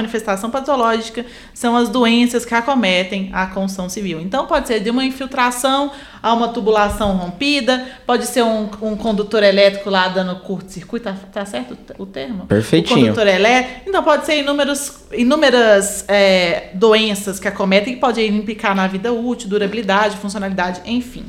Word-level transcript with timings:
manifestação 0.00 0.50
patológica 0.50 1.24
são 1.54 1.76
as 1.76 1.88
doenças 1.88 2.44
que 2.44 2.54
acometem 2.54 3.30
a 3.32 3.46
construção 3.46 3.88
civil. 3.88 4.20
Então, 4.20 4.46
pode 4.46 4.66
ser 4.66 4.80
de 4.80 4.90
uma 4.90 5.04
infiltração 5.04 5.92
a 6.22 6.32
uma 6.34 6.48
tubulação 6.48 7.16
rompida, 7.16 7.86
pode 8.06 8.26
ser 8.26 8.42
um, 8.42 8.68
um 8.82 8.96
condutor 8.96 9.42
elétrico 9.42 9.88
lá 9.88 10.08
dando 10.08 10.36
curto-circuito, 10.40 11.04
tá, 11.04 11.14
tá, 11.32 11.44
certo 11.46 11.76
o 11.98 12.06
termo? 12.06 12.46
Perfeitinho. 12.46 12.98
O 12.98 13.00
condutor 13.02 13.26
elétrico. 13.26 13.88
Então, 13.88 14.02
pode 14.02 14.26
ser 14.26 14.38
inúmeros, 14.38 15.00
inúmeras 15.12 16.04
é, 16.08 16.70
doenças 16.74 17.38
que 17.38 17.48
acometem 17.48 17.94
que 17.94 18.00
podem 18.00 18.28
implicar 18.28 18.74
na 18.74 18.86
vida 18.86 19.12
útil, 19.12 19.48
durabilidade, 19.48 20.16
funcionalidade, 20.16 20.80
enfim. 20.84 21.24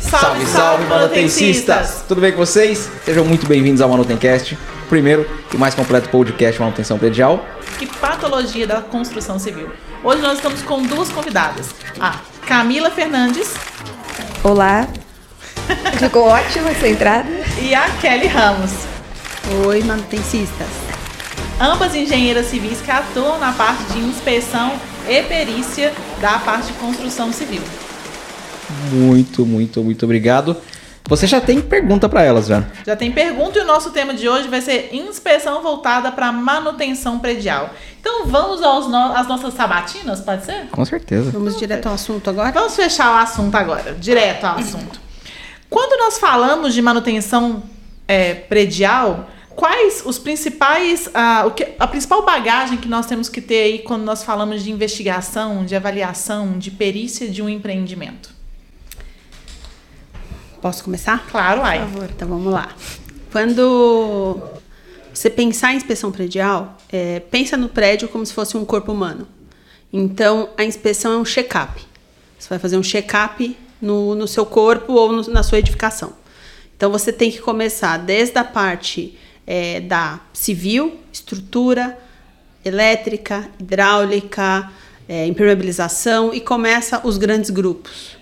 Salve, 0.00 0.46
salve, 0.46 0.84
manutencistas! 0.84 2.04
Tudo 2.06 2.20
bem 2.20 2.32
com 2.32 2.38
vocês? 2.38 2.88
Sejam 3.04 3.24
muito 3.24 3.46
bem-vindos 3.46 3.80
ao 3.80 3.88
Manutencast, 3.88 4.56
primeiro 4.86 5.28
e 5.52 5.56
mais 5.56 5.74
completo 5.74 6.08
podcast 6.08 6.54
de 6.54 6.60
manutenção 6.60 6.98
predial. 6.98 7.44
E 7.80 7.86
patologia 7.86 8.66
da 8.66 8.80
construção 8.80 9.38
civil. 9.38 9.70
Hoje 10.02 10.22
nós 10.22 10.38
estamos 10.38 10.62
com 10.62 10.82
duas 10.82 11.10
convidadas. 11.10 11.74
A 12.00 12.20
Camila 12.46 12.90
Fernandes. 12.90 13.54
Olá. 14.42 14.86
Ficou 15.98 16.24
ótima 16.28 16.70
essa 16.70 16.88
entrada. 16.88 17.28
E 17.60 17.74
a 17.74 17.88
Kelly 18.00 18.26
Ramos. 18.26 18.72
Oi, 19.66 19.82
manutencistas. 19.82 20.68
Ambas 21.60 21.94
engenheiras 21.94 22.46
civis 22.46 22.80
que 22.80 22.90
atuam 22.90 23.38
na 23.38 23.52
parte 23.52 23.84
de 23.92 23.98
inspeção 23.98 24.72
e 25.08 25.22
perícia 25.22 25.92
da 26.20 26.38
parte 26.38 26.68
de 26.68 26.72
construção 26.74 27.32
civil. 27.32 27.62
Muito, 28.92 29.46
muito, 29.46 29.82
muito 29.82 30.04
obrigado. 30.04 30.56
Você 31.08 31.26
já 31.26 31.40
tem 31.40 31.60
pergunta 31.60 32.08
para 32.08 32.22
elas, 32.22 32.46
já? 32.46 32.64
Já 32.84 32.96
tem 32.96 33.12
pergunta 33.12 33.58
e 33.58 33.62
o 33.62 33.64
nosso 33.64 33.90
tema 33.90 34.12
de 34.12 34.28
hoje 34.28 34.48
vai 34.48 34.60
ser 34.60 34.90
inspeção 34.92 35.62
voltada 35.62 36.10
para 36.10 36.32
manutenção 36.32 37.20
predial. 37.20 37.70
Então 38.00 38.26
vamos 38.26 38.62
aos 38.62 38.88
no 38.88 38.96
às 38.96 39.28
nossas 39.28 39.54
sabatinas, 39.54 40.20
pode 40.20 40.44
ser? 40.44 40.66
Com 40.70 40.84
certeza. 40.84 41.30
Vamos 41.30 41.56
direto 41.56 41.86
ao 41.86 41.94
assunto 41.94 42.28
agora? 42.28 42.50
Vamos 42.50 42.74
fechar 42.74 43.12
o 43.12 43.22
assunto 43.22 43.54
agora, 43.54 43.94
direto 43.94 44.44
ao 44.44 44.58
assunto. 44.58 45.00
Quando 45.70 45.98
nós 45.98 46.18
falamos 46.18 46.74
de 46.74 46.82
manutenção 46.82 47.62
é, 48.08 48.34
predial, 48.34 49.28
quais 49.54 50.02
os 50.04 50.18
principais, 50.18 51.08
a, 51.14 51.44
o 51.46 51.52
que, 51.52 51.68
a 51.78 51.86
principal 51.86 52.24
bagagem 52.24 52.78
que 52.78 52.88
nós 52.88 53.06
temos 53.06 53.28
que 53.28 53.40
ter 53.40 53.62
aí 53.62 53.78
quando 53.80 54.02
nós 54.02 54.24
falamos 54.24 54.62
de 54.62 54.72
investigação, 54.72 55.64
de 55.64 55.76
avaliação, 55.76 56.58
de 56.58 56.70
perícia 56.70 57.28
de 57.28 57.42
um 57.42 57.48
empreendimento? 57.48 58.35
Posso 60.66 60.82
começar? 60.82 61.24
Claro, 61.30 61.62
ai. 61.62 61.78
Por 61.78 61.90
favor, 61.90 62.10
então 62.10 62.26
vamos 62.26 62.52
lá. 62.52 62.74
Quando 63.30 64.42
você 65.14 65.30
pensar 65.30 65.72
em 65.72 65.76
inspeção 65.76 66.10
predial, 66.10 66.76
é, 66.90 67.20
pensa 67.20 67.56
no 67.56 67.68
prédio 67.68 68.08
como 68.08 68.26
se 68.26 68.32
fosse 68.32 68.56
um 68.56 68.64
corpo 68.64 68.90
humano. 68.90 69.28
Então, 69.92 70.48
a 70.58 70.64
inspeção 70.64 71.12
é 71.12 71.16
um 71.18 71.24
check-up. 71.24 71.80
Você 72.36 72.48
vai 72.48 72.58
fazer 72.58 72.76
um 72.76 72.82
check-up 72.82 73.56
no, 73.80 74.16
no 74.16 74.26
seu 74.26 74.44
corpo 74.44 74.92
ou 74.92 75.12
no, 75.12 75.22
na 75.30 75.44
sua 75.44 75.60
edificação. 75.60 76.14
Então, 76.76 76.90
você 76.90 77.12
tem 77.12 77.30
que 77.30 77.38
começar 77.38 77.96
desde 77.98 78.36
a 78.36 78.42
parte 78.42 79.16
é, 79.46 79.78
da 79.78 80.18
civil, 80.32 80.98
estrutura, 81.12 81.96
elétrica, 82.64 83.48
hidráulica, 83.60 84.68
é, 85.08 85.28
impermeabilização 85.28 86.34
e 86.34 86.40
começa 86.40 87.06
os 87.06 87.18
grandes 87.18 87.50
grupos 87.50 88.15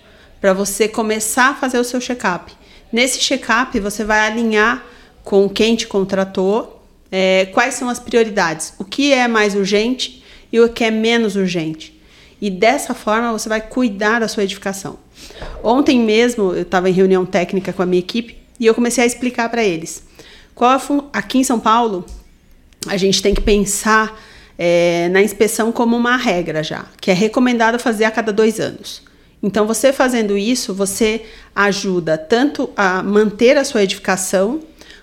para 0.44 0.52
você 0.52 0.86
começar 0.86 1.52
a 1.52 1.54
fazer 1.54 1.78
o 1.78 1.84
seu 1.84 1.98
check-up. 1.98 2.52
Nesse 2.92 3.18
check-up, 3.18 3.80
você 3.80 4.04
vai 4.04 4.26
alinhar 4.26 4.84
com 5.22 5.48
quem 5.48 5.74
te 5.74 5.86
contratou 5.86 6.84
é, 7.10 7.46
quais 7.46 7.72
são 7.72 7.88
as 7.88 7.98
prioridades, 7.98 8.74
o 8.78 8.84
que 8.84 9.10
é 9.10 9.26
mais 9.26 9.54
urgente 9.54 10.22
e 10.52 10.60
o 10.60 10.68
que 10.68 10.84
é 10.84 10.90
menos 10.90 11.34
urgente. 11.34 11.98
E 12.42 12.50
dessa 12.50 12.92
forma, 12.92 13.32
você 13.32 13.48
vai 13.48 13.62
cuidar 13.62 14.18
da 14.18 14.28
sua 14.28 14.42
edificação. 14.42 14.98
Ontem 15.62 15.98
mesmo, 15.98 16.52
eu 16.52 16.60
estava 16.60 16.90
em 16.90 16.92
reunião 16.92 17.24
técnica 17.24 17.72
com 17.72 17.80
a 17.80 17.86
minha 17.86 18.00
equipe 18.00 18.36
e 18.60 18.66
eu 18.66 18.74
comecei 18.74 19.02
a 19.02 19.06
explicar 19.06 19.48
para 19.48 19.64
eles. 19.64 20.04
Qual 20.54 20.78
aqui 21.10 21.38
em 21.38 21.44
São 21.44 21.58
Paulo, 21.58 22.04
a 22.86 22.98
gente 22.98 23.22
tem 23.22 23.32
que 23.32 23.40
pensar 23.40 24.22
é, 24.58 25.08
na 25.08 25.22
inspeção 25.22 25.72
como 25.72 25.96
uma 25.96 26.18
regra 26.18 26.62
já, 26.62 26.84
que 27.00 27.10
é 27.10 27.14
recomendado 27.14 27.78
fazer 27.78 28.04
a 28.04 28.10
cada 28.10 28.30
dois 28.30 28.60
anos. 28.60 29.13
Então, 29.44 29.66
você 29.66 29.92
fazendo 29.92 30.38
isso, 30.38 30.72
você 30.72 31.26
ajuda 31.54 32.16
tanto 32.16 32.70
a 32.74 33.02
manter 33.02 33.58
a 33.58 33.64
sua 33.64 33.82
edificação, 33.82 34.60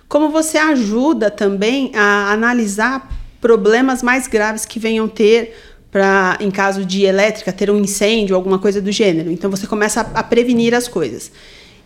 como 0.09 0.29
você 0.29 0.57
ajuda 0.57 1.29
também 1.29 1.91
a 1.93 2.31
analisar 2.31 3.07
problemas 3.39 4.01
mais 4.01 4.27
graves 4.27 4.65
que 4.65 4.79
venham 4.79 5.07
ter 5.07 5.55
para, 5.91 6.39
em 6.39 6.49
caso 6.49 6.83
de 6.83 7.03
elétrica, 7.03 7.53
ter 7.53 7.69
um 7.69 7.79
incêndio, 7.79 8.35
alguma 8.35 8.57
coisa 8.57 8.81
do 8.81 8.91
gênero. 8.91 9.29
Então, 9.29 9.47
você 9.47 9.67
começa 9.67 10.01
a, 10.01 10.21
a 10.21 10.23
prevenir 10.23 10.73
as 10.73 10.87
coisas. 10.87 11.31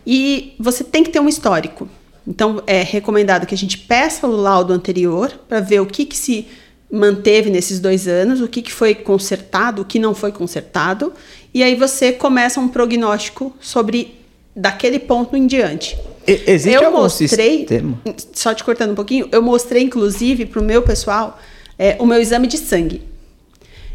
E 0.06 0.54
você 0.58 0.82
tem 0.82 1.04
que 1.04 1.10
ter 1.10 1.20
um 1.20 1.28
histórico. 1.28 1.86
Então, 2.26 2.62
é 2.66 2.82
recomendado 2.82 3.46
que 3.46 3.54
a 3.54 3.58
gente 3.58 3.76
peça 3.76 4.26
o 4.26 4.34
laudo 4.34 4.72
anterior 4.72 5.30
para 5.46 5.60
ver 5.60 5.80
o 5.80 5.86
que, 5.86 6.06
que 6.06 6.16
se 6.16 6.48
manteve 6.90 7.50
nesses 7.50 7.80
dois 7.80 8.06
anos, 8.06 8.40
o 8.40 8.48
que, 8.48 8.62
que 8.62 8.72
foi 8.72 8.94
consertado, 8.94 9.82
o 9.82 9.84
que 9.84 9.98
não 9.98 10.14
foi 10.14 10.30
consertado, 10.32 11.12
e 11.56 11.62
aí 11.62 11.74
você 11.74 12.12
começa 12.12 12.60
um 12.60 12.68
prognóstico 12.68 13.50
sobre 13.58 14.14
daquele 14.54 14.98
ponto 14.98 15.34
em 15.34 15.46
diante. 15.46 15.96
E, 16.28 16.42
existe 16.46 16.74
eu 16.74 16.88
algum 16.88 16.98
mostrei, 16.98 17.60
sistema? 17.60 17.98
só 18.34 18.52
te 18.52 18.62
cortando 18.62 18.90
um 18.90 18.94
pouquinho, 18.94 19.26
eu 19.32 19.40
mostrei 19.40 19.82
inclusive 19.82 20.44
para 20.44 20.60
o 20.60 20.62
meu 20.62 20.82
pessoal 20.82 21.40
é, 21.78 21.96
o 21.98 22.04
meu 22.04 22.20
exame 22.20 22.46
de 22.46 22.58
sangue. 22.58 23.00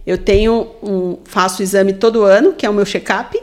Eu 0.07 0.17
tenho 0.17 0.71
um, 0.81 1.17
faço 1.23 1.61
o 1.61 1.63
exame 1.63 1.93
todo 1.93 2.23
ano, 2.23 2.53
que 2.53 2.65
é 2.65 2.69
o 2.69 2.73
meu 2.73 2.83
check-up, 2.83 3.39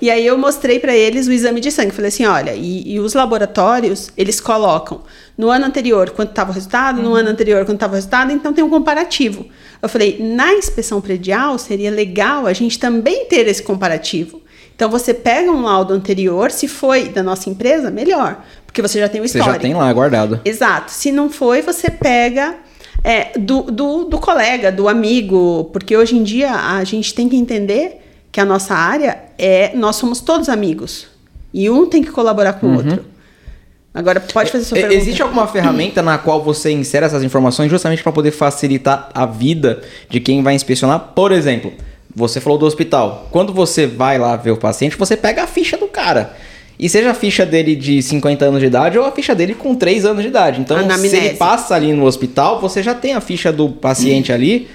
e 0.00 0.10
aí 0.10 0.24
eu 0.26 0.38
mostrei 0.38 0.78
para 0.78 0.94
eles 0.94 1.26
o 1.26 1.32
exame 1.32 1.60
de 1.60 1.72
sangue. 1.72 1.90
Falei 1.90 2.08
assim, 2.08 2.24
olha, 2.24 2.54
e, 2.54 2.92
e 2.92 3.00
os 3.00 3.14
laboratórios, 3.14 4.10
eles 4.16 4.40
colocam 4.40 5.02
no 5.36 5.50
ano 5.50 5.66
anterior 5.66 6.10
quanto 6.10 6.30
estava 6.30 6.50
o 6.50 6.54
resultado, 6.54 6.98
uhum. 6.98 7.04
no 7.04 7.14
ano 7.14 7.30
anterior 7.30 7.64
quanto 7.64 7.76
estava 7.76 7.92
o 7.92 7.96
resultado, 7.96 8.32
então 8.32 8.52
tem 8.52 8.62
um 8.62 8.70
comparativo. 8.70 9.46
Eu 9.82 9.88
falei, 9.88 10.18
na 10.20 10.54
inspeção 10.54 11.00
predial 11.00 11.58
seria 11.58 11.90
legal 11.90 12.46
a 12.46 12.52
gente 12.52 12.78
também 12.78 13.26
ter 13.26 13.46
esse 13.48 13.62
comparativo. 13.62 14.40
Então 14.74 14.88
você 14.88 15.12
pega 15.12 15.50
um 15.50 15.62
laudo 15.62 15.92
anterior, 15.92 16.52
se 16.52 16.68
foi 16.68 17.08
da 17.08 17.22
nossa 17.22 17.50
empresa, 17.50 17.90
melhor, 17.90 18.44
porque 18.64 18.80
você 18.80 19.00
já 19.00 19.08
tem 19.08 19.20
o 19.20 19.24
histórico. 19.24 19.50
Você 19.50 19.56
já 19.56 19.60
tem 19.60 19.74
lá 19.74 19.92
guardado. 19.92 20.40
Exato. 20.44 20.92
Se 20.92 21.10
não 21.10 21.28
foi, 21.28 21.62
você 21.62 21.90
pega 21.90 22.54
é, 23.02 23.36
do, 23.36 23.62
do, 23.62 24.04
do 24.04 24.18
colega, 24.18 24.70
do 24.70 24.88
amigo, 24.88 25.68
porque 25.72 25.96
hoje 25.96 26.16
em 26.16 26.22
dia 26.22 26.52
a 26.54 26.84
gente 26.84 27.12
tem 27.12 27.28
que 27.28 27.36
entender 27.36 28.07
que 28.30 28.40
a 28.40 28.44
nossa 28.44 28.74
área 28.74 29.18
é 29.38 29.72
nós 29.74 29.96
somos 29.96 30.20
todos 30.20 30.48
amigos 30.48 31.06
e 31.52 31.70
um 31.70 31.86
tem 31.86 32.02
que 32.02 32.10
colaborar 32.10 32.54
com 32.54 32.66
o 32.66 32.70
uhum. 32.70 32.76
outro. 32.76 33.04
Agora 33.92 34.20
pode 34.20 34.52
fazer 34.52 34.64
sua 34.64 34.78
é, 34.78 34.82
pergunta. 34.82 35.02
Existe 35.02 35.22
alguma 35.22 35.46
ferramenta 35.46 36.02
na 36.02 36.18
qual 36.18 36.42
você 36.42 36.70
insere 36.70 37.04
essas 37.04 37.24
informações 37.24 37.70
justamente 37.70 38.02
para 38.02 38.12
poder 38.12 38.30
facilitar 38.30 39.10
a 39.12 39.26
vida 39.26 39.82
de 40.08 40.20
quem 40.20 40.42
vai 40.42 40.54
inspecionar? 40.54 41.00
Por 41.14 41.32
exemplo, 41.32 41.72
você 42.14 42.40
falou 42.40 42.58
do 42.58 42.66
hospital. 42.66 43.28
Quando 43.30 43.52
você 43.52 43.86
vai 43.86 44.18
lá 44.18 44.36
ver 44.36 44.50
o 44.50 44.56
paciente, 44.56 44.96
você 44.96 45.16
pega 45.16 45.42
a 45.42 45.46
ficha 45.46 45.76
do 45.76 45.88
cara. 45.88 46.36
E 46.78 46.88
seja 46.88 47.10
a 47.10 47.14
ficha 47.14 47.44
dele 47.44 47.74
de 47.74 48.00
50 48.00 48.44
anos 48.44 48.60
de 48.60 48.66
idade 48.66 48.96
ou 48.96 49.04
a 49.04 49.10
ficha 49.10 49.34
dele 49.34 49.54
com 49.54 49.74
3 49.74 50.04
anos 50.04 50.22
de 50.22 50.28
idade. 50.28 50.60
Então, 50.60 50.76
Anamnese. 50.76 51.08
se 51.08 51.16
ele 51.16 51.34
passa 51.34 51.74
ali 51.74 51.92
no 51.92 52.04
hospital, 52.04 52.60
você 52.60 52.84
já 52.84 52.94
tem 52.94 53.14
a 53.14 53.20
ficha 53.20 53.50
do 53.50 53.68
paciente 53.68 54.32
ali 54.32 54.68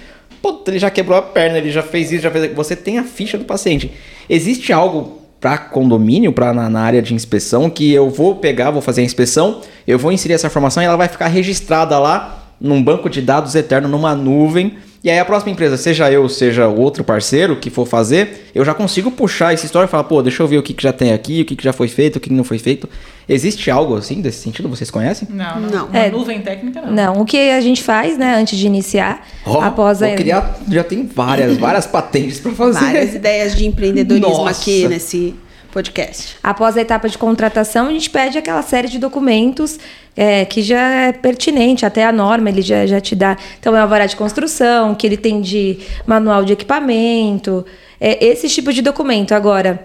Pô, 0.44 0.62
ele 0.68 0.78
já 0.78 0.90
quebrou 0.90 1.18
a 1.18 1.22
perna, 1.22 1.58
ele 1.58 1.72
já 1.72 1.82
fez 1.82 2.12
isso, 2.12 2.24
já 2.24 2.30
fez. 2.30 2.54
Você 2.54 2.76
tem 2.76 3.00
a 3.00 3.04
ficha 3.06 3.38
do 3.38 3.46
paciente. 3.46 3.90
Existe 4.30 4.74
algo 4.74 5.22
para 5.40 5.58
condomínio, 5.58 6.34
para 6.34 6.54
na, 6.54 6.70
na, 6.70 6.82
área 6.82 7.02
de 7.02 7.14
inspeção, 7.14 7.70
que 7.70 7.94
eu 7.94 8.10
vou 8.10 8.36
pegar, 8.36 8.70
vou 8.70 8.82
fazer 8.82 9.00
a 9.00 9.06
inspeção, 9.06 9.62
eu 9.88 9.98
vou 9.98 10.12
inserir 10.12 10.34
essa 10.34 10.48
informação 10.48 10.84
e 10.84 10.86
ela 10.86 10.98
vai 10.98 11.08
ficar 11.08 11.28
registrada 11.28 11.98
lá 11.98 12.56
num 12.60 12.84
banco 12.84 13.10
de 13.10 13.22
dados 13.22 13.56
eterno, 13.56 13.88
numa 13.88 14.14
nuvem 14.16 14.76
e 15.04 15.10
aí 15.10 15.20
a 15.20 15.26
próxima 15.26 15.52
empresa, 15.52 15.76
seja 15.76 16.10
eu, 16.10 16.30
seja 16.30 16.68
outro 16.68 17.04
parceiro 17.04 17.58
que 17.58 17.70
for 17.70 17.86
fazer, 17.86 18.50
eu 18.56 18.64
já 18.64 18.74
consigo 18.74 19.12
puxar 19.12 19.54
essa 19.54 19.66
história 19.66 19.86
e 19.86 19.90
falar, 19.90 20.06
pô, 20.06 20.22
deixa 20.22 20.42
eu 20.42 20.48
ver 20.48 20.58
o 20.58 20.64
que, 20.64 20.74
que 20.74 20.82
já 20.82 20.94
tem 20.94 21.12
aqui, 21.12 21.42
o 21.42 21.46
que, 21.46 21.58
que 21.58 21.64
já 21.64 21.74
foi 21.74 21.90
feito, 21.90 22.16
o 22.16 22.20
que, 22.22 22.30
que 22.30 22.36
não 22.36 22.46
foi 22.46 22.58
feito. 22.58 22.88
Existe 23.28 23.70
algo 23.70 23.98
assim 23.98 24.22
desse 24.22 24.42
sentido? 24.42 24.70
Vocês 24.70 24.90
conhecem? 24.90 25.28
Não, 25.30 25.60
não. 25.60 25.70
não. 25.70 25.90
É, 25.94 26.10
nuvem 26.10 26.42
técnica 26.42 26.82
não. 26.82 26.94
Não, 26.94 27.22
o 27.22 27.26
que 27.26 27.52
a 27.52 27.60
gente 27.60 27.84
faz, 27.84 28.18
né, 28.18 28.36
antes 28.36 28.58
de 28.58 28.66
iniciar, 28.66 29.28
oh, 29.46 29.60
após 29.60 30.02
a... 30.02 30.16
Criar, 30.16 30.58
já 30.72 30.86
tem 30.86 31.06
várias, 31.06 31.58
várias 31.58 31.86
patentes 31.86 32.40
para 32.40 32.54
fazer. 32.54 32.80
Várias 32.80 33.14
ideias 33.14 33.58
de 33.58 33.66
empreendedorismo 33.66 34.46
Nossa. 34.46 34.62
aqui 34.62 34.88
nesse 34.88 35.36
podcast. 35.74 36.38
Após 36.44 36.78
a 36.78 36.82
etapa 36.82 37.10
de 37.10 37.18
contratação, 37.18 37.88
a 37.88 37.92
gente 37.92 38.10
pede 38.10 38.38
aquela 38.38 38.62
série 38.62 38.88
de 38.88 39.00
documentos 39.00 39.80
é, 40.16 40.46
que 40.46 40.62
já 40.62 40.80
é 41.08 41.12
pertinente, 41.12 41.86
até 41.86 42.06
a 42.06 42.12
norma 42.12 42.50
ele 42.50 42.62
já, 42.62 42.86
já 42.86 43.02
te 43.02 43.16
dá. 43.16 43.36
Então, 43.60 43.76
é 43.76 43.80
uma 43.82 43.88
vara 43.88 44.06
de 44.06 44.16
construção, 44.16 44.94
que 44.96 45.06
ele 45.08 45.18
tem 45.18 45.42
de 45.42 45.80
manual 46.06 46.46
de 46.46 46.54
equipamento, 46.54 47.66
é, 48.00 48.24
esse 48.24 48.48
tipo 48.48 48.72
de 48.72 48.82
documento. 48.82 49.34
Agora, 49.34 49.84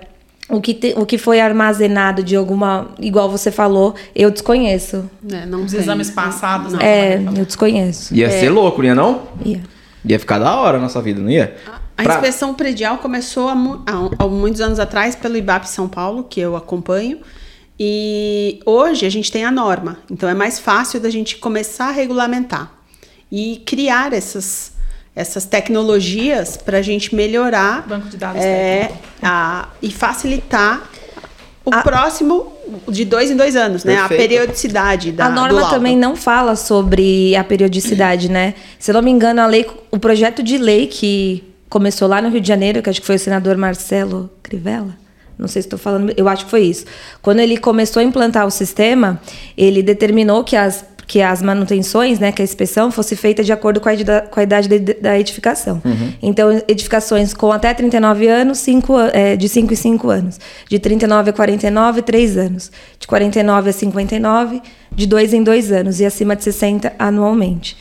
O 0.50 0.62
que, 0.62 0.72
te- 0.72 0.94
o 0.96 1.04
que 1.04 1.18
foi 1.18 1.40
armazenado 1.40 2.22
de 2.22 2.34
alguma. 2.34 2.88
Igual 2.98 3.28
você 3.30 3.50
falou, 3.50 3.94
eu 4.16 4.30
desconheço. 4.30 5.04
né, 5.22 5.44
não 5.46 5.62
Os 5.64 5.74
exames 5.74 6.10
passados, 6.10 6.72
Não. 6.72 6.78
né? 6.80 6.86
É, 6.86 7.14
eu 7.36 7.44
desconheço. 7.44 8.14
Ia 8.14 8.30
ser 8.30 8.48
louco, 8.48 8.78
não 8.80 8.88
ia 8.88 8.94
não? 8.94 9.22
Ia. 9.44 9.60
Ia 10.06 10.18
ficar 10.18 10.38
da 10.38 10.56
hora 10.56 10.78
a 10.78 10.80
nossa 10.80 11.02
vida, 11.02 11.20
não 11.20 11.28
ia? 11.30 11.54
A 11.98 12.02
Pra- 12.04 12.14
inspeção 12.14 12.54
predial 12.54 12.98
começou 12.98 13.48
há, 13.48 13.54
mu- 13.56 13.82
há- 13.84 14.10
há 14.24 14.26
muitos 14.28 14.60
anos 14.60 14.78
atrás 14.78 15.16
pelo 15.16 15.36
IBAP 15.36 15.64
São 15.68 15.88
Paulo, 15.88 16.22
que 16.22 16.38
eu 16.40 16.54
acompanho. 16.56 17.18
E 17.78 18.60
hoje 18.64 19.04
a 19.06 19.10
gente 19.10 19.30
tem 19.30 19.44
a 19.44 19.50
norma, 19.50 19.98
então 20.10 20.28
é 20.28 20.34
mais 20.34 20.58
fácil 20.58 20.98
da 21.00 21.10
gente 21.10 21.36
começar 21.36 21.88
a 21.88 21.92
regulamentar 21.92 22.72
e 23.30 23.62
criar 23.66 24.12
essas, 24.12 24.72
essas 25.14 25.44
tecnologias 25.44 26.56
para 26.56 26.78
a 26.78 26.82
gente 26.82 27.14
melhorar 27.14 27.86
Banco 27.86 28.08
de 28.08 28.16
dados 28.16 28.42
é, 28.42 28.90
a, 29.22 29.68
e 29.82 29.90
facilitar 29.92 30.88
o 31.64 31.72
A- 31.72 31.82
próximo 31.82 32.52
de 32.88 33.04
dois 33.04 33.30
em 33.30 33.36
dois 33.36 33.54
anos, 33.54 33.84
né? 33.84 33.96
A 33.96 34.08
Perfeito. 34.08 34.20
periodicidade 34.28 35.12
da 35.12 35.26
a 35.26 35.30
norma 35.30 35.68
também 35.70 35.96
não 35.96 36.16
fala 36.16 36.56
sobre 36.56 37.36
a 37.36 37.44
periodicidade, 37.44 38.28
né? 38.28 38.54
Se 38.78 38.90
eu 38.90 38.94
não 38.94 39.02
me 39.02 39.10
engano, 39.10 39.40
a 39.40 39.46
lei, 39.46 39.66
o 39.90 39.98
projeto 40.00 40.42
de 40.42 40.58
lei 40.58 40.86
que 40.88 41.44
começou 41.68 42.08
lá 42.08 42.20
no 42.22 42.28
Rio 42.28 42.40
de 42.40 42.48
Janeiro, 42.48 42.82
que 42.82 42.90
acho 42.90 43.00
que 43.00 43.06
foi 43.06 43.16
o 43.16 43.18
senador 43.18 43.56
Marcelo 43.56 44.30
Crivella, 44.42 44.94
não 45.38 45.46
sei 45.48 45.62
se 45.62 45.66
estou 45.66 45.78
falando, 45.78 46.12
eu 46.16 46.28
acho 46.28 46.44
que 46.46 46.50
foi 46.50 46.62
isso. 46.62 46.84
Quando 47.22 47.40
ele 47.40 47.56
começou 47.58 48.00
a 48.00 48.04
implantar 48.04 48.46
o 48.46 48.50
sistema, 48.50 49.20
ele 49.56 49.82
determinou 49.82 50.42
que 50.44 50.56
as 50.56 50.84
que 51.06 51.22
as 51.22 51.40
manutenções, 51.40 52.18
né, 52.18 52.30
que 52.30 52.42
a 52.42 52.44
inspeção 52.44 52.90
fosse 52.90 53.16
feita 53.16 53.42
de 53.42 53.50
acordo 53.50 53.80
com 53.80 53.88
a, 53.88 53.92
com 54.30 54.40
a 54.40 54.42
idade 54.42 54.68
da- 54.68 54.92
da 55.00 55.18
edificação. 55.18 55.80
Então, 56.22 56.50
edificações 56.68 57.32
com 57.32 57.50
até 57.50 57.72
39 57.72 58.28
anos, 58.28 58.58
cinco, 58.58 58.92
é, 59.14 59.34
de 59.34 59.48
5 59.48 59.72
em 59.72 59.76
5 59.76 60.10
anos. 60.10 60.38
De 60.68 60.78
39 60.78 61.30
a 61.30 61.32
49, 61.32 62.02
3 62.02 62.36
anos. 62.36 62.70
De 63.00 63.06
49 63.06 63.70
a 63.70 63.72
59, 63.72 64.60
de 64.94 65.06
2 65.06 65.32
em 65.32 65.42
2 65.42 65.72
anos. 65.72 65.98
E 65.98 66.04
acima 66.04 66.36
de 66.36 66.44
60 66.44 66.92
anualmente. 66.98 67.74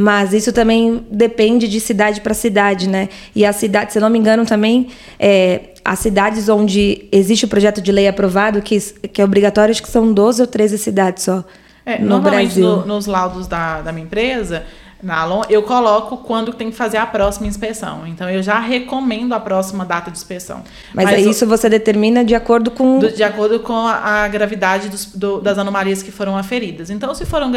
Mas 0.00 0.32
isso 0.32 0.52
também 0.52 1.04
depende 1.10 1.66
de 1.66 1.80
cidade 1.80 2.20
para 2.20 2.32
cidade, 2.32 2.88
né? 2.88 3.08
E 3.34 3.44
a 3.44 3.52
cidade, 3.52 3.92
se 3.92 3.98
não 3.98 4.08
me 4.08 4.16
engano, 4.16 4.46
também 4.46 4.86
é, 5.18 5.70
as 5.84 5.98
cidades 5.98 6.48
onde 6.48 7.08
existe 7.10 7.46
o 7.46 7.48
projeto 7.48 7.80
de 7.82 7.90
lei 7.90 8.06
aprovado, 8.06 8.62
que, 8.62 8.78
que 9.12 9.20
é 9.20 9.24
obrigatório, 9.24 9.72
acho 9.72 9.82
que 9.82 9.88
são 9.88 10.12
12 10.12 10.40
ou 10.42 10.46
13 10.46 10.78
cidades 10.78 11.24
só. 11.24 11.42
É, 11.84 11.98
no 11.98 12.06
normalmente 12.10 12.46
Brasil. 12.60 12.64
no- 12.64 12.86
nos 12.86 13.06
laudos 13.06 13.48
da, 13.48 13.80
da 13.80 13.90
minha 13.90 14.04
empresa, 14.04 14.62
na 15.02 15.20
Alon, 15.20 15.42
eu 15.48 15.62
coloco 15.62 16.16
quando 16.18 16.52
tem 16.52 16.70
que 16.70 16.76
fazer 16.76 16.96
a 16.96 17.06
próxima 17.06 17.46
inspeção. 17.46 18.06
Então 18.06 18.28
eu 18.28 18.42
já 18.42 18.58
recomendo 18.58 19.32
a 19.32 19.38
próxima 19.40 19.84
data 19.84 20.10
de 20.10 20.16
inspeção. 20.18 20.62
Mas, 20.92 21.06
aí 21.08 21.26
o- 21.26 21.30
isso 21.30 21.46
você 21.46 21.68
determina 21.68 22.24
de 22.24 22.34
acordo 22.34 22.70
com. 22.70 22.98
do- 22.98 23.12
de 23.12 23.22
acordo 23.22 23.60
com 23.60 23.74
a, 23.74 24.24
a 24.24 24.28
gravidade 24.28 24.88
dos- 24.88 25.06
do- 25.06 25.40
das 25.40 25.56
anomalias 25.56 26.02
que 26.02 26.10
foram 26.10 26.36
aferidas. 26.36 26.90
Então, 26.90 27.14
se 27.14 27.24
foram, 27.24 27.52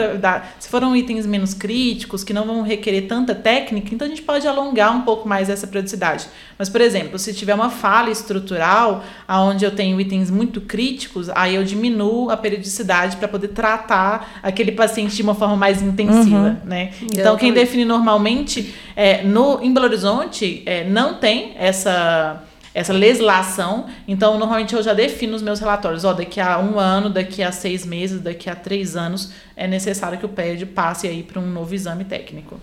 se 0.59 0.69
foram 0.69 0.95
itens 0.95 1.25
menos 1.25 1.53
críticos, 1.53 2.23
que 2.23 2.33
não 2.33 2.45
vão 2.45 2.61
requerer 2.61 3.07
tanta 3.07 3.33
técnica, 3.33 3.93
então 3.93 4.05
a 4.05 4.09
gente 4.09 4.21
pode 4.21 4.47
alongar 4.47 4.95
um 4.95 5.01
pouco 5.01 5.27
mais 5.27 5.49
essa 5.49 5.65
periodicidade. 5.65 6.27
Mas, 6.61 6.69
por 6.69 6.79
exemplo, 6.79 7.17
se 7.17 7.33
tiver 7.33 7.55
uma 7.55 7.71
falha 7.71 8.11
estrutural, 8.11 9.03
onde 9.27 9.65
eu 9.65 9.71
tenho 9.71 9.99
itens 9.99 10.29
muito 10.29 10.61
críticos, 10.61 11.27
aí 11.29 11.55
eu 11.55 11.63
diminuo 11.63 12.29
a 12.29 12.37
periodicidade 12.37 13.17
para 13.17 13.27
poder 13.27 13.47
tratar 13.47 14.39
aquele 14.43 14.71
paciente 14.71 15.15
de 15.15 15.23
uma 15.23 15.33
forma 15.33 15.57
mais 15.57 15.81
intensiva. 15.81 16.61
Né? 16.63 16.91
Então, 17.01 17.35
quem 17.35 17.51
define 17.51 17.83
normalmente, 17.83 18.75
é, 18.95 19.23
no, 19.23 19.59
em 19.63 19.73
Belo 19.73 19.87
Horizonte, 19.87 20.61
é, 20.67 20.83
não 20.83 21.15
tem 21.15 21.55
essa 21.57 22.43
essa 22.75 22.93
legislação. 22.93 23.87
Então, 24.07 24.37
normalmente 24.37 24.75
eu 24.75 24.83
já 24.83 24.93
defino 24.93 25.35
os 25.35 25.41
meus 25.41 25.59
relatórios. 25.59 26.05
Ó, 26.05 26.13
daqui 26.13 26.39
a 26.39 26.59
um 26.59 26.79
ano, 26.79 27.09
daqui 27.09 27.41
a 27.41 27.51
seis 27.51 27.87
meses, 27.87 28.21
daqui 28.21 28.51
a 28.51 28.55
três 28.55 28.95
anos, 28.95 29.31
é 29.55 29.67
necessário 29.67 30.19
que 30.19 30.27
o 30.27 30.29
PED 30.29 30.67
passe 30.67 31.07
aí 31.07 31.23
para 31.23 31.39
um 31.39 31.47
novo 31.47 31.73
exame 31.73 32.05
técnico. 32.05 32.59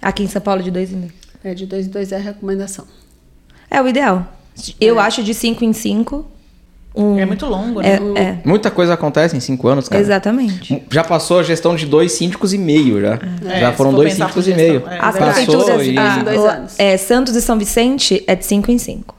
Aqui 0.00 0.22
em 0.22 0.28
São 0.28 0.40
Paulo, 0.40 0.62
de 0.62 0.70
dois 0.70 0.92
em 0.92 1.00
dois. 1.00 1.12
É 1.42 1.52
de 1.52 1.66
dois 1.66 1.88
em 1.88 1.90
dois 1.90 2.12
é 2.12 2.16
a 2.16 2.20
recomendação. 2.20 2.86
É 3.70 3.80
o 3.80 3.88
ideal. 3.88 4.26
Eu 4.80 4.98
acho 4.98 5.22
de 5.22 5.32
5 5.32 5.64
em 5.64 5.72
5. 5.72 6.26
Um, 6.94 7.16
É 7.18 7.24
muito 7.24 7.46
longo, 7.46 7.80
é, 7.80 8.00
né? 8.00 8.38
é, 8.42 8.48
Muita 8.48 8.68
coisa 8.68 8.94
acontece 8.94 9.36
em 9.36 9.40
cinco 9.40 9.68
anos, 9.68 9.88
cara. 9.88 10.02
exatamente. 10.02 10.82
Já 10.90 11.04
passou 11.04 11.38
a 11.38 11.42
gestão 11.44 11.76
de 11.76 11.86
dois 11.86 12.10
síndicos 12.10 12.52
e 12.52 12.58
meio, 12.58 13.00
já. 13.00 13.14
É, 13.48 13.60
já 13.60 13.70
se 13.70 13.76
foram 13.76 13.92
for 13.92 13.98
dois 13.98 14.14
síndicos 14.14 14.48
e 14.48 14.54
meio. 14.54 14.82
é 14.88 14.98
As 15.00 15.14
prefeituras, 15.16 15.86
e... 15.86 15.96
ah, 15.96 16.22
dois 16.24 16.44
anos. 16.44 16.74
é, 16.80 16.96
Santos 16.96 17.36
e 17.36 17.40
São 17.40 17.56
Vicente 17.56 18.24
é 18.26 18.34
de 18.34 18.44
5 18.44 18.72
em 18.72 18.78
5. 18.78 19.14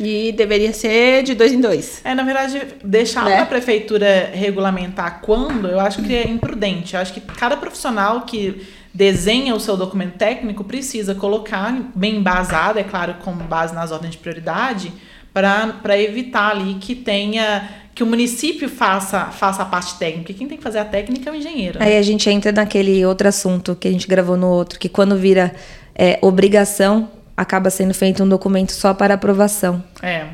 E 0.00 0.32
deveria 0.32 0.72
ser 0.72 1.22
de 1.22 1.34
dois 1.34 1.52
em 1.52 1.60
dois. 1.60 2.00
É, 2.02 2.14
na 2.14 2.22
verdade, 2.22 2.62
deixar 2.82 3.26
Né? 3.26 3.40
a 3.40 3.44
prefeitura 3.46 4.30
regulamentar 4.32 5.20
quando, 5.20 5.68
eu 5.68 5.78
acho 5.78 6.00
que 6.02 6.14
é 6.14 6.26
imprudente. 6.26 6.94
Eu 6.94 7.00
acho 7.02 7.12
que 7.12 7.20
cada 7.20 7.58
profissional 7.58 8.22
que 8.22 8.62
desenha 8.94 9.54
o 9.54 9.60
seu 9.60 9.76
documento 9.76 10.16
técnico 10.16 10.64
precisa 10.64 11.14
colocar 11.14 11.72
bem 11.94 12.16
embasado, 12.16 12.78
é 12.78 12.84
claro, 12.84 13.14
com 13.22 13.32
base 13.32 13.74
nas 13.74 13.90
ordens 13.90 14.12
de 14.12 14.18
prioridade, 14.18 14.92
para 15.32 15.98
evitar 15.98 16.50
ali 16.50 16.74
que 16.74 16.94
tenha 16.94 17.68
que 17.94 18.02
o 18.02 18.06
município 18.06 18.68
faça, 18.70 19.26
faça 19.26 19.62
a 19.62 19.66
parte 19.66 19.98
técnica. 19.98 20.32
Quem 20.32 20.48
tem 20.48 20.56
que 20.56 20.62
fazer 20.64 20.78
a 20.78 20.84
técnica 20.84 21.28
é 21.28 21.32
o 21.32 21.36
engenheiro. 21.36 21.78
né? 21.78 21.86
Aí 21.86 21.98
a 21.98 22.02
gente 22.02 22.28
entra 22.30 22.50
naquele 22.50 23.04
outro 23.04 23.28
assunto 23.28 23.76
que 23.76 23.86
a 23.86 23.90
gente 23.90 24.08
gravou 24.08 24.36
no 24.36 24.48
outro, 24.48 24.78
que 24.78 24.88
quando 24.88 25.14
vira 25.16 25.54
é, 25.94 26.18
obrigação, 26.22 27.10
acaba 27.36 27.68
sendo 27.68 27.92
feito 27.92 28.22
um 28.22 28.28
documento 28.28 28.72
só 28.72 28.94
para 28.94 29.14
aprovação, 29.14 29.82
É, 30.02 30.26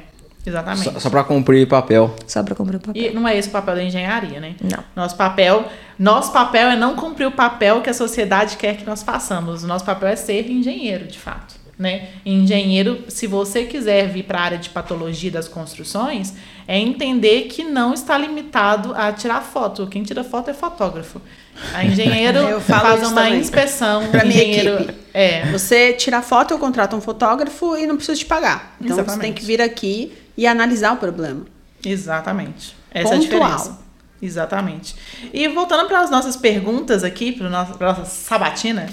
exatamente. 0.49 0.85
Só, 0.93 0.99
só 1.01 1.11
pra 1.11 1.23
cumprir 1.25 1.67
papel. 1.69 2.15
só 2.27 2.43
para 2.43 2.55
comprar 2.55 2.77
o 2.77 2.81
papel. 2.81 3.03
E 3.03 3.11
não 3.15 3.27
é 3.29 3.37
esse 3.37 3.49
o 3.49 3.53
papel 3.53 3.75
da 3.77 3.83
engenharia, 3.85 4.41
né? 4.41 4.55
Não. 4.63 4.83
Nosso 4.97 5.17
papel, 5.17 5.65
nosso 5.99 6.33
papel 6.33 6.69
é 6.71 6.77
não 6.77 6.97
cumprir 6.97 7.27
o 7.27 7.33
papel 7.33 7.81
que 7.81 7.91
a 7.91 7.95
sociedade 7.95 8.57
quer 8.57 8.77
que 8.77 8.85
nós 8.85 9.03
façamos. 9.03 9.63
O 9.63 9.67
nosso 9.67 9.85
papel 9.85 10.09
é 10.09 10.17
ser 10.17 10.51
engenheiro, 10.51 11.07
de 11.07 11.19
fato, 11.19 11.55
né? 11.79 12.09
Engenheiro, 12.27 13.05
se 13.09 13.27
você 13.27 13.65
quiser 13.65 14.09
vir 14.09 14.25
para 14.25 14.39
a 14.39 14.43
área 14.43 14.59
de 14.59 14.69
patologia 14.71 15.31
das 15.31 15.47
construções, 15.47 16.35
é 16.67 16.79
entender 16.79 17.43
que 17.43 17.63
não 17.65 17.95
está 17.95 18.19
limitado 18.19 18.93
a 18.97 19.13
tirar 19.13 19.41
foto. 19.43 19.87
Quem 19.87 20.03
tira 20.03 20.25
foto 20.25 20.51
é 20.51 20.55
fotógrafo. 20.55 21.21
A 21.75 21.85
engenheiro 21.85 22.61
faz 22.63 23.01
uma 23.09 23.23
também. 23.23 23.41
inspeção, 23.41 24.07
Pra 24.09 24.25
minha 24.25 24.43
engenheiro 24.43 24.75
equipe. 24.83 24.95
é 25.13 25.51
Você 25.51 25.93
tira 25.93 26.23
foto, 26.23 26.53
eu 26.55 26.59
contrato 26.59 26.95
um 26.95 27.01
fotógrafo 27.01 27.77
e 27.77 27.87
não 27.87 27.97
precisa 27.97 28.17
te 28.17 28.25
pagar. 28.27 28.77
Então 28.81 28.95
você 28.97 29.01
Exatamente. 29.03 29.21
tem 29.23 29.33
que 29.33 29.45
vir 29.45 29.61
aqui 29.61 30.13
e 30.39 30.47
analisar 30.47 30.93
o 30.95 30.97
problema. 30.97 31.43
Exatamente. 31.85 32.75
Essa 32.95 33.15
é 33.15 33.17
a 33.17 33.21
Pontual. 33.21 33.41
diferença. 33.51 33.79
Exatamente. 34.23 34.97
E 35.33 35.47
voltando 35.49 35.87
para 35.87 36.01
as 36.01 36.11
nossas 36.11 36.37
perguntas 36.37 37.05
aqui, 37.05 37.33
para 37.33 37.47
a 37.47 37.51
nossa 37.51 38.05
sabatina. 38.07 38.87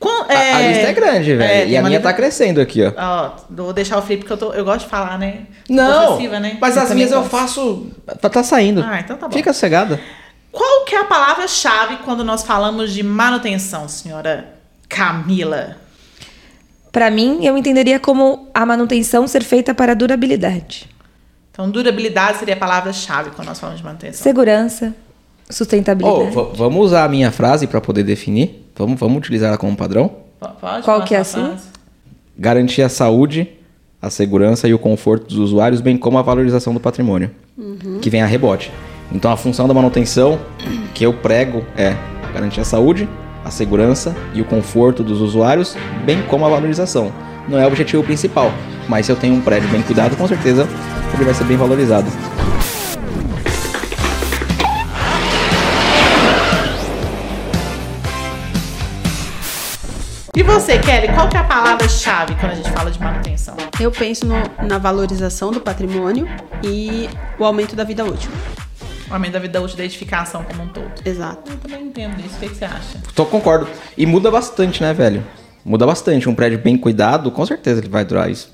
quan- 0.00 0.26
A- 0.28 0.56
A, 0.56 0.60
lista 0.68 0.86
é 0.88 0.92
grande, 0.92 1.34
velho. 1.36 1.42
é, 1.42 1.68
e 1.68 1.76
a 1.76 1.80
minha 1.82 1.98
lista- 1.98 2.10
tá 2.10 2.12
crescendo 2.14 2.60
aqui, 2.60 2.80
ó. 2.84 2.92
Ó, 2.96 3.32
vou 3.50 3.72
deixar 3.72 3.98
o 3.98 4.02
Felipe, 4.02 4.24
porque 4.24 4.32
eu, 4.32 4.36
tô, 4.48 4.52
eu 4.54 4.64
gosto 4.64 4.84
de 4.84 4.90
falar, 4.90 5.18
né? 5.18 5.46
Não, 5.68 6.06
possessiva, 6.12 6.38
né? 6.40 6.56
mas 6.60 6.74
Você 6.74 6.80
as 6.80 6.90
minhas 6.92 7.10
eu 7.12 7.20
gosta? 7.22 7.36
faço... 7.36 7.86
Tá, 8.20 8.28
tá 8.28 8.42
saindo. 8.42 8.82
Ah, 8.82 9.00
então 9.00 9.16
tá 9.16 9.26
bom. 9.28 9.34
Fica 9.36 9.52
sossegada. 9.52 10.00
Qual 10.52 10.84
que 10.84 10.94
é 10.94 11.00
a 11.00 11.04
palavra-chave 11.04 11.96
quando 12.04 12.22
nós 12.24 12.42
falamos 12.44 12.92
de 12.92 13.02
manutenção, 13.02 13.88
senhora 13.88 14.54
Camila? 14.88 15.76
Para 16.98 17.12
mim, 17.12 17.44
eu 17.46 17.56
entenderia 17.56 18.00
como 18.00 18.48
a 18.52 18.66
manutenção 18.66 19.28
ser 19.28 19.44
feita 19.44 19.72
para 19.72 19.94
durabilidade, 19.94 20.88
Então, 21.52 21.70
durabilidade 21.70 22.38
seria 22.38 22.54
a 22.54 22.56
palavra-chave 22.56 23.30
quando 23.36 23.46
nós 23.46 23.60
falamos 23.60 23.78
de 23.80 23.86
manutenção. 23.86 24.20
segurança, 24.20 24.92
sustentabilidade. 25.48 26.34
va- 26.34 26.50
vamos 26.56 26.86
usar 26.86 27.04
a 27.04 27.08
minha 27.08 27.30
frase 27.30 27.68
pra 27.68 27.80
poder 27.80 28.02
definir? 28.02 28.68
Vamos, 28.76 28.98
vamos 28.98 29.18
utilizar 29.18 29.50
ela 29.50 29.56
como 29.56 29.76
padrão? 29.76 30.08
P- 30.40 30.48
Pode 30.60 30.82
Qual 30.84 31.04
que 31.04 31.14
é 31.14 31.22
sua 31.22 31.40
assim? 31.40 31.48
frase? 31.52 31.68
Garantir 32.36 32.82
a 32.82 32.88
saúde, 32.88 33.48
a 34.02 34.10
segurança 34.10 34.66
e 34.66 34.74
o 34.74 34.78
conforto 34.80 35.28
dos 35.28 35.36
usuários, 35.38 35.80
bem 35.80 35.96
como 35.96 36.18
a 36.18 36.22
valorização 36.22 36.74
do 36.74 36.80
patrimônio, 36.80 37.30
que 38.02 38.10
vem 38.10 38.22
a 38.22 38.26
rebote. 38.26 38.72
Então, 39.12 39.30
a 39.30 39.36
função 39.36 39.68
da 39.68 39.72
manutenção 39.74 40.36
que 40.94 41.06
eu 41.06 41.12
prego 41.14 41.64
é 41.76 41.94
garantir 42.34 42.60
a 42.60 42.64
saúde, 42.64 43.08
a 43.44 43.50
segurança 43.50 44.14
e 44.34 44.40
o 44.40 44.44
conforto 44.44 45.02
dos 45.02 45.20
usuários, 45.20 45.76
bem 46.04 46.22
como 46.22 46.44
a 46.44 46.48
valorização. 46.48 47.12
Não 47.48 47.58
é 47.58 47.64
o 47.64 47.68
objetivo 47.68 48.02
principal, 48.02 48.52
mas 48.88 49.06
se 49.06 49.12
eu 49.12 49.16
tenho 49.16 49.34
um 49.34 49.40
prédio 49.40 49.68
bem 49.70 49.82
cuidado, 49.82 50.16
com 50.16 50.28
certeza 50.28 50.68
ele 51.14 51.24
vai 51.24 51.34
ser 51.34 51.44
bem 51.44 51.56
valorizado. 51.56 52.06
E 60.36 60.42
você, 60.42 60.78
Kelly, 60.78 61.08
qual 61.14 61.28
que 61.28 61.36
é 61.36 61.40
a 61.40 61.44
palavra-chave 61.44 62.34
quando 62.36 62.52
a 62.52 62.54
gente 62.54 62.70
fala 62.70 62.90
de 62.90 63.00
manutenção? 63.00 63.56
Eu 63.80 63.90
penso 63.90 64.24
no- 64.26 64.66
na 64.66 64.78
valorização 64.78 65.50
do 65.50 65.60
patrimônio 65.60 66.28
e 66.62 67.08
o 67.38 67.44
aumento 67.44 67.74
da 67.74 67.82
vida 67.82 68.04
útil. 68.04 68.30
O 69.10 69.14
aumento 69.14 69.32
da 69.32 69.38
vida 69.38 69.60
útil 69.60 69.76
da 69.76 69.84
edificação 69.84 70.42
como 70.44 70.62
um 70.64 70.68
todo. 70.68 70.90
Exato. 71.04 71.50
Eu 71.50 71.56
também 71.58 71.82
entendo 71.86 72.18
isso. 72.24 72.36
O 72.36 72.40
que, 72.40 72.48
que 72.48 72.54
você 72.56 72.64
acha? 72.64 72.98
Tô 73.14 73.24
concordo. 73.24 73.66
E 73.96 74.04
muda 74.06 74.30
bastante, 74.30 74.82
né, 74.82 74.92
velho? 74.92 75.24
Muda 75.64 75.86
bastante. 75.86 76.28
Um 76.28 76.34
prédio 76.34 76.58
bem 76.58 76.76
cuidado, 76.76 77.30
com 77.30 77.44
certeza 77.46 77.80
ele 77.80 77.88
vai 77.88 78.04
durar 78.04 78.30
isso. 78.30 78.50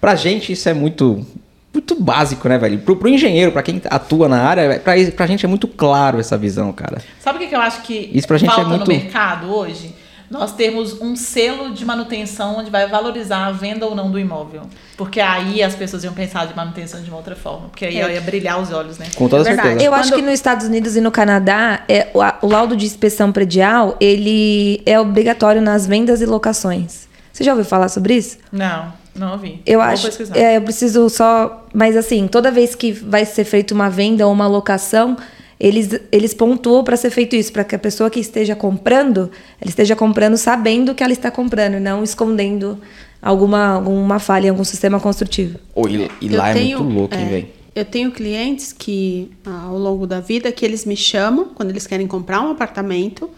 Pra 0.00 0.14
gente, 0.14 0.52
isso 0.52 0.68
é 0.68 0.74
muito 0.74 1.24
muito 1.72 1.94
básico, 2.02 2.48
né, 2.48 2.58
velho? 2.58 2.78
Pro, 2.80 2.96
pro 2.96 3.08
engenheiro, 3.08 3.52
pra 3.52 3.62
quem 3.62 3.80
atua 3.90 4.28
na 4.28 4.42
área, 4.42 4.80
pra, 4.80 4.92
pra 5.14 5.26
gente 5.26 5.44
é 5.46 5.48
muito 5.48 5.68
claro 5.68 6.18
essa 6.18 6.36
visão, 6.36 6.72
cara. 6.72 7.00
Sabe 7.20 7.36
o 7.38 7.40
que, 7.40 7.46
que 7.46 7.54
eu 7.54 7.60
acho 7.60 7.82
que 7.82 8.10
Isso 8.12 8.26
pra 8.26 8.38
gente 8.38 8.50
é 8.50 8.54
falta 8.54 8.68
muito- 8.70 8.88
no 8.90 8.96
mercado 8.96 9.54
hoje? 9.54 9.94
Nós 10.30 10.52
temos 10.52 11.00
um 11.00 11.16
selo 11.16 11.74
de 11.74 11.84
manutenção 11.84 12.56
onde 12.58 12.70
vai 12.70 12.86
valorizar 12.88 13.46
a 13.46 13.50
venda 13.50 13.84
ou 13.84 13.96
não 13.96 14.10
do 14.12 14.18
imóvel. 14.18 14.62
Porque 14.96 15.20
aí 15.20 15.60
as 15.60 15.74
pessoas 15.74 16.04
iam 16.04 16.12
pensar 16.14 16.46
de 16.46 16.54
manutenção 16.54 17.02
de 17.02 17.08
uma 17.10 17.16
outra 17.16 17.34
forma. 17.34 17.68
Porque 17.68 17.84
aí 17.84 17.98
É. 18.00 18.14
ia 18.14 18.20
brilhar 18.20 18.60
os 18.62 18.70
olhos, 18.70 18.96
né? 18.96 19.06
Com 19.16 19.28
toda 19.28 19.42
É 19.50 19.54
certeza. 19.56 19.82
Eu 19.82 19.92
acho 19.92 20.10
Quando- 20.10 20.20
que 20.20 20.24
nos 20.26 20.34
Estados 20.34 20.66
Unidos 20.66 20.94
e 20.94 21.00
no 21.00 21.10
Canadá, 21.10 21.82
é, 21.88 22.08
o, 22.14 22.46
o 22.46 22.48
laudo 22.48 22.76
de 22.76 22.86
inspeção 22.86 23.32
predial, 23.32 23.96
ele 24.00 24.80
é 24.86 25.00
obrigatório 25.00 25.60
nas 25.60 25.84
vendas 25.84 26.20
e 26.20 26.26
locações. 26.26 27.08
Você 27.32 27.42
já 27.42 27.50
ouviu 27.50 27.64
falar 27.64 27.88
sobre 27.88 28.14
isso? 28.14 28.38
Não, 28.52 28.92
não 29.16 29.32
ouvi. 29.32 29.60
Eu 29.66 29.80
Vou 29.80 29.88
acho. 29.88 30.06
pesquisar. 30.06 30.36
É, 30.36 30.58
eu 30.58 30.62
preciso 30.62 31.10
só. 31.10 31.66
Mas 31.74 31.96
assim, 31.96 32.28
toda 32.28 32.52
vez 32.52 32.76
que 32.76 32.92
vai 32.92 33.24
ser 33.24 33.42
feita 33.42 33.74
uma 33.74 33.90
venda 33.90 34.24
ou 34.26 34.32
uma 34.32 34.46
locação, 34.46 35.16
eles, 35.60 35.90
eles 36.10 36.32
pontuam 36.32 36.82
para 36.82 36.96
ser 36.96 37.10
feito 37.10 37.36
isso, 37.36 37.52
para 37.52 37.62
que 37.64 37.74
a 37.74 37.78
pessoa 37.78 38.08
que 38.08 38.18
esteja 38.18 38.56
comprando, 38.56 39.30
ela 39.60 39.68
esteja 39.68 39.94
comprando 39.94 40.36
sabendo 40.38 40.94
que 40.94 41.02
ela 41.04 41.12
está 41.12 41.30
comprando, 41.30 41.74
e 41.74 41.80
não 41.80 42.02
escondendo 42.02 42.78
alguma, 43.20 43.74
alguma 43.74 44.18
falha 44.18 44.46
em 44.46 44.50
algum 44.50 44.64
sistema 44.64 44.98
construtivo. 44.98 45.58
Ô, 45.74 45.86
e, 45.86 46.08
e 46.22 46.32
Eu 46.32 46.38
lá 46.38 46.48
é 46.48 46.54
tenho- 46.54 46.78
muito 46.82 46.96
louco, 46.98 47.14
hein, 47.14 47.26
é, 47.26 47.28
velho? 47.28 47.48
Eu 47.74 47.84
tenho 47.84 48.10
clientes 48.10 48.72
que, 48.72 49.30
ah, 49.46 49.66
ao 49.68 49.78
longo 49.78 50.06
da 50.06 50.18
vida, 50.18 50.50
que 50.50 50.64
eles 50.64 50.84
me 50.84 50.96
chamam 50.96 51.50
quando 51.54 51.70
eles 51.70 51.86
querem 51.86 52.06
comprar 52.06 52.40
um 52.40 52.50
apartamento. 52.50 53.30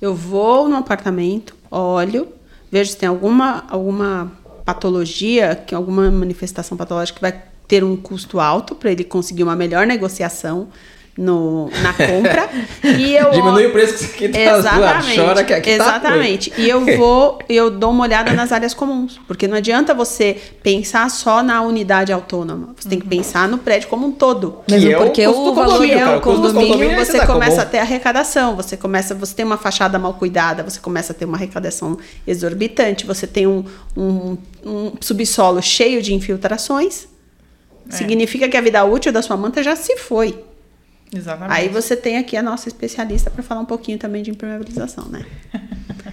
Eu 0.00 0.14
vou 0.14 0.68
no 0.68 0.76
apartamento, 0.76 1.56
olho, 1.70 2.28
vejo 2.70 2.90
se 2.92 2.96
tem 2.96 3.08
alguma, 3.08 3.64
alguma 3.68 4.30
patologia, 4.64 5.56
que 5.56 5.74
alguma 5.74 6.10
manifestação 6.10 6.76
patológica 6.76 7.16
que 7.16 7.22
vai 7.22 7.42
ter 7.66 7.82
um 7.82 7.96
custo 7.96 8.38
alto 8.38 8.74
para 8.74 8.92
ele 8.92 9.02
conseguir 9.04 9.42
uma 9.42 9.56
melhor 9.56 9.86
negociação 9.86 10.68
no, 11.20 11.70
na 11.82 11.92
compra. 11.92 12.48
e 12.82 13.14
eu 13.14 13.28
Diminui 13.30 13.66
o 13.66 13.72
preço 13.72 14.08
que 14.08 14.26
você 14.26 14.26
aqui 14.26 14.28
tá 14.32 14.56
Exatamente. 14.58 15.20
chora 15.20 15.44
que 15.44 15.52
aqui 15.52 15.76
tá 15.76 15.84
exatamente. 15.84 16.52
e 16.56 16.66
eu 16.66 16.96
vou, 16.96 17.38
eu 17.46 17.70
dou 17.70 17.90
uma 17.90 18.04
olhada 18.04 18.32
nas 18.32 18.50
áreas 18.52 18.72
comuns, 18.72 19.20
porque 19.28 19.46
não 19.46 19.58
adianta 19.58 19.92
você 19.92 20.38
pensar 20.62 21.10
só 21.10 21.42
na 21.42 21.60
unidade 21.60 22.10
autônoma. 22.10 22.70
Você 22.74 22.88
tem 22.88 22.98
que 22.98 23.06
pensar 23.06 23.46
no 23.48 23.58
prédio 23.58 23.88
como 23.90 24.06
um 24.06 24.12
todo. 24.12 24.60
Que 24.66 24.72
Mesmo 24.72 24.92
é 24.92 24.96
o 24.96 25.02
porque 25.04 25.26
custo 25.26 25.44
do 25.44 25.50
o 25.50 25.54
valor 25.54 25.72
condomínio, 25.74 25.98
é 25.98 26.08
o 26.14 26.16
O 26.16 26.20
condomínio, 26.22 26.68
condomínio 26.68 26.94
é 26.94 27.04
você 27.04 27.12
cidade 27.12 27.26
começa 27.26 27.50
comum. 27.56 27.62
a 27.62 27.66
ter 27.66 27.78
arrecadação, 27.80 28.56
você 28.56 28.76
começa, 28.78 29.14
você 29.14 29.34
tem 29.34 29.44
uma 29.44 29.58
fachada 29.58 29.98
mal 29.98 30.14
cuidada, 30.14 30.62
você 30.62 30.80
começa 30.80 31.12
a 31.12 31.14
ter 31.14 31.26
uma 31.26 31.36
arrecadação 31.36 31.98
exorbitante, 32.26 33.04
você 33.04 33.26
tem 33.26 33.46
um, 33.46 33.62
um, 33.94 34.38
um 34.64 34.92
subsolo 35.02 35.60
cheio 35.60 36.00
de 36.00 36.14
infiltrações. 36.14 37.06
É. 37.90 37.92
Significa 37.92 38.48
que 38.48 38.56
a 38.56 38.60
vida 38.62 38.82
útil 38.84 39.12
da 39.12 39.20
sua 39.20 39.36
manta 39.36 39.62
já 39.62 39.76
se 39.76 39.98
foi. 39.98 40.48
Exatamente. 41.14 41.58
Aí 41.58 41.68
você 41.68 41.96
tem 41.96 42.18
aqui 42.18 42.36
a 42.36 42.42
nossa 42.42 42.68
especialista 42.68 43.30
para 43.30 43.42
falar 43.42 43.60
um 43.60 43.66
pouquinho 43.66 43.98
também 43.98 44.22
de 44.22 44.30
impermeabilização, 44.30 45.06
né? 45.06 45.24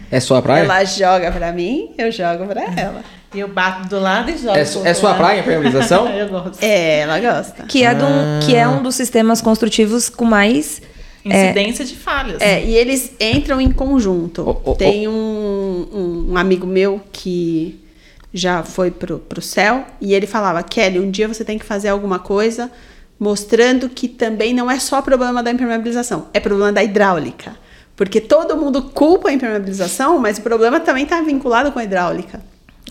É 0.10 0.22
sua 0.22 0.42
praia? 0.42 0.64
Ela 0.64 0.86
joga 0.86 1.32
pra 1.32 1.52
mim, 1.52 1.92
eu 1.98 2.10
jogo 2.12 2.46
pra 2.46 2.64
ela. 2.64 3.04
E 3.34 3.40
eu 3.40 3.48
bato 3.50 3.90
do 3.90 4.00
lado 4.00 4.32
e 4.32 4.38
jogo. 4.38 4.56
É, 4.56 4.62
é 4.62 4.94
sua 4.94 5.10
lado. 5.10 5.18
praia, 5.18 5.40
impermeabilização? 5.42 6.08
eu 6.16 6.30
gosto. 6.30 6.64
É, 6.64 7.00
ela 7.00 7.20
gosta. 7.20 7.64
Que 7.64 7.84
é, 7.84 7.94
de 7.94 8.04
um, 8.04 8.40
que 8.46 8.56
é 8.56 8.66
um 8.68 8.82
dos 8.82 8.96
sistemas 8.96 9.42
construtivos 9.42 10.08
com 10.08 10.24
mais. 10.24 10.82
é, 11.26 11.46
Incidência 11.46 11.84
de 11.84 11.96
falhas. 11.96 12.42
É, 12.42 12.64
e 12.64 12.74
eles 12.74 13.12
entram 13.20 13.60
em 13.60 13.70
conjunto. 13.70 14.48
Ô, 14.50 14.72
ô. 14.72 14.76
Tem 14.76 15.10
um, 15.10 16.28
um 16.30 16.38
amigo 16.38 16.66
meu 16.66 17.02
que 17.12 17.78
já 18.34 18.64
foi 18.64 18.92
pro, 18.92 19.20
pro 19.20 19.42
céu 19.42 19.86
e 20.00 20.14
ele 20.14 20.26
falava: 20.26 20.64
Kelly, 20.64 21.00
um 21.00 21.12
dia 21.12 21.28
você 21.28 21.44
tem 21.44 21.58
que 21.60 21.66
fazer 21.66 21.90
alguma 21.90 22.18
coisa 22.18 22.72
mostrando 23.20 23.90
que 23.90 24.08
também 24.08 24.54
não 24.54 24.70
é 24.70 24.80
só 24.80 25.02
problema 25.02 25.42
da 25.44 25.52
impermeabilização, 25.52 26.28
é 26.34 26.40
problema 26.40 26.72
da 26.72 26.84
hidráulica. 26.84 27.56
Porque 27.96 28.22
todo 28.22 28.56
mundo 28.56 28.84
culpa 28.84 29.30
a 29.30 29.34
impermeabilização, 29.34 30.20
mas 30.20 30.38
o 30.38 30.42
problema 30.42 30.80
também 30.80 31.04
está 31.04 31.20
vinculado 31.22 31.72
com 31.72 31.80
a 31.80 31.84
hidráulica. 31.84 32.40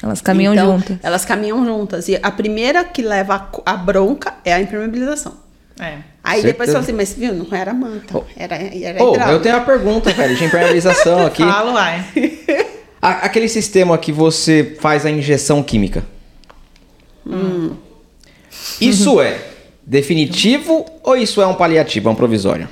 Elas 0.02 0.20
caminham 0.20 0.52
Então, 0.52 0.72
juntas. 0.78 0.98
Elas 1.02 1.24
caminham 1.24 1.64
juntas. 1.64 2.08
E 2.08 2.18
a 2.22 2.30
primeira 2.30 2.84
que 2.84 3.02
leva 3.02 3.48
a, 3.64 3.76
bronca 3.76 4.34
é 4.44 4.52
a 4.52 4.60
impermeabilização. 4.60 5.34
É. 5.80 5.98
Aí 6.24 6.42
depois 6.42 6.70
Certeza. 6.70 6.72
fala 6.72 6.82
assim, 6.82 6.92
mas 6.92 7.12
viu, 7.14 7.32
não 7.34 7.56
era 7.56 7.72
manta, 7.72 8.18
Oh. 8.18 8.24
era, 8.36 8.56
era 8.56 9.02
Ô, 9.04 9.10
hidráulica. 9.12 9.30
eu 9.30 9.40
tenho 9.40 9.54
uma 9.56 9.64
pergunta, 9.64 10.12
velho, 10.12 10.34
de 10.36 10.44
impermeabilização 10.44 11.24
aqui. 11.26 11.42
Falo, 11.44 11.72
uai. 11.74 12.04
A- 13.00 13.26
aquele 13.26 13.48
sistema 13.48 13.96
que 13.96 14.10
você 14.10 14.76
faz 14.80 15.06
a 15.06 15.10
injeção 15.10 15.62
química. 15.62 16.02
Isso 18.80 19.20
é 19.20 19.38
definitivo 19.86 20.84
ou 21.02 21.16
isso 21.16 21.40
é 21.40 21.46
um 21.46 21.54
paliativo, 21.54 22.08
é 22.08 22.12
um 22.12 22.16
provisório? 22.16 22.68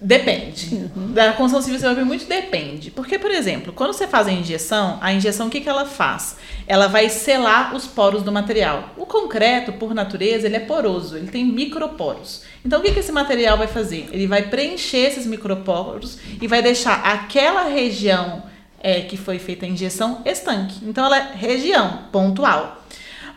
Depende. 0.00 0.90
Da 0.94 1.32
construção 1.32 1.62
civil 1.62 1.80
você 1.80 1.86
vai 1.86 1.94
ver 1.94 2.04
muito 2.04 2.26
depende. 2.26 2.90
Porque, 2.90 3.18
por 3.18 3.30
exemplo, 3.30 3.72
quando 3.72 3.92
você 3.94 4.06
faz 4.06 4.28
a 4.28 4.32
injeção, 4.32 4.98
a 5.00 5.12
injeção 5.12 5.48
o 5.48 5.50
que, 5.50 5.60
que 5.60 5.68
ela 5.68 5.86
faz? 5.86 6.36
Ela 6.66 6.86
vai 6.86 7.08
selar 7.08 7.74
os 7.74 7.86
poros 7.86 8.22
do 8.22 8.30
material. 8.30 8.90
O 8.96 9.06
concreto, 9.06 9.72
por 9.72 9.94
natureza, 9.94 10.46
ele 10.46 10.56
é 10.56 10.60
poroso, 10.60 11.16
ele 11.16 11.28
tem 11.28 11.44
microporos. 11.44 12.42
Então, 12.64 12.80
o 12.80 12.82
que, 12.82 12.92
que 12.92 13.00
esse 13.00 13.10
material 13.10 13.56
vai 13.56 13.68
fazer? 13.68 14.08
Ele 14.12 14.26
vai 14.26 14.42
preencher 14.42 14.98
esses 14.98 15.26
microporos 15.26 16.18
e 16.40 16.46
vai 16.46 16.60
deixar 16.62 17.00
aquela 17.02 17.64
região 17.64 18.42
é, 18.80 19.00
que 19.00 19.16
foi 19.16 19.38
feita 19.38 19.64
a 19.64 19.68
injeção 19.68 20.20
estanque. 20.26 20.78
Então, 20.82 21.06
ela 21.06 21.18
é 21.18 21.32
região 21.34 22.02
pontual. 22.12 22.84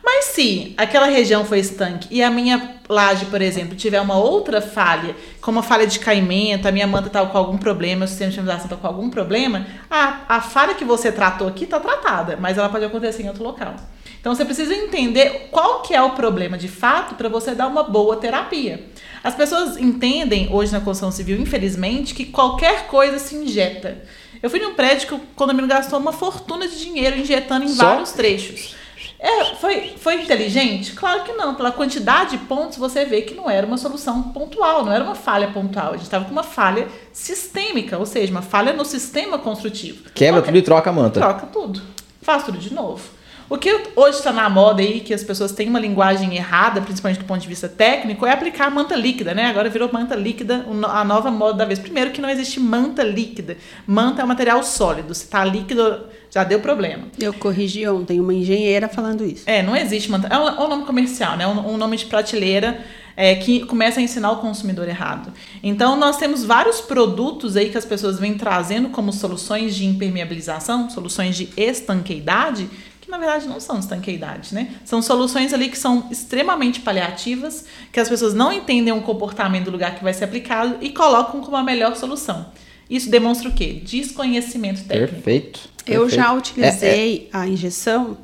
Mas 0.03 0.25
se 0.25 0.73
aquela 0.77 1.07
região 1.07 1.45
foi 1.45 1.59
estanque 1.59 2.07
e 2.09 2.23
a 2.23 2.29
minha 2.29 2.79
laje, 2.89 3.25
por 3.25 3.41
exemplo, 3.41 3.75
tiver 3.75 4.01
uma 4.01 4.17
outra 4.17 4.61
falha, 4.61 5.15
como 5.41 5.59
a 5.59 5.63
falha 5.63 5.85
de 5.85 5.99
caimento, 5.99 6.67
a 6.67 6.71
minha 6.71 6.87
manta 6.87 7.07
está 7.07 7.25
com 7.25 7.37
algum 7.37 7.57
problema, 7.57 8.05
o 8.05 8.07
sistema 8.07 8.31
de 8.31 8.37
finalização 8.37 8.65
está 8.65 8.77
com 8.77 8.87
algum 8.87 9.09
problema, 9.09 9.67
a, 9.89 10.21
a 10.27 10.41
falha 10.41 10.73
que 10.73 10.83
você 10.83 11.11
tratou 11.11 11.47
aqui 11.47 11.65
está 11.65 11.79
tratada, 11.79 12.37
mas 12.39 12.57
ela 12.57 12.69
pode 12.69 12.85
acontecer 12.85 13.23
em 13.23 13.27
outro 13.27 13.43
local. 13.43 13.75
Então 14.19 14.35
você 14.35 14.43
precisa 14.43 14.73
entender 14.73 15.47
qual 15.51 15.81
que 15.81 15.93
é 15.93 16.01
o 16.01 16.11
problema 16.11 16.57
de 16.57 16.67
fato 16.67 17.15
para 17.15 17.29
você 17.29 17.55
dar 17.55 17.67
uma 17.67 17.83
boa 17.83 18.17
terapia. 18.17 18.85
As 19.23 19.35
pessoas 19.35 19.77
entendem 19.77 20.49
hoje 20.51 20.71
na 20.71 20.79
construção 20.79 21.11
civil, 21.11 21.39
infelizmente, 21.39 22.13
que 22.13 22.25
qualquer 22.25 22.87
coisa 22.87 23.19
se 23.19 23.35
injeta. 23.35 24.03
Eu 24.41 24.49
fui 24.49 24.59
num 24.59 24.73
prédio 24.73 25.07
que 25.07 25.13
o 25.13 25.19
condomínio 25.35 25.69
gastou 25.69 25.99
uma 25.99 26.13
fortuna 26.13 26.67
de 26.67 26.79
dinheiro 26.79 27.17
injetando 27.17 27.65
em 27.65 27.69
Só? 27.69 27.83
vários 27.83 28.11
trechos. 28.11 28.75
É, 29.19 29.55
foi, 29.55 29.95
foi 29.97 30.21
inteligente? 30.21 30.93
Claro 30.93 31.23
que 31.23 31.33
não. 31.33 31.53
Pela 31.53 31.71
quantidade 31.71 32.31
de 32.31 32.37
pontos, 32.45 32.77
você 32.77 33.03
vê 33.03 33.21
que 33.21 33.33
não 33.33 33.49
era 33.49 33.67
uma 33.67 33.77
solução 33.77 34.23
pontual, 34.23 34.85
não 34.85 34.93
era 34.93 35.03
uma 35.03 35.15
falha 35.15 35.49
pontual. 35.49 35.89
A 35.89 35.93
gente 35.93 36.03
estava 36.03 36.23
com 36.23 36.31
uma 36.31 36.43
falha 36.43 36.87
sistêmica, 37.11 37.97
ou 37.97 38.05
seja, 38.05 38.31
uma 38.31 38.41
falha 38.41 38.71
no 38.71 38.85
sistema 38.85 39.37
construtivo. 39.37 40.09
Quebra 40.15 40.39
Ok, 40.39 40.47
tudo 40.47 40.57
e 40.57 40.61
troca 40.61 40.89
a 40.89 40.93
manta. 40.93 41.19
Troca 41.19 41.45
tudo. 41.47 41.81
Faz 42.21 42.45
tudo 42.45 42.57
de 42.57 42.73
novo. 42.73 43.18
O 43.49 43.57
que 43.57 43.75
hoje 43.95 44.19
está 44.19 44.31
na 44.31 44.47
moda 44.47 44.79
aí, 44.79 44.99
que 44.99 45.11
as 45.11 45.23
pessoas 45.23 45.51
têm 45.51 45.67
uma 45.67 45.79
linguagem 45.79 46.35
errada, 46.35 46.81
principalmente 46.81 47.17
do 47.17 47.25
ponto 47.25 47.41
de 47.41 47.47
vista 47.47 47.67
técnico, 47.67 48.23
é 48.23 48.31
aplicar 48.31 48.69
manta 48.69 48.95
líquida, 48.95 49.33
né? 49.33 49.47
Agora 49.47 49.69
virou 49.69 49.89
manta 49.91 50.15
líquida 50.15 50.67
a 50.87 51.03
nova 51.03 51.31
moda 51.31 51.57
da 51.57 51.65
vez. 51.65 51.79
Primeiro 51.79 52.11
que 52.11 52.21
não 52.21 52.29
existe 52.29 52.59
manta 52.59 53.01
líquida. 53.01 53.57
Manta 53.87 54.21
é 54.21 54.25
um 54.25 54.27
material 54.27 54.61
sólido. 54.61 55.15
Se 55.15 55.27
tá 55.27 55.43
líquido, 55.43 56.01
já 56.29 56.43
deu 56.43 56.59
problema. 56.59 57.05
Eu 57.17 57.33
corrigi 57.33 57.87
ontem 57.87 58.19
uma 58.19 58.35
engenheira 58.35 58.87
falando 58.87 59.25
isso. 59.25 59.43
É, 59.47 59.63
não 59.63 59.75
existe 59.75 60.11
manta. 60.11 60.27
É 60.27 60.37
um, 60.37 60.47
é 60.47 60.61
um 60.61 60.69
nome 60.69 60.85
comercial, 60.85 61.35
né? 61.35 61.47
Um, 61.47 61.73
um 61.73 61.77
nome 61.77 61.97
de 61.97 62.05
prateleira 62.05 62.85
é, 63.19 63.35
que 63.35 63.65
começa 63.65 63.99
a 63.99 64.03
ensinar 64.03 64.31
o 64.31 64.37
consumidor 64.37 64.87
errado. 64.87 65.33
Então, 65.61 65.97
nós 65.97 66.15
temos 66.15 66.45
vários 66.45 66.79
produtos 66.79 67.57
aí 67.57 67.69
que 67.69 67.77
as 67.77 67.83
pessoas 67.83 68.17
vêm 68.17 68.35
trazendo 68.35 68.89
como 68.89 69.11
soluções 69.11 69.75
de 69.75 69.85
impermeabilização, 69.85 70.89
soluções 70.89 71.35
de 71.35 71.49
estanqueidade, 71.57 72.69
que 73.09 73.11
na 73.11 73.17
verdade 73.17 73.47
não 73.47 73.59
são 73.59 73.79
estanqueidade, 73.79 74.53
né? 74.53 74.69
São 74.85 75.01
soluções 75.01 75.51
ali 75.51 75.67
que 75.69 75.77
são 75.77 76.07
extremamente 76.11 76.79
paliativas, 76.81 77.65
que 77.91 77.99
as 77.99 78.07
pessoas 78.07 78.35
não 78.35 78.53
entendem 78.53 78.93
o 78.93 79.01
comportamento 79.01 79.65
do 79.65 79.71
lugar 79.71 79.95
que 79.95 80.03
vai 80.03 80.13
ser 80.13 80.25
aplicado 80.25 80.77
e 80.79 80.91
colocam 80.91 81.41
como 81.41 81.57
a 81.57 81.63
melhor 81.63 81.95
solução. 81.95 82.45
Isso 82.89 83.09
demonstra 83.09 83.49
o 83.49 83.51
quê? 83.53 83.81
Desconhecimento 83.83 84.83
técnico. 84.83 85.13
Perfeito. 85.13 85.59
Eu 85.87 86.01
perfeito. 86.01 86.15
já 86.15 86.31
É, 86.33 86.37
utilizei 86.37 87.29
a 87.33 87.47
injeção, 87.47 88.17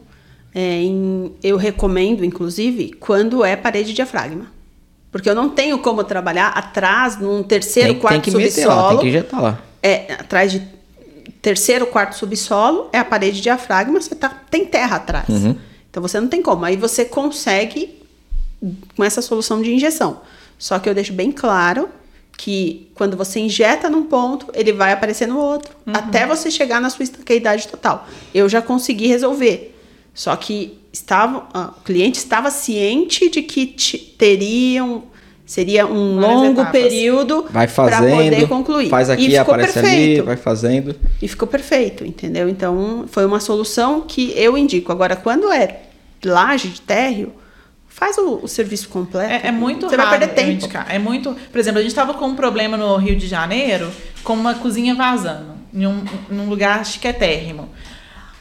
é, 0.54 0.82
em- 0.84 1.34
eu 1.44 1.58
recomendo, 1.58 2.24
inclusive, 2.24 2.94
quando 3.00 3.44
é 3.44 3.56
parede 3.56 3.90
de 3.90 3.96
diafragma. 3.96 4.48
Porque 5.12 5.30
eu 5.30 5.36
não 5.36 5.50
tenho 5.50 5.80
como 5.80 6.04
trabalhar 6.04 6.50
atrás, 6.50 7.20
num 7.20 7.42
terceiro, 7.42 7.94
tem, 7.94 8.00
quarto 8.00 8.22
tem 8.22 8.34
que 8.34 8.38
meter 8.38 8.66
lá, 8.68 8.74
subsolo. 8.76 8.90
tem 8.90 9.00
que 9.00 9.08
injetar 9.08 9.42
lá. 9.42 9.60
É, 9.82 10.14
atrás 10.14 10.52
de 10.52 10.62
terceiro, 11.42 11.88
quarto 11.88 12.16
subsolo, 12.16 12.90
é 12.92 13.00
a 13.00 13.06
parede 13.06 13.38
de 13.38 13.44
diafragma, 13.44 14.00
você 14.00 14.16
tá, 14.16 14.30
tem 14.30 14.66
terra 14.66 14.98
atrás. 14.98 15.30
Uhum. 15.30 15.56
Então 15.90 16.02
você 16.02 16.20
não 16.20 16.28
tem 16.28 16.42
como. 16.42 16.66
Aí 16.66 16.76
você 16.76 17.06
consegue 17.06 18.02
com 18.96 19.04
essa 19.04 19.22
solução 19.22 19.62
de 19.62 19.74
injeção. 19.74 20.22
Só 20.58 20.80
que 20.80 20.90
eu 20.90 20.94
deixo 20.94 21.14
bem 21.14 21.32
claro 21.32 21.90
que 22.38 22.90
quando 22.96 23.16
você 23.16 23.40
injeta 23.40 23.90
num 23.90 24.04
ponto, 24.04 24.48
ele 24.54 24.74
vai 24.74 24.92
aparecer 24.92 25.28
no 25.28 25.38
outro, 25.38 25.76
até 25.88 26.26
você 26.28 26.52
chegar 26.52 26.82
na 26.82 26.90
sua 26.90 27.04
estanqueidade 27.04 27.68
total. 27.68 28.08
Eu 28.34 28.50
já 28.50 28.62
consegui 28.62 29.08
resolver. 29.08 29.74
Só 30.14 30.36
que 30.36 30.80
estavam, 30.92 31.48
ah, 31.54 31.74
o 31.78 31.82
cliente 31.82 32.18
estava 32.18 32.50
ciente 32.50 33.30
de 33.30 33.42
que 33.42 33.68
teriam 34.18 35.04
seria 35.46 35.86
um 35.86 36.20
Várias 36.20 36.40
longo 36.40 36.62
etapas. 36.62 36.72
período 36.82 37.46
Vai 37.50 37.68
para 37.68 37.76
fazendo, 37.76 38.16
poder 38.16 38.48
concluir. 38.48 38.90
faz 38.90 39.10
e 39.10 39.12
aqui, 39.12 39.26
ficou 39.30 39.42
aparece 39.42 39.80
ali, 39.80 39.88
perfeito. 39.88 40.24
vai 40.26 40.36
fazendo. 40.38 40.96
E 41.22 41.28
ficou 41.28 41.48
perfeito, 41.48 42.06
entendeu? 42.06 42.50
Então, 42.50 43.06
foi 43.08 43.26
uma 43.26 43.40
solução 43.40 44.02
que 44.02 44.34
eu 44.36 44.58
indico. 44.58 44.92
Agora, 44.92 45.16
quando 45.16 45.52
é 45.52 45.82
laje 46.24 46.70
de 46.70 46.82
térreo, 46.82 47.32
faz 47.88 48.18
o, 48.18 48.40
o 48.44 48.48
serviço 48.48 48.90
completo. 48.90 49.32
É, 49.32 49.48
é 49.48 49.52
muito 49.52 49.88
Você 49.88 49.96
raro 49.96 50.10
vai 50.10 50.20
perder 50.20 50.34
tempo. 50.34 50.52
indicar. 50.52 50.88
É 50.90 50.98
muito. 51.00 51.36
Por 51.52 51.60
exemplo, 51.60 51.80
a 51.80 51.82
gente 51.82 51.92
estava 51.92 52.14
com 52.14 52.26
um 52.26 52.36
problema 52.36 52.76
no 52.76 52.96
Rio 52.98 53.16
de 53.16 53.28
Janeiro 53.28 53.90
com 54.24 54.34
uma 54.34 54.56
cozinha 54.56 54.96
vazando, 54.96 55.54
em 55.74 55.86
um, 55.86 56.04
num 56.30 56.50
lugar 56.50 56.84
chiquetérrimo. 56.86 57.70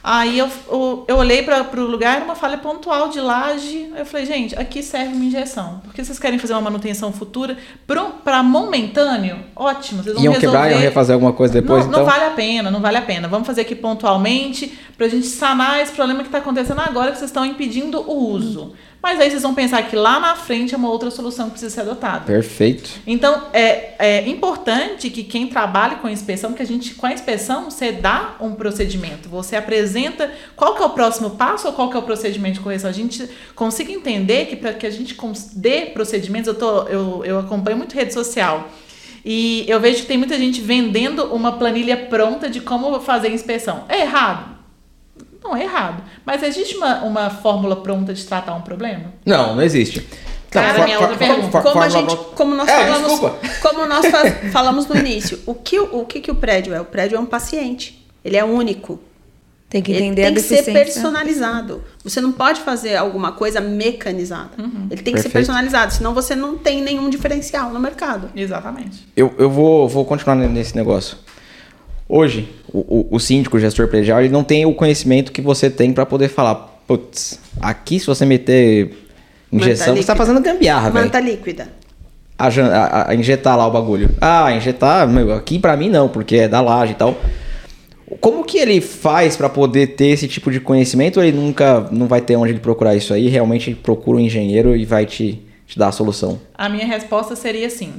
Aí 0.06 0.38
eu, 0.38 0.50
eu, 0.68 1.04
eu 1.08 1.16
olhei 1.16 1.42
para 1.42 1.66
o 1.80 1.86
lugar, 1.86 2.16
era 2.16 2.24
uma 2.26 2.34
falha 2.34 2.58
pontual 2.58 3.08
de 3.08 3.18
laje. 3.18 3.90
Eu 3.96 4.04
falei, 4.04 4.26
gente, 4.26 4.54
aqui 4.54 4.82
serve 4.82 5.14
uma 5.14 5.24
injeção. 5.24 5.80
Porque 5.82 6.04
vocês 6.04 6.18
querem 6.18 6.38
fazer 6.38 6.52
uma 6.52 6.60
manutenção 6.60 7.10
futura 7.10 7.56
para 7.86 8.42
momentâneo? 8.42 9.38
Ótimo, 9.56 10.02
vocês 10.02 10.14
vão 10.14 10.22
Iam 10.22 10.34
resolver. 10.34 10.58
quebrar, 10.58 10.70
iam 10.72 10.80
refazer 10.80 11.14
alguma 11.14 11.32
coisa 11.32 11.54
depois, 11.54 11.84
não, 11.84 11.88
então? 11.88 12.00
não 12.00 12.06
vale 12.06 12.24
a 12.26 12.30
pena, 12.32 12.70
não 12.70 12.82
vale 12.82 12.98
a 12.98 13.02
pena. 13.02 13.28
Vamos 13.28 13.46
fazer 13.46 13.62
aqui 13.62 13.74
pontualmente 13.74 14.78
pra 14.94 15.08
gente 15.08 15.26
sanar 15.26 15.80
esse 15.80 15.92
problema 15.92 16.20
que 16.20 16.28
está 16.28 16.36
acontecendo 16.36 16.82
agora 16.82 17.10
que 17.10 17.16
vocês 17.16 17.30
estão 17.30 17.46
impedindo 17.46 17.98
o 18.02 18.30
uso. 18.30 18.74
Mas 19.04 19.20
aí 19.20 19.28
vocês 19.28 19.42
vão 19.42 19.54
pensar 19.54 19.82
que 19.82 19.94
lá 19.94 20.18
na 20.18 20.34
frente 20.34 20.74
é 20.74 20.78
uma 20.78 20.88
outra 20.88 21.10
solução 21.10 21.44
que 21.44 21.50
precisa 21.50 21.74
ser 21.74 21.82
adotada. 21.82 22.24
Perfeito. 22.24 22.88
Então, 23.06 23.48
é, 23.52 23.92
é 23.98 24.26
importante 24.26 25.10
que 25.10 25.22
quem 25.22 25.46
trabalhe 25.46 25.96
com 25.96 26.08
inspeção, 26.08 26.54
que 26.54 26.62
a 26.62 26.64
gente, 26.64 26.94
com 26.94 27.04
a 27.04 27.12
inspeção, 27.12 27.70
você 27.70 27.92
dá 27.92 28.36
um 28.40 28.54
procedimento. 28.54 29.28
Você 29.28 29.56
apresenta 29.56 30.32
qual 30.56 30.74
que 30.74 30.82
é 30.82 30.86
o 30.86 30.88
próximo 30.88 31.32
passo 31.32 31.66
ou 31.66 31.74
qual 31.74 31.90
que 31.90 31.96
é 31.98 32.00
o 32.00 32.02
procedimento 32.02 32.54
de 32.54 32.60
correção. 32.60 32.88
A 32.88 32.94
gente 32.94 33.28
consiga 33.54 33.92
entender 33.92 34.46
que 34.46 34.56
para 34.56 34.72
que 34.72 34.86
a 34.86 34.90
gente 34.90 35.14
dê 35.54 35.82
procedimentos, 35.82 36.48
eu, 36.48 36.54
tô, 36.54 36.84
eu, 36.84 37.22
eu 37.26 37.38
acompanho 37.38 37.76
muito 37.76 37.94
rede 37.94 38.14
social. 38.14 38.70
E 39.22 39.66
eu 39.68 39.78
vejo 39.80 40.00
que 40.00 40.06
tem 40.06 40.16
muita 40.16 40.38
gente 40.38 40.62
vendendo 40.62 41.24
uma 41.24 41.52
planilha 41.58 42.06
pronta 42.06 42.48
de 42.48 42.62
como 42.62 42.98
fazer 43.00 43.28
inspeção. 43.28 43.84
É 43.86 44.00
errado? 44.00 44.53
Não 45.44 45.54
é 45.54 45.62
errado. 45.64 46.02
Mas 46.24 46.42
existe 46.42 46.74
uma, 46.76 47.02
uma 47.04 47.28
fórmula 47.30 47.76
pronta 47.76 48.14
de 48.14 48.24
tratar 48.24 48.54
um 48.54 48.62
problema? 48.62 49.12
Não, 49.26 49.54
não 49.54 49.62
existe. 49.62 50.04
Cara, 50.50 50.68
Não, 50.68 50.74
for- 50.76 50.84
minha 50.84 51.00
outra 51.00 51.16
pergunta. 51.16 51.60
Como 51.60 51.80
a 51.82 51.88
gente, 51.88 52.16
como 52.34 52.54
nós 52.54 52.68
É, 52.68 52.84
falamos, 52.86 53.10
desculpa. 53.10 53.38
como 53.60 53.86
nós 53.86 54.06
fa- 54.06 54.30
falamos 54.52 54.86
no 54.86 54.96
início, 54.96 55.40
o 55.46 55.54
que 55.54 55.78
o 55.78 56.04
que, 56.06 56.20
que 56.20 56.30
o 56.30 56.34
prédio 56.36 56.72
é? 56.72 56.80
O 56.80 56.84
prédio 56.84 57.16
é 57.16 57.20
um 57.20 57.26
paciente. 57.26 58.06
Ele 58.24 58.36
é 58.36 58.44
único. 58.44 58.98
Tem 59.68 59.82
que 59.82 59.90
Ele 59.90 60.04
entender 60.04 60.22
tem 60.22 60.30
a 60.30 60.34
que 60.34 60.40
ser 60.40 60.72
personalizado. 60.72 61.82
Você 62.04 62.20
não 62.20 62.30
pode 62.30 62.60
fazer 62.60 62.94
alguma 62.94 63.32
coisa 63.32 63.60
mecanizada. 63.60 64.50
Ele 64.88 65.02
tem 65.02 65.12
que 65.12 65.20
ser 65.20 65.28
personalizado, 65.30 65.92
senão 65.92 66.14
você 66.14 66.36
não 66.36 66.56
tem 66.56 66.80
nenhum 66.80 67.10
diferencial 67.10 67.70
no 67.70 67.80
mercado. 67.80 68.30
Exatamente. 68.36 69.06
Eu, 69.16 69.34
eu 69.36 69.50
vou, 69.50 69.88
vou 69.88 70.04
continuar 70.04 70.36
nesse 70.36 70.76
negócio. 70.76 71.18
Hoje, 72.08 72.48
o, 72.78 73.06
o, 73.12 73.20
síndico, 73.20 73.56
o 73.56 73.60
gestor 73.60 73.88
predial, 73.88 74.20
ele 74.20 74.28
não 74.32 74.42
tem 74.44 74.66
o 74.66 74.74
conhecimento 74.74 75.30
que 75.32 75.40
você 75.40 75.70
tem 75.70 75.92
para 75.92 76.04
poder 76.04 76.28
falar, 76.28 76.54
putz, 76.86 77.38
aqui 77.60 78.00
se 78.00 78.06
você 78.06 78.24
meter 78.26 78.92
injeção, 79.52 79.88
Manta 79.94 80.02
você 80.02 80.06
tá 80.06 80.12
líquida. 80.12 80.16
fazendo 80.16 80.40
gambiarra, 80.42 80.90
velho. 80.90 81.04
Manta 81.04 81.20
líquida. 81.20 81.68
A, 82.36 82.48
a- 82.48 83.10
a 83.10 83.14
injetar 83.14 83.56
lá 83.56 83.66
o 83.66 83.70
bagulho. 83.70 84.10
Ah, 84.20 84.52
injetar, 84.52 85.06
meu, 85.08 85.32
aqui 85.32 85.58
pra 85.58 85.76
mim 85.76 85.88
não, 85.88 86.08
porque 86.08 86.36
é 86.36 86.48
da 86.48 86.60
laje 86.60 86.92
e 86.92 86.96
tal. 86.96 87.16
Como 88.20 88.44
que 88.44 88.58
ele 88.58 88.80
faz 88.80 89.36
pra 89.36 89.48
poder 89.48 89.88
ter 89.94 90.08
esse 90.08 90.28
tipo 90.28 90.50
de 90.50 90.60
conhecimento? 90.60 91.16
Ou 91.18 91.24
ele 91.24 91.36
nunca 91.36 91.88
não 91.90 92.06
vai 92.06 92.20
ter 92.20 92.36
onde 92.36 92.52
ele 92.52 92.60
procurar 92.60 92.94
isso 92.94 93.14
aí? 93.14 93.28
Realmente 93.28 93.70
ele 93.70 93.76
procura 93.76 94.18
um 94.18 94.20
engenheiro 94.20 94.76
e 94.76 94.84
vai 94.84 95.06
te, 95.06 95.40
te 95.66 95.78
dar 95.78 95.88
a 95.88 95.92
solução. 95.92 96.38
A 96.56 96.68
minha 96.68 96.86
resposta 96.86 97.34
seria 97.34 97.66
assim: 97.66 97.92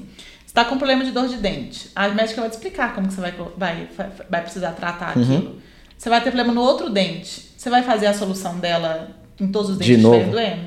está 0.55 0.63
com 0.65 0.77
problema 0.77 1.03
de 1.03 1.11
dor 1.11 1.27
de 1.27 1.35
dente. 1.35 1.89
A 1.93 2.07
médica 2.07 2.39
vai 2.39 2.49
te 2.49 2.53
explicar 2.53 2.95
como 2.95 3.07
que 3.09 3.13
você 3.13 3.19
vai, 3.21 3.33
vai, 3.57 3.87
vai 4.29 4.41
precisar 4.41 4.71
tratar 4.71 5.17
Uhum. 5.17 5.23
aquilo. 5.23 5.61
Você 5.97 6.09
vai 6.09 6.21
ter 6.21 6.31
problema 6.31 6.53
no 6.53 6.61
outro 6.61 6.89
dente. 6.89 7.51
Você 7.57 7.69
vai 7.69 7.83
fazer 7.83 8.07
a 8.07 8.13
solução 8.13 8.57
dela 8.59 9.09
em 9.39 9.47
todos 9.47 9.71
os 9.71 9.77
De 9.77 9.83
dentes 9.83 9.97
que 9.97 10.01
novo. 10.01 10.31
doendo? 10.31 10.61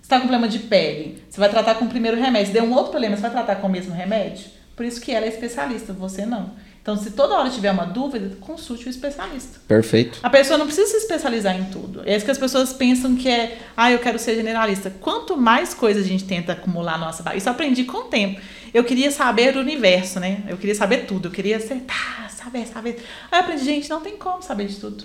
Você 0.00 0.02
está 0.02 0.16
com 0.16 0.22
problema 0.28 0.48
de 0.48 0.60
pele. 0.60 1.22
Você 1.28 1.38
vai 1.38 1.48
tratar 1.50 1.74
com 1.74 1.84
o 1.84 1.88
primeiro 1.88 2.16
remédio. 2.16 2.46
Se 2.48 2.52
der 2.52 2.62
um 2.62 2.72
outro 2.72 2.90
problema, 2.92 3.14
você 3.16 3.22
vai 3.22 3.30
tratar 3.30 3.56
com 3.56 3.66
o 3.66 3.70
mesmo 3.70 3.92
remédio? 3.94 4.46
Por 4.74 4.84
isso 4.86 5.00
que 5.00 5.10
ela 5.12 5.26
é 5.26 5.28
especialista, 5.28 5.92
você 5.92 6.24
não. 6.24 6.50
Então, 6.86 6.96
se 6.96 7.10
toda 7.10 7.34
hora 7.34 7.50
tiver 7.50 7.72
uma 7.72 7.84
dúvida, 7.84 8.36
consulte 8.36 8.86
o 8.86 8.88
especialista. 8.88 9.58
Perfeito. 9.66 10.20
A 10.22 10.30
pessoa 10.30 10.56
não 10.56 10.66
precisa 10.66 10.86
se 10.86 10.98
especializar 10.98 11.58
em 11.58 11.64
tudo. 11.64 12.02
É 12.06 12.14
isso 12.14 12.24
que 12.24 12.30
as 12.30 12.38
pessoas 12.38 12.72
pensam 12.72 13.16
que 13.16 13.28
é, 13.28 13.58
ah, 13.76 13.90
eu 13.90 13.98
quero 13.98 14.20
ser 14.20 14.36
generalista. 14.36 14.88
Quanto 15.00 15.36
mais 15.36 15.74
coisas 15.74 16.04
a 16.04 16.08
gente 16.08 16.22
tenta 16.22 16.52
acumular 16.52 16.96
na 16.96 17.06
nossa 17.06 17.24
base, 17.24 17.38
isso 17.38 17.48
eu 17.48 17.52
aprendi 17.52 17.82
com 17.82 17.98
o 17.98 18.04
tempo. 18.04 18.40
Eu 18.72 18.84
queria 18.84 19.10
saber 19.10 19.56
o 19.56 19.58
universo, 19.58 20.20
né? 20.20 20.44
Eu 20.46 20.56
queria 20.56 20.76
saber 20.76 21.06
tudo. 21.06 21.26
Eu 21.26 21.32
queria 21.32 21.56
acertar, 21.56 22.30
saber, 22.30 22.64
saber. 22.68 23.04
Aí 23.32 23.40
eu 23.40 23.44
aprendi, 23.44 23.64
gente, 23.64 23.90
não 23.90 24.00
tem 24.00 24.16
como 24.16 24.40
saber 24.40 24.66
de 24.66 24.76
tudo. 24.76 25.02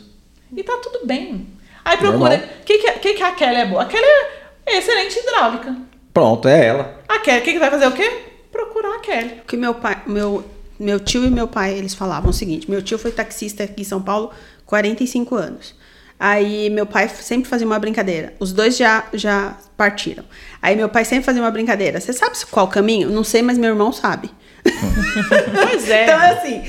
E 0.56 0.62
tá 0.62 0.78
tudo 0.84 1.08
bem. 1.08 1.48
Aí 1.84 1.98
procura. 1.98 2.48
O 2.62 2.64
que, 2.64 2.78
que, 2.78 2.92
que, 2.92 3.14
que 3.16 3.24
a 3.24 3.32
Kelly 3.32 3.56
é 3.56 3.66
boa? 3.66 3.82
A 3.82 3.86
Kelly 3.88 4.06
é 4.68 4.78
excelente 4.78 5.18
hidráulica. 5.18 5.76
Pronto, 6.14 6.48
é 6.48 6.64
ela. 6.64 7.02
A 7.10 7.18
Kelly, 7.18 7.40
o 7.40 7.44
que, 7.44 7.54
que 7.54 7.60
vai 7.60 7.72
fazer 7.72 7.88
o 7.88 7.92
quê? 7.92 8.08
Procurar 8.52 8.98
a 8.98 9.00
Kelly. 9.00 9.40
O 9.42 9.48
que 9.48 9.58
meu 9.58 9.74
pai, 9.74 10.04
meu, 10.06 10.46
meu 10.82 11.00
tio 11.00 11.24
e 11.26 11.30
meu 11.30 11.48
pai, 11.48 11.74
eles 11.74 11.94
falavam 11.94 12.30
o 12.30 12.34
seguinte: 12.34 12.70
meu 12.70 12.82
tio 12.82 12.98
foi 12.98 13.12
taxista 13.12 13.64
aqui 13.64 13.82
em 13.82 13.86
São 13.86 14.02
Paulo 14.02 14.32
45 14.66 15.36
anos. 15.36 15.76
Aí 16.20 16.70
meu 16.70 16.86
pai 16.86 17.10
sempre 17.10 17.50
fazia 17.50 17.66
uma 17.66 17.80
brincadeira. 17.80 18.34
Os 18.40 18.54
dois 18.54 18.78
já, 18.78 19.06
já 19.14 19.58
partiram. 19.76 20.24
Aí 20.62 20.76
meu 20.76 20.88
pai 20.88 21.04
sempre 21.04 21.26
fazia 21.26 21.42
uma 21.42 21.50
brincadeira. 21.50 22.00
Você 22.00 22.14
sabe 22.14 22.36
qual 22.52 22.68
caminho? 22.68 23.10
Não 23.10 23.24
sei, 23.24 23.42
mas 23.42 23.58
meu 23.58 23.70
irmão 23.72 23.92
sabe. 23.92 24.30
Pois 25.54 25.90
é. 25.90 26.04
Então 26.04 26.22
é 26.22 26.30
assim. 26.32 26.62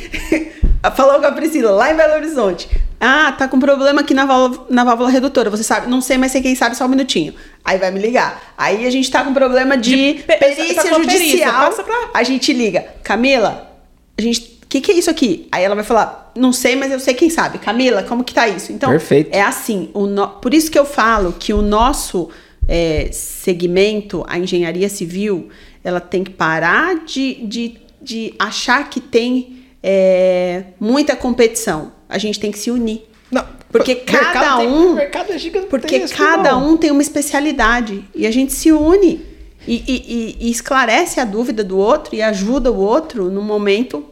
Falou 0.97 1.21
com 1.21 1.27
a 1.27 1.33
Priscila, 1.33 1.71
lá 1.71 1.93
em 1.93 1.97
Belo 1.97 2.15
Horizonte. 2.15 2.69
Ah, 3.01 3.33
tá 3.39 3.47
com 3.47 3.59
problema 3.61 4.01
aqui 4.01 4.15
na 4.15 4.25
válvula, 4.27 4.67
na 4.71 4.83
válvula 4.85 5.11
redutora. 5.11 5.49
Você 5.51 5.63
sabe? 5.63 5.89
Não 5.89 6.01
sei, 6.01 6.19
mas 6.19 6.33
sei 6.33 6.41
quem 6.43 6.55
sabe, 6.57 6.77
só 6.77 6.87
um 6.87 6.89
minutinho. 6.89 7.35
Aí 7.65 7.79
vai 7.79 7.91
me 7.93 8.01
ligar. 8.01 8.55
Aí 8.59 8.85
a 8.87 8.91
gente 8.91 9.09
tá 9.11 9.23
com 9.23 9.33
problema 9.35 9.77
de, 9.77 10.15
De 10.15 10.23
pe- 10.23 10.37
perícia 10.39 10.83
perícia, 10.83 10.95
judicial. 10.97 11.53
passa 11.67 11.83
pra- 11.85 12.11
A 12.15 12.23
gente 12.25 12.53
liga. 12.53 12.85
Camila, 13.05 13.72
a 14.19 14.23
gente. 14.23 14.61
O 14.63 14.67
que, 14.73 14.81
que 14.81 14.91
é 14.93 14.95
isso 14.95 15.11
aqui? 15.11 15.47
Aí 15.53 15.63
ela 15.63 15.75
vai 15.75 15.85
falar, 15.85 16.33
não 16.35 16.51
sei, 16.51 16.75
mas 16.77 16.91
eu 16.91 16.99
sei 16.99 17.13
quem 17.13 17.29
sabe. 17.29 17.59
Camila, 17.59 18.03
como 18.05 18.25
que 18.25 18.33
tá 18.33 18.49
isso? 18.49 18.73
Então, 18.73 18.89
Perfeito. 18.89 19.29
é 19.35 19.43
assim. 19.43 19.91
O 19.93 20.07
no- 20.07 20.29
Por 20.29 20.55
isso 20.55 20.71
que 20.71 20.79
eu 20.79 20.87
falo 20.87 21.35
que 21.39 21.53
o 21.53 21.61
nosso 21.61 22.31
é, 22.67 23.11
segmento, 23.13 24.25
a 24.27 24.39
engenharia 24.39 24.89
civil, 24.89 25.49
ela 25.85 26.01
tem 26.01 26.25
que 26.25 26.31
parar 26.31 27.05
de, 27.05 27.35
de, 27.47 27.75
de 28.01 28.35
achar 28.39 28.89
que 28.89 28.99
tem 28.99 29.59
é, 29.83 30.65
muita 30.81 31.15
competição. 31.17 31.93
A 32.09 32.17
gente 32.17 32.41
tem 32.41 32.51
que 32.51 32.59
se 32.59 32.71
unir. 32.71 33.03
Não, 33.31 33.45
Porque 33.71 33.95
mercado 33.97 34.33
cada 34.33 34.57
tem- 34.59 34.69
um- 34.69 34.95
mercado 34.95 35.33
é 35.33 35.39
gigantesco, 35.39 35.71
Porque 35.71 36.01
cada 36.09 36.49
irmão. 36.51 36.73
um 36.73 36.77
tem 36.79 36.91
uma 36.91 37.03
especialidade 37.03 38.05
e 38.15 38.27
a 38.27 38.31
gente 38.31 38.53
se 38.55 38.71
une 38.73 39.21
e, 39.67 39.75
e- 39.87 40.37
e- 40.43 40.47
e 40.49 40.51
esclarece 40.51 41.21
a 41.21 41.25
dúvida 41.25 41.63
do 41.65 41.79
outro 41.79 42.15
e 42.15 42.23
ajuda 42.23 42.71
o 42.73 42.79
outro 42.79 43.31
no 43.31 43.43
momento 43.43 44.05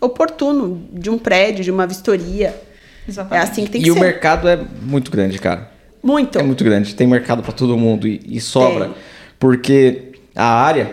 oportuno 0.00 0.82
de 0.92 1.10
um 1.10 1.18
prédio, 1.18 1.64
de 1.64 1.70
uma 1.70 1.86
vistoria. 1.86 2.48
É 2.48 3.10
Exatamente. 3.10 3.50
assim 3.50 3.64
que 3.64 3.70
tem 3.70 3.80
E 3.80 3.84
que 3.84 3.90
o 3.90 3.94
ser. 3.94 4.00
mercado 4.00 4.48
é 4.48 4.58
muito 4.82 5.10
grande, 5.10 5.38
cara. 5.38 5.70
Muito. 6.02 6.38
É 6.38 6.42
muito 6.42 6.62
grande, 6.64 6.94
tem 6.94 7.06
mercado 7.06 7.42
pra 7.42 7.52
todo 7.52 7.76
mundo 7.76 8.06
e, 8.06 8.20
e 8.26 8.40
sobra. 8.40 8.86
Tem. 8.86 8.94
Porque 9.38 10.12
a 10.34 10.44
área, 10.44 10.92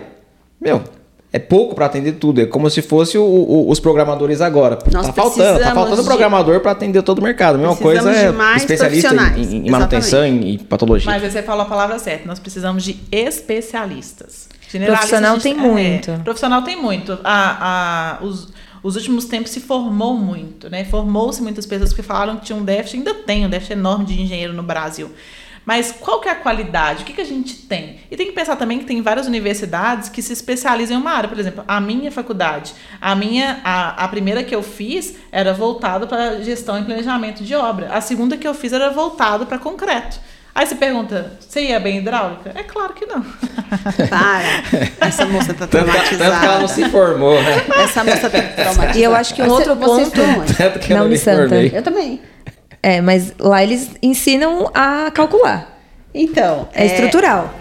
meu, 0.60 0.82
é 1.34 1.40
pouco 1.40 1.74
pra 1.76 1.86
atender 1.86 2.14
tudo. 2.14 2.42
É 2.42 2.46
como 2.46 2.70
se 2.70 2.82
fosse 2.82 3.18
o- 3.18 3.24
o- 3.24 3.70
os 3.70 3.80
programadores 3.80 4.42
agora. 4.42 4.78
Nós 4.92 5.08
tá 5.08 5.14
faltando, 5.14 5.60
tá 5.60 5.74
faltando 5.74 6.02
de- 6.02 6.08
programador 6.08 6.60
pra 6.60 6.72
atender 6.72 7.02
todo 7.04 7.20
o 7.20 7.24
mercado. 7.24 7.56
A 7.56 7.58
mesma 7.58 7.76
Precisamos 7.76 8.04
coisa 8.04 8.20
é 8.28 8.32
de 8.32 8.38
mais 8.38 8.62
especialista 8.64 9.10
profissionais. 9.10 9.54
em, 9.54 9.68
em 9.68 9.70
manutenção 9.72 10.26
e 10.26 10.58
patologia. 10.58 11.10
Mas 11.12 11.22
você 11.32 11.42
falou 11.42 11.64
a 11.64 11.66
palavra 11.70 11.98
certa. 12.00 12.28
Nós 12.28 12.40
precisamos 12.40 12.84
de 12.84 13.00
especialistas. 13.12 14.50
Profissional 14.86 15.34
gente- 15.34 15.44
tem 15.44 15.54
muito. 15.58 16.12
profissional 16.24 16.62
tem 16.62 16.82
muito. 16.82 17.18
A, 17.24 18.18
a, 18.22 18.24
os, 18.24 18.48
os 18.82 18.96
últimos 18.96 19.26
tempos 19.26 19.52
se 19.52 19.60
formou 19.60 20.14
muito, 20.16 20.70
né? 20.70 20.86
Formou-se 20.86 21.42
muitas 21.42 21.66
pessoas 21.66 21.92
que 21.94 22.02
falaram 22.02 22.38
que 22.38 22.46
tinha 22.46 22.58
um 22.58 22.64
déficit, 22.64 22.98
ainda 23.00 23.14
tem 23.14 23.46
um 23.46 23.50
déficit 23.50 23.74
enorme 23.74 24.06
de 24.06 24.22
engenheiro 24.22 24.54
no 24.54 24.64
Brasil. 24.64 25.12
Mas 25.66 25.92
qual 25.92 26.20
que 26.20 26.28
é 26.28 26.32
a 26.32 26.36
qualidade? 26.36 27.04
O 27.04 27.06
que, 27.06 27.14
que 27.14 27.22
a 27.22 27.26
gente 27.26 27.56
tem? 27.68 28.00
E 28.10 28.18
tem 28.18 28.26
que 28.28 28.32
pensar 28.34 28.56
também 28.56 28.80
que 28.80 28.86
tem 28.86 29.02
várias 29.02 29.28
universidades 29.28 30.10
que 30.10 30.22
se 30.22 30.34
especializam 30.34 30.98
em 30.98 31.00
uma 31.02 31.12
área. 31.12 31.30
Por 31.30 31.38
exemplo, 31.40 31.64
a 31.68 31.80
minha 31.80 32.12
faculdade, 32.12 32.74
a 33.00 33.16
minha, 33.16 33.60
a, 33.64 34.04
a 34.04 34.08
primeira 34.08 34.44
que 34.44 34.56
eu 34.56 34.64
fiz 34.64 35.16
era 35.32 35.54
voltado 35.54 36.08
para 36.08 36.42
gestão 36.42 36.80
e 36.80 36.84
planejamento 36.84 37.44
de 37.44 37.54
obra. 37.54 37.90
A 37.94 38.02
segunda 38.02 38.38
que 38.38 38.48
eu 38.48 38.54
fiz 38.56 38.74
era 38.74 38.90
voltado 38.90 39.46
para 39.46 39.60
concreto. 39.60 40.20
Aí 40.54 40.66
você 40.66 40.76
pergunta, 40.76 41.38
você 41.40 41.62
ia 41.68 41.80
bem 41.80 42.00
hidráulica? 42.00 42.52
É 42.56 42.64
claro 42.64 42.94
que 42.94 43.06
não. 43.06 43.22
Para. 44.10 45.08
Essa 45.08 45.26
moça 45.26 45.54
tá 45.54 45.66
que, 45.66 45.72
tanto 45.78 45.86
que 46.10 46.16
ela 46.16 46.30
não 46.36 46.42
traumatizada. 46.42 46.68
se 46.68 46.90
formou, 46.90 47.42
né? 47.42 47.56
Essa 47.84 48.04
moça 48.04 48.30
tá 48.30 48.42
traumatizada. 48.42 48.98
E 48.98 49.04
eu 49.04 49.16
acho 49.16 49.34
que 49.34 49.42
um 49.42 49.46
Você- 49.46 49.70
outro 49.70 49.76
vocês 49.76 50.10
ponto- 50.10 50.40
onde? 50.42 50.54
Tanto 50.54 50.80
que 50.80 50.92
eu 50.92 50.98
Na 50.98 51.04
não 51.04 51.10
me 51.10 51.16
Unisanta. 51.16 51.38
formei. 51.48 51.72
Eu 51.74 51.82
também. 51.84 52.22
É, 52.84 53.00
mas 53.02 53.34
lá 53.40 53.62
eles 53.64 53.90
ensinam 54.02 54.70
a 54.74 55.12
calcular. 55.14 55.68
Então, 56.14 56.68
É, 56.74 56.86
estrutural. 56.86 57.54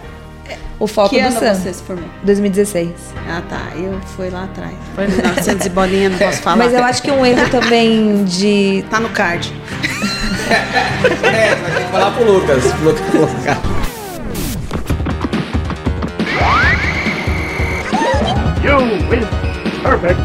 O 0.79 0.87
foco 0.87 1.11
Que 1.11 1.21
do 1.21 1.27
ano 1.29 1.39
SAM. 1.39 1.55
você 1.55 1.73
se 1.75 1.83
formou? 1.83 2.09
2016. 2.23 2.89
Ah, 3.29 3.43
tá. 3.49 3.61
Eu 3.77 4.01
fui 4.17 4.31
lá 4.31 4.45
atrás. 4.45 4.73
Foi 4.95 5.07
1900 5.07 5.67
e 5.67 5.69
bolinha, 5.69 6.09
não 6.09 6.17
posso 6.19 6.41
falar. 6.43 6.57
Mas 6.57 6.73
eu 6.73 6.83
acho 6.83 7.03
que 7.03 7.11
um 7.11 7.25
erro 7.27 7.49
também 7.51 8.25
de. 8.25 8.83
Tá 8.91 8.99
no 9.01 9.09
card. 9.11 9.53
É, 10.51 11.55
mas 11.63 11.75
tem 11.75 11.85
que 11.85 11.93
falar 11.93 12.11
pro 12.11 12.25
Lucas. 12.25 12.65
Pro 12.73 12.85
Lucas 12.87 13.07
colocar. 13.11 13.59
You 18.65 18.79
win. 19.09 19.27
Perfect. 19.83 20.21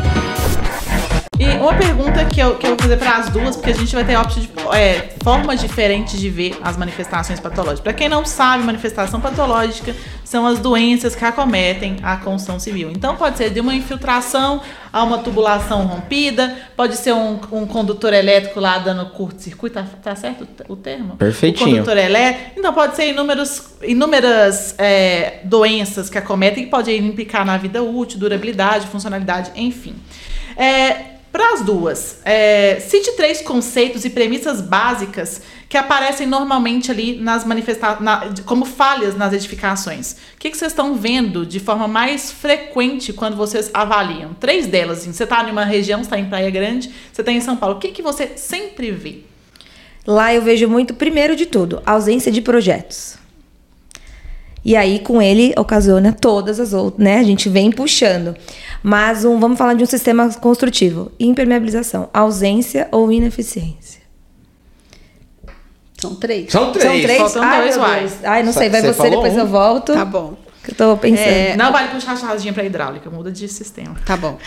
E 1.39 1.49
uma 1.57 1.73
pergunta 1.73 2.14
que 2.35 2.41
eu, 2.41 2.55
que 2.57 2.65
eu 2.65 2.71
vou 2.71 2.79
fazer 2.79 2.97
para 2.97 3.15
as 3.15 3.29
duas, 3.29 3.55
porque 3.55 3.71
a 3.71 3.73
gente 3.73 3.95
vai 3.95 4.03
ter 4.03 4.17
de, 4.27 4.49
é, 4.77 5.13
formas 5.23 5.61
diferentes 5.61 6.19
de 6.19 6.29
ver 6.29 6.57
as 6.61 6.75
manifestações 6.75 7.39
patológicas. 7.39 7.79
Para 7.79 7.93
quem 7.93 8.09
não 8.09 8.25
sabe, 8.25 8.65
manifestação 8.65 9.21
patológica 9.21 9.95
são 10.25 10.45
as 10.45 10.59
doenças 10.59 11.15
que 11.15 11.23
acometem 11.23 11.95
a 12.03 12.17
construção 12.17 12.59
civil. 12.59 12.91
Então, 12.91 13.15
pode 13.15 13.37
ser 13.37 13.51
de 13.51 13.61
uma 13.61 13.73
infiltração 13.73 14.61
a 14.91 15.01
uma 15.03 15.19
tubulação 15.19 15.85
rompida, 15.85 16.57
pode 16.75 16.97
ser 16.97 17.13
um, 17.13 17.39
um 17.53 17.65
condutor 17.65 18.13
elétrico 18.13 18.59
lá 18.59 18.79
dando 18.79 19.05
curto-circuito, 19.11 19.75
tá, 19.75 19.85
tá 20.03 20.15
certo 20.15 20.45
o 20.67 20.75
termo? 20.75 21.15
Perfeitinho. 21.15 21.69
O 21.69 21.71
condutor 21.71 21.97
elétrico. 21.97 22.59
Então, 22.59 22.73
pode 22.73 22.97
ser 22.97 23.11
inúmeros, 23.11 23.75
inúmeras 23.81 24.75
é, 24.77 25.39
doenças 25.45 26.09
que 26.09 26.17
acometem, 26.17 26.65
que 26.65 26.69
podem 26.69 26.97
implicar 26.97 27.45
na 27.45 27.55
vida 27.55 27.81
útil, 27.81 28.19
durabilidade, 28.19 28.87
funcionalidade, 28.87 29.51
enfim. 29.55 29.95
É, 30.57 31.14
para 31.35 31.55
as 31.55 31.63
duas, 31.63 32.19
é, 32.23 32.79
cite 32.79 33.11
três 33.17 33.41
conceitos 33.41 34.05
e 34.05 34.09
premissas 34.09 34.61
básicas 34.61 35.41
que 35.67 35.77
aparecem 35.77 36.25
normalmente 36.25 36.89
ali 36.89 37.17
nas 37.17 37.43
manifestações, 37.43 38.39
como 38.45 38.63
falhas 38.63 39.17
nas 39.17 39.33
edificações. 39.33 40.13
O 40.13 40.39
que, 40.39 40.49
que 40.49 40.57
vocês 40.57 40.71
estão 40.71 40.95
vendo 40.95 41.45
de 41.45 41.59
forma 41.59 41.89
mais 41.89 42.31
frequente 42.31 43.11
quando 43.11 43.35
vocês 43.35 43.69
avaliam? 43.73 44.33
Três 44.35 44.65
delas. 44.65 44.99
Assim, 44.99 45.11
você 45.11 45.25
está 45.25 45.43
em 45.43 45.51
uma 45.51 45.65
região, 45.65 45.99
está 45.99 46.17
em 46.17 46.29
Praia 46.29 46.49
Grande, 46.49 46.89
você 47.11 47.21
está 47.21 47.33
em 47.33 47.41
São 47.41 47.57
Paulo. 47.57 47.75
O 47.75 47.79
que, 47.79 47.89
que 47.89 48.01
você 48.01 48.37
sempre 48.37 48.91
vê? 48.91 49.25
Lá 50.07 50.33
eu 50.33 50.41
vejo 50.41 50.69
muito, 50.69 50.93
primeiro 50.93 51.35
de 51.35 51.45
tudo, 51.45 51.83
ausência 51.85 52.31
de 52.31 52.41
projetos. 52.41 53.17
E 54.65 54.75
aí, 54.75 54.97
com 54.97 55.21
ele, 55.21 55.53
ocasiona 55.55 56.11
todas 56.11 56.59
as 56.59 56.73
outras, 56.73 57.03
né? 57.03 57.19
A 57.19 57.23
gente 57.23 57.47
vem 57.47 57.71
puxando. 57.71 58.35
Mas 58.81 59.23
um, 59.23 59.39
vamos 59.39 59.59
falar 59.59 59.75
de 59.75 59.83
um 59.83 59.85
sistema 59.85 60.27
construtivo. 60.33 61.11
Impermeabilização, 61.19 62.09
ausência 62.11 62.87
ou 62.91 63.11
ineficiência. 63.11 64.01
São 65.99 66.15
três. 66.15 66.51
São 66.51 66.71
três. 66.71 66.83
São 66.83 67.01
três? 67.01 67.17
Faltam 67.19 67.43
Ai, 67.43 67.61
dois. 67.61 68.11
Deus. 68.11 68.23
Ai, 68.23 68.43
não 68.43 68.51
sei, 68.51 68.69
vai 68.69 68.81
você 68.81 68.93
você, 68.93 69.09
depois 69.11 69.33
um? 69.33 69.39
eu 69.39 69.47
volto. 69.47 69.93
Tá 69.93 70.03
bom. 70.03 70.35
Que 70.63 70.71
eu 70.71 70.75
tô 70.75 70.97
pensando. 70.97 71.27
É, 71.27 71.55
Não 71.55 71.71
vale 71.71 71.89
puxar 71.89 72.13
a 72.13 72.15
charadinha 72.15 72.51
para 72.51 72.63
hidráulica, 72.63 73.07
muda 73.11 73.31
de 73.31 73.47
sistema. 73.47 73.95
Tá 74.03 74.17
bom. 74.17 74.39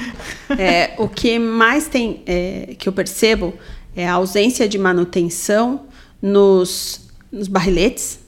É, 0.59 0.95
o 0.99 1.09
que 1.09 1.39
mais 1.39 1.87
tem, 1.87 2.25
é, 2.27 2.75
que 2.77 2.89
eu 2.89 2.93
percebo, 2.93 3.55
é 3.95 4.09
a 4.09 4.15
ausência 4.15 4.69
de 4.69 4.79
manutenção 4.79 5.83
nos, 6.21 7.09
nos 7.31 7.47
barriletes, 7.47 8.19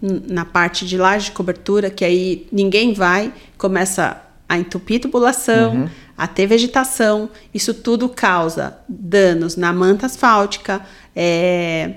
na 0.00 0.44
parte 0.44 0.86
de 0.86 0.98
laje 0.98 1.26
de 1.26 1.32
cobertura, 1.32 1.90
que 1.90 2.04
aí 2.04 2.46
ninguém 2.52 2.92
vai, 2.92 3.32
começa 3.56 4.22
a 4.48 4.58
entupir 4.58 5.00
tubulação, 5.00 5.90
a 6.16 6.26
ter 6.26 6.46
vegetação. 6.46 7.28
Isso 7.52 7.74
tudo 7.74 8.08
causa 8.08 8.78
danos 8.88 9.56
na 9.56 9.72
manta 9.72 10.06
asfáltica, 10.06 10.80
é, 11.14 11.94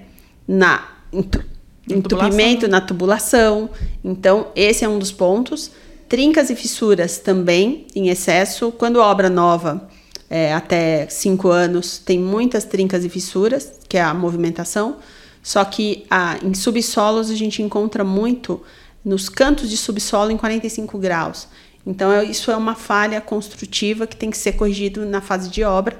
na 0.48 0.88
entu- 1.14 1.44
entupimento 1.88 2.68
na 2.68 2.82
tubulação. 2.82 3.70
Então, 4.04 4.48
esse 4.56 4.84
é 4.84 4.90
um 4.90 4.98
dos 4.98 5.12
pontos. 5.12 5.72
Trincas 6.08 6.50
e 6.50 6.56
fissuras 6.56 7.20
também, 7.20 7.86
em 7.96 8.10
excesso. 8.10 8.72
Quando 8.72 8.98
obra 8.98 9.30
nova, 9.30 9.88
é, 10.28 10.52
até 10.54 11.08
cinco 11.08 11.50
anos, 11.50 12.00
tem 12.00 12.18
muitas 12.18 12.64
trincas 12.64 13.06
e 13.06 13.10
fissuras, 13.10 13.74
que 13.88 13.96
é 13.96 14.02
a 14.02 14.14
movimentação. 14.14 14.98
Só 15.42 15.64
que 15.66 16.06
ah, 16.10 16.38
em 16.44 16.54
subsolos 16.54 17.30
a 17.30 17.36
gente 17.36 17.62
encontra 17.62 18.04
muito 18.04 18.62
nos 19.04 19.30
cantos 19.30 19.70
de 19.70 19.78
subsolo 19.78 20.32
em 20.32 20.38
45 20.38 20.98
graus. 20.98 21.48
Então, 21.88 22.12
é- 22.12 22.26
isso 22.26 22.52
é 22.52 22.58
uma 22.58 22.76
falha 22.76 23.22
construtiva 23.22 24.06
que 24.06 24.16
tem 24.16 24.30
que 24.30 24.38
ser 24.38 24.54
corrigido 24.54 25.06
na 25.06 25.22
fase 25.22 25.50
de 25.50 25.64
obra. 25.64 25.98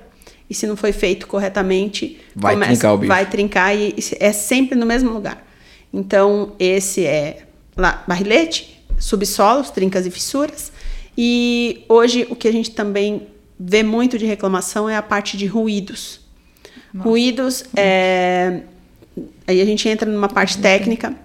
E 0.50 0.54
se 0.54 0.68
não 0.68 0.76
foi 0.76 0.92
feito 0.92 1.26
corretamente, 1.28 2.20
Vai 2.36 2.56
trincar 2.58 2.94
o 2.94 2.98
bicho. 2.98 3.08
vai 3.08 3.26
trincar 3.30 3.76
e 3.78 3.96
e 3.98 4.04
é 4.20 4.32
sempre 4.34 4.78
no 4.78 4.86
mesmo 4.86 5.12
lugar. 5.12 5.46
Então, 5.94 6.54
esse 6.60 7.06
é 7.06 7.44
lá, 7.78 8.04
barrilete, 8.08 8.84
subsolos, 9.00 9.70
trincas 9.72 10.06
e 10.06 10.12
fissuras. 10.12 10.72
E 11.18 11.84
hoje 11.88 12.28
o 12.30 12.36
que 12.36 12.48
a 12.48 12.52
gente 12.52 12.72
também 12.72 13.28
vê 13.60 13.84
muito 13.84 14.18
de 14.18 14.26
reclamação 14.26 14.90
é 14.90 14.96
a 14.98 15.02
parte 15.02 15.38
de 15.38 15.46
ruídos. 15.46 16.20
Ruídos 16.98 17.64
é. 17.76 18.62
Aí 19.48 19.62
a 19.62 19.66
gente 19.66 19.88
entra 19.90 20.10
numa 20.10 20.30
parte 20.30 20.58
técnica, 20.60 21.16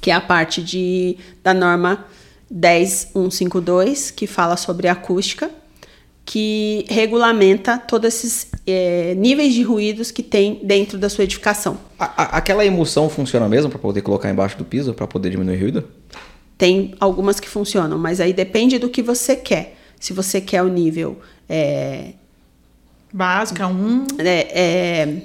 que 0.00 0.10
é 0.10 0.14
a 0.14 0.20
parte 0.20 0.62
de, 0.62 1.16
da 1.42 1.52
norma 1.52 2.06
10152, 2.50 4.10
que 4.10 4.26
fala 4.26 4.56
sobre 4.56 4.88
acústica, 4.88 5.50
que 6.24 6.84
regulamenta 6.88 7.78
todos 7.78 8.08
esses 8.14 8.46
eh, 8.66 9.14
níveis 9.16 9.52
de 9.54 9.62
ruídos 9.62 10.10
que 10.10 10.22
tem 10.22 10.60
dentro 10.62 10.96
da 10.96 11.08
sua 11.08 11.24
edificação. 11.24 11.76
A- 11.98 12.22
a- 12.22 12.36
aquela 12.38 12.64
emulsão 12.64 13.08
funciona 13.10 13.48
mesmo 13.48 13.68
pra 13.70 13.78
poder 13.78 14.02
colocar 14.02 14.30
embaixo 14.30 14.56
do 14.56 14.64
piso, 14.64 14.94
pra 14.94 15.06
poder 15.06 15.30
diminuir 15.30 15.56
o 15.56 15.60
ruído? 15.60 15.88
Tem 16.56 16.94
algumas 17.00 17.40
que 17.40 17.48
funcionam, 17.48 17.98
mas 17.98 18.20
aí 18.20 18.32
depende 18.32 18.78
do 18.78 18.88
que 18.88 19.02
você 19.02 19.34
quer. 19.34 19.76
Se 19.98 20.12
você 20.12 20.40
quer 20.40 20.62
o 20.62 20.68
nível 20.68 21.18
é, 21.48 22.12
Básico 23.12 23.60
é 23.60 23.66
um 23.66 24.06
é, 24.18 24.60
é, 24.60 25.22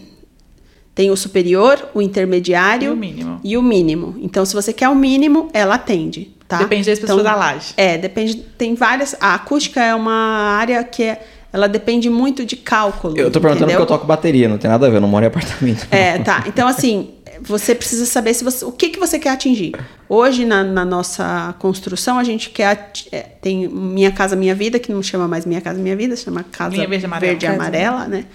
tem 0.97 1.11
o 1.11 1.15
superior, 1.15 1.89
o 1.93 2.01
intermediário 2.01 2.87
E 2.87 2.89
o 2.89 2.95
mínimo. 2.97 3.39
e 3.43 3.55
o 3.55 3.61
mínimo. 3.61 4.15
Então, 4.19 4.43
se 4.43 4.55
você 4.55 4.73
quer 4.73 4.89
o 4.89 4.95
mínimo, 4.95 5.47
ela 5.53 5.75
atende. 5.75 6.35
Tá? 6.47 6.57
Depende 6.57 6.87
da 6.87 6.93
espessura 6.93 7.21
Então, 7.21 7.33
da 7.33 7.37
laje. 7.37 7.71
É, 7.77 7.99
depende. 7.99 8.37
Tem 8.57 8.73
várias. 8.73 9.15
A 9.21 9.35
acústica 9.35 9.79
é 9.79 9.93
uma 9.93 10.11
área 10.57 10.83
que 10.83 11.03
é, 11.03 11.23
ela 11.53 11.69
depende 11.69 12.09
muito 12.09 12.43
de 12.43 12.55
cálculo. 12.55 13.15
Eu 13.15 13.29
tô 13.29 13.39
perguntando 13.39 13.65
entendeu? 13.65 13.81
porque 13.81 13.93
eu 13.93 13.95
toco 13.95 14.07
bateria, 14.07 14.49
não 14.49 14.57
tem 14.57 14.71
nada 14.71 14.87
a 14.87 14.89
ver, 14.89 14.95
eu 14.95 15.01
não 15.01 15.07
moro 15.07 15.23
em 15.23 15.27
apartamento. 15.27 15.85
É, 15.91 16.17
tá. 16.17 16.45
Então, 16.47 16.67
assim, 16.67 17.11
você 17.43 17.75
precisa 17.75 18.07
saber 18.07 18.33
se 18.33 18.43
você, 18.43 18.65
o 18.65 18.71
que, 18.71 18.89
que 18.89 18.99
você 18.99 19.19
quer 19.19 19.29
atingir. 19.29 19.75
Hoje, 20.09 20.45
na, 20.45 20.63
na 20.63 20.83
nossa 20.83 21.53
construção, 21.59 22.17
a 22.17 22.23
gente 22.23 22.49
quer. 22.49 22.91
é, 23.11 23.19
tem 23.39 23.67
Minha 23.67 24.09
Casa 24.09 24.35
Minha 24.35 24.55
Vida, 24.55 24.79
que 24.79 24.91
não 24.91 25.03
chama 25.03 25.27
mais 25.27 25.45
Minha 25.45 25.61
Casa 25.61 25.79
Minha 25.79 25.95
Vida, 25.95 26.15
chama 26.15 26.43
Casa 26.43 26.73
Linha 26.75 26.87
Verde 26.87 27.03
e 27.03 27.05
Amarela. 27.05 27.29
Verde 27.33 27.45
Amarela, 27.45 28.07
né? 28.07 28.25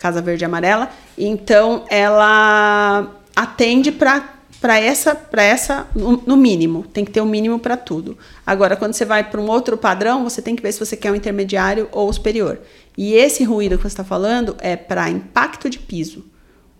Casa 0.00 0.20
Verde 0.20 0.44
e 0.44 0.46
Amarela. 0.46 0.90
Então, 1.16 1.84
ela 1.88 3.14
atende 3.36 3.92
para 3.92 4.40
para 4.60 4.78
essa, 4.78 5.14
para 5.14 5.42
essa 5.42 5.86
no, 5.94 6.36
mínimo, 6.36 6.84
tem 6.92 7.02
que 7.02 7.10
ter 7.10 7.22
o 7.22 7.24
um 7.24 7.26
mínimo 7.26 7.58
para 7.58 7.78
tudo. 7.78 8.18
Agora, 8.46 8.76
quando 8.76 8.92
você 8.92 9.06
vai 9.06 9.24
para 9.24 9.40
um 9.40 9.48
outro 9.48 9.76
padrão, 9.78 10.22
você 10.22 10.42
tem 10.42 10.54
que 10.54 10.62
ver 10.62 10.70
se 10.72 10.78
você 10.78 10.98
quer 10.98 11.10
um 11.10 11.14
intermediário 11.14 11.88
ou 11.90 12.12
superior. 12.12 12.60
E 12.96 13.14
esse 13.14 13.42
ruído 13.42 13.78
que 13.78 13.82
você 13.84 13.88
está 13.88 14.04
falando 14.04 14.54
é 14.60 14.76
para 14.76 15.08
impacto 15.08 15.70
de 15.70 15.78
piso. 15.78 16.26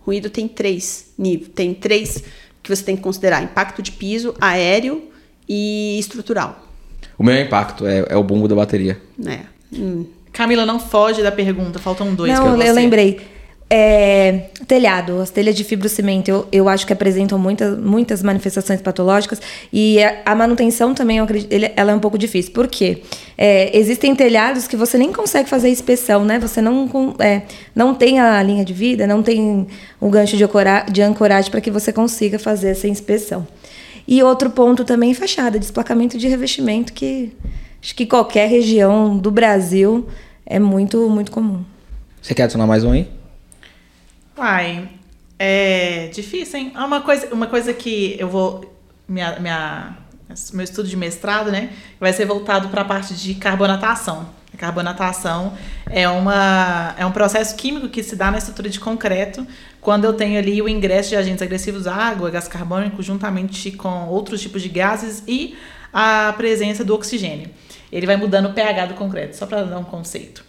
Ruído 0.01 0.29
tem 0.29 0.47
três 0.47 1.11
níveis, 1.17 1.49
tem 1.55 1.73
três 1.73 2.23
que 2.61 2.75
você 2.75 2.83
tem 2.83 2.95
que 2.95 3.01
considerar: 3.01 3.41
impacto 3.41 3.81
de 3.81 3.91
piso, 3.91 4.35
aéreo 4.39 5.09
e 5.49 5.97
estrutural, 5.99 6.67
O 7.17 7.23
meu 7.23 7.39
impacto 7.41 7.85
é, 7.85 8.05
é 8.09 8.15
o 8.15 8.23
bumbo 8.23 8.47
da 8.47 8.55
bateria. 8.55 9.01
né? 9.17 9.45
Hum. 9.73 10.05
Camila, 10.31 10.65
não 10.65 10.79
foge 10.79 11.21
da 11.21 11.31
pergunta, 11.31 11.79
faltam 11.79 12.13
dois 12.15 12.31
Não, 12.33 12.47
eu 12.51 12.57
você. 12.57 12.71
lembrei. 12.71 13.19
É, 13.73 14.47
telhado, 14.67 15.21
as 15.21 15.29
telhas 15.29 15.55
de 15.55 15.63
fibrocimento, 15.63 16.29
eu, 16.29 16.45
eu 16.51 16.67
acho 16.67 16.85
que 16.85 16.91
apresentam 16.91 17.39
muitas, 17.39 17.79
muitas 17.79 18.21
manifestações 18.21 18.81
patológicas 18.81 19.41
e 19.71 20.03
a, 20.03 20.23
a 20.25 20.35
manutenção 20.35 20.93
também, 20.93 21.19
eu 21.19 21.23
acredito, 21.23 21.49
ele- 21.53 21.71
ela 21.77 21.93
é 21.93 21.95
um 21.95 21.99
pouco 21.99 22.17
difícil. 22.17 22.51
Por 22.51 22.67
quê? 22.67 23.01
É, 23.37 23.71
existem 23.77 24.13
telhados 24.13 24.67
que 24.67 24.75
você 24.75 24.97
nem 24.97 25.13
consegue 25.13 25.47
fazer 25.47 25.69
inspeção, 25.69 26.25
né? 26.25 26.37
Você 26.37 26.61
não, 26.61 27.15
é, 27.17 27.43
não 27.73 27.95
tem 27.95 28.19
a 28.19 28.43
linha 28.43 28.65
de 28.65 28.73
vida, 28.73 29.07
não 29.07 29.23
tem 29.23 29.65
um 30.01 30.09
gancho 30.09 30.35
de, 30.35 30.43
ancora- 30.43 30.85
de 30.91 31.01
ancoragem 31.01 31.49
para 31.49 31.61
que 31.61 31.71
você 31.71 31.93
consiga 31.93 32.37
fazer 32.37 32.71
essa 32.71 32.89
inspeção. 32.89 33.47
E 34.05 34.21
outro 34.21 34.49
ponto 34.49 34.83
também, 34.83 35.13
fachada, 35.13 35.57
desplacamento 35.57 36.17
de 36.17 36.27
revestimento, 36.27 36.91
que 36.91 37.31
acho 37.81 37.95
que 37.95 38.05
qualquer 38.05 38.47
região 38.47 39.17
do 39.17 39.31
Brasil 39.31 40.07
é 40.45 40.59
muito, 40.59 41.09
muito 41.09 41.31
comum. 41.31 41.63
Você 42.21 42.35
quer 42.35 42.43
adicionar 42.43 42.67
mais 42.67 42.83
um 42.83 42.91
aí? 42.91 43.09
Uai, 44.37 44.89
é 45.39 46.07
difícil, 46.13 46.59
hein? 46.59 46.71
É 46.75 46.79
Uma 46.79 47.01
coisa, 47.01 47.33
uma 47.33 47.47
coisa 47.47 47.73
que 47.73 48.15
eu 48.19 48.29
vou. 48.29 48.71
Minha, 49.07 49.39
minha, 49.39 49.97
meu 50.53 50.63
estudo 50.63 50.87
de 50.87 50.95
mestrado, 50.95 51.51
né? 51.51 51.71
Vai 51.99 52.13
ser 52.13 52.25
voltado 52.25 52.69
para 52.69 52.81
a 52.81 52.85
parte 52.85 53.13
de 53.13 53.33
carbonatação. 53.35 54.29
carbonatação 54.57 55.53
é, 55.89 56.07
uma, 56.07 56.93
é 56.97 57.05
um 57.05 57.11
processo 57.11 57.55
químico 57.55 57.89
que 57.89 58.03
se 58.03 58.15
dá 58.15 58.29
na 58.29 58.37
estrutura 58.37 58.69
de 58.69 58.79
concreto 58.79 59.45
quando 59.81 60.05
eu 60.05 60.13
tenho 60.13 60.37
ali 60.37 60.61
o 60.61 60.69
ingresso 60.69 61.09
de 61.09 61.15
agentes 61.15 61.41
agressivos 61.41 61.87
água, 61.87 62.29
gás 62.29 62.47
carbônico, 62.47 63.01
juntamente 63.01 63.71
com 63.71 64.07
outros 64.07 64.41
tipos 64.41 64.61
de 64.61 64.69
gases 64.69 65.23
e 65.27 65.57
a 65.91 66.33
presença 66.37 66.85
do 66.85 66.93
oxigênio. 66.93 67.49
Ele 67.91 68.05
vai 68.05 68.17
mudando 68.17 68.47
o 68.47 68.53
pH 68.53 68.87
do 68.87 68.93
concreto, 68.93 69.35
só 69.35 69.45
para 69.45 69.63
dar 69.63 69.79
um 69.79 69.83
conceito. 69.83 70.43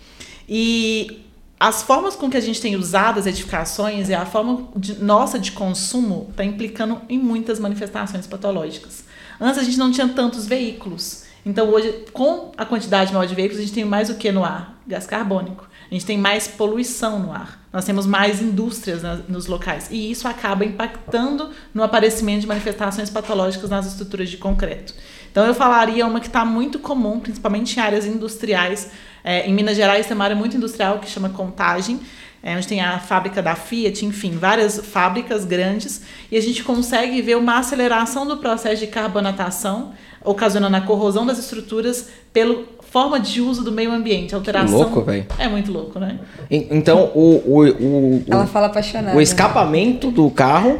E 0.49 1.23
as 1.59 1.83
formas 1.83 2.17
com 2.17 2.29
que 2.29 2.37
a 2.37 2.41
gente 2.41 2.61
tem 2.61 2.75
usado 2.75 3.21
as 3.21 3.27
edificações 3.27 4.09
e 4.09 4.15
a 4.15 4.27
forma 4.27 4.69
de, 4.77 5.03
nossa 5.03 5.39
de 5.39 5.53
consumo 5.53 6.27
está 6.31 6.45
implicando 6.45 7.01
em 7.09 7.19
muitas 7.19 7.61
manifestações 7.61 8.27
patológicas. 8.27 9.05
Antes 9.41 9.61
a 9.61 9.63
gente 9.63 9.79
não 9.79 9.91
tinha 9.93 10.09
tantos 10.09 10.47
veículos. 10.47 11.25
Então 11.45 11.69
hoje, 11.71 12.05
com 12.13 12.53
a 12.57 12.65
quantidade 12.65 13.13
maior 13.13 13.27
de 13.27 13.35
veículos, 13.35 13.59
a 13.59 13.63
gente 13.63 13.75
tem 13.75 13.85
mais 13.85 14.11
o 14.11 14.15
que 14.15 14.31
no 14.31 14.45
ar? 14.45 14.77
Gás 14.87 15.07
carbônico. 15.07 15.69
A 15.91 15.95
gente 15.95 16.07
tem 16.07 16.17
mais 16.17 16.49
poluição 16.49 17.19
no 17.19 17.33
ar. 17.33 17.61
Nós 17.73 17.85
temos 17.85 18.07
mais 18.07 18.41
indústrias 18.41 19.03
na, 19.03 19.17
nos 19.29 19.47
locais. 19.47 19.89
E 19.91 20.11
isso 20.11 20.27
acaba 20.27 20.65
impactando 20.65 21.51
no 21.75 21.83
aparecimento 21.83 22.41
de 22.41 22.47
manifestações 22.47 23.11
patológicas 23.11 23.71
nas 23.71 23.87
estruturas 23.87 24.31
de 24.31 24.37
concreto. 24.37 24.95
Então 25.33 25.45
eu 25.47 25.55
falaria 25.55 26.07
uma 26.07 26.21
que 26.21 26.27
está 26.29 26.45
muito 26.45 26.79
comum, 26.79 27.19
principalmente 27.19 27.77
em 27.77 27.81
áreas 27.81 28.05
industriais. 28.07 28.91
É, 29.25 29.47
em 29.49 29.53
Minas 29.55 29.77
Gerais 29.77 30.07
tem 30.07 30.15
uma 30.15 30.25
área 30.25 30.37
muito 30.37 30.57
industrial 30.57 30.99
que 30.99 31.09
chama 31.09 31.31
Contagem, 31.31 31.99
é, 32.43 32.55
onde 32.55 32.69
tem 32.69 32.81
a 32.83 32.99
fábrica 32.99 33.41
da 33.41 33.55
Fiat, 33.55 34.05
enfim, 34.05 34.33
várias 34.37 34.79
fábricas 34.79 35.45
grandes, 35.47 36.03
e 36.31 36.37
a 36.37 36.41
gente 36.43 36.63
consegue 36.63 37.23
ver 37.23 37.37
uma 37.37 37.59
aceleração 37.59 38.27
do 38.27 38.37
processo 38.37 38.81
de 38.81 38.89
carbonatação, 38.89 39.93
ocasionando 40.25 40.77
a 40.77 40.81
corrosão 40.83 41.25
das 41.25 41.39
estruturas 41.39 42.11
pela 42.33 42.65
forma 42.91 43.19
de 43.19 43.41
uso 43.41 43.65
do 43.65 43.73
meio 43.73 43.91
ambiente, 43.91 44.35
alteração. 44.35 44.67
Que 44.79 44.85
louco, 44.85 45.01
velho. 45.03 45.27
É 45.39 45.49
muito 45.49 45.73
louco, 45.73 45.99
né? 45.99 46.19
En- 46.51 46.67
Então, 46.73 47.11
o, 47.15 47.37
o, 47.47 47.59
o, 47.63 48.25
Ela 48.29 48.45
o, 48.45 48.47
fala 48.47 48.67
apaixonada. 48.67 49.17
o 49.17 49.21
escapamento 49.21 50.11
do 50.11 50.29
carro 50.31 50.79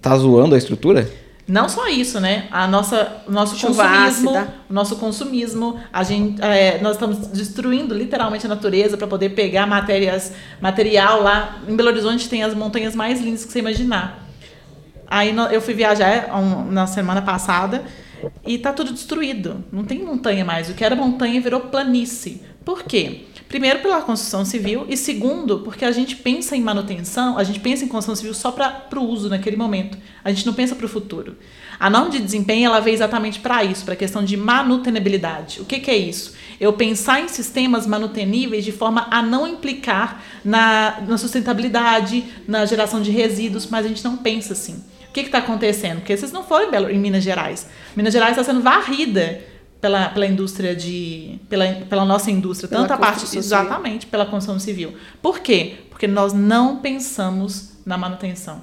tá 0.00 0.16
zoando 0.16 0.54
a 0.54 0.58
estrutura? 0.58 1.10
Não 1.46 1.68
só 1.68 1.86
isso, 1.88 2.18
né? 2.20 2.48
A 2.50 2.66
nossa, 2.66 3.22
o 3.26 3.30
nosso 3.30 3.54
Chuva 3.56 3.84
consumismo, 3.84 4.30
o 4.70 4.72
nosso 4.72 4.96
consumismo, 4.96 5.78
a 5.92 6.02
gente, 6.02 6.40
é, 6.42 6.80
nós 6.80 6.92
estamos 6.92 7.18
destruindo 7.28 7.94
literalmente 7.94 8.46
a 8.46 8.48
natureza 8.48 8.96
para 8.96 9.06
poder 9.06 9.30
pegar 9.30 9.66
matérias, 9.66 10.32
material 10.60 11.22
lá. 11.22 11.58
Em 11.68 11.76
Belo 11.76 11.90
Horizonte 11.90 12.28
tem 12.30 12.42
as 12.42 12.54
montanhas 12.54 12.94
mais 12.94 13.20
lindas 13.20 13.44
que 13.44 13.52
você 13.52 13.58
imaginar. 13.58 14.26
Aí 15.06 15.34
eu 15.52 15.60
fui 15.60 15.74
viajar 15.74 16.30
um- 16.34 16.70
na 16.72 16.86
semana 16.86 17.20
passada 17.20 17.84
e 18.46 18.56
tá 18.56 18.72
tudo 18.72 18.92
destruído. 18.92 19.62
Não 19.70 19.84
tem 19.84 20.02
montanha 20.02 20.46
mais. 20.46 20.70
O 20.70 20.74
que 20.74 20.82
era 20.82 20.96
montanha 20.96 21.38
virou 21.42 21.60
planície. 21.60 22.42
Por 22.64 22.82
quê? 22.84 23.22
Primeiro, 23.48 23.80
pela 23.80 24.00
construção 24.00 24.44
civil, 24.44 24.86
e 24.88 24.96
segundo, 24.96 25.60
porque 25.60 25.84
a 25.84 25.92
gente 25.92 26.16
pensa 26.16 26.56
em 26.56 26.60
manutenção, 26.60 27.38
a 27.38 27.44
gente 27.44 27.60
pensa 27.60 27.84
em 27.84 27.88
construção 27.88 28.16
civil 28.16 28.34
só 28.34 28.50
para 28.50 28.88
o 28.98 29.04
uso 29.04 29.28
naquele 29.28 29.54
momento. 29.54 29.96
A 30.24 30.30
gente 30.32 30.46
não 30.46 30.54
pensa 30.54 30.74
para 30.74 30.86
o 30.86 30.88
futuro. 30.88 31.36
A 31.78 31.88
norma 31.90 32.10
de 32.10 32.18
desempenho 32.20 32.66
ela 32.66 32.80
veio 32.80 32.94
exatamente 32.94 33.38
para 33.38 33.62
isso, 33.62 33.84
para 33.84 33.94
a 33.94 33.96
questão 33.96 34.24
de 34.24 34.36
manutenibilidade. 34.36 35.60
O 35.60 35.64
que, 35.64 35.78
que 35.78 35.90
é 35.90 35.96
isso? 35.96 36.34
Eu 36.58 36.72
pensar 36.72 37.20
em 37.20 37.28
sistemas 37.28 37.86
manuteníveis 37.86 38.64
de 38.64 38.72
forma 38.72 39.06
a 39.10 39.22
não 39.22 39.46
implicar 39.46 40.22
na, 40.44 41.02
na 41.06 41.18
sustentabilidade, 41.18 42.24
na 42.48 42.64
geração 42.64 43.00
de 43.00 43.10
resíduos, 43.10 43.66
mas 43.66 43.84
a 43.84 43.88
gente 43.88 44.02
não 44.02 44.16
pensa 44.16 44.54
assim. 44.54 44.82
O 45.08 45.12
que 45.12 45.20
está 45.20 45.38
acontecendo? 45.38 45.98
Porque 45.98 46.16
vocês 46.16 46.32
não 46.32 46.42
foram 46.42 46.66
em, 46.68 46.70
Belo- 46.72 46.90
em 46.90 46.98
Minas 46.98 47.22
Gerais. 47.22 47.68
Minas 47.94 48.12
Gerais 48.12 48.32
está 48.32 48.42
sendo 48.42 48.62
varrida 48.62 49.40
pela, 49.84 50.08
pela 50.08 50.26
indústria 50.26 50.74
de. 50.74 51.38
Pela, 51.46 51.66
pela 51.90 52.06
nossa 52.06 52.30
indústria, 52.30 52.66
Pela 52.66 52.80
tanto 52.88 52.94
a 52.94 52.96
parte. 52.96 53.26
civil. 53.26 53.40
Exatamente, 53.40 54.06
pela 54.06 54.24
construção 54.24 54.58
civil. 54.58 54.94
Por 55.20 55.40
quê? 55.40 55.74
Porque 55.90 56.06
nós 56.06 56.32
não 56.32 56.78
pensamos 56.78 57.74
na 57.84 57.98
manutenção. 57.98 58.62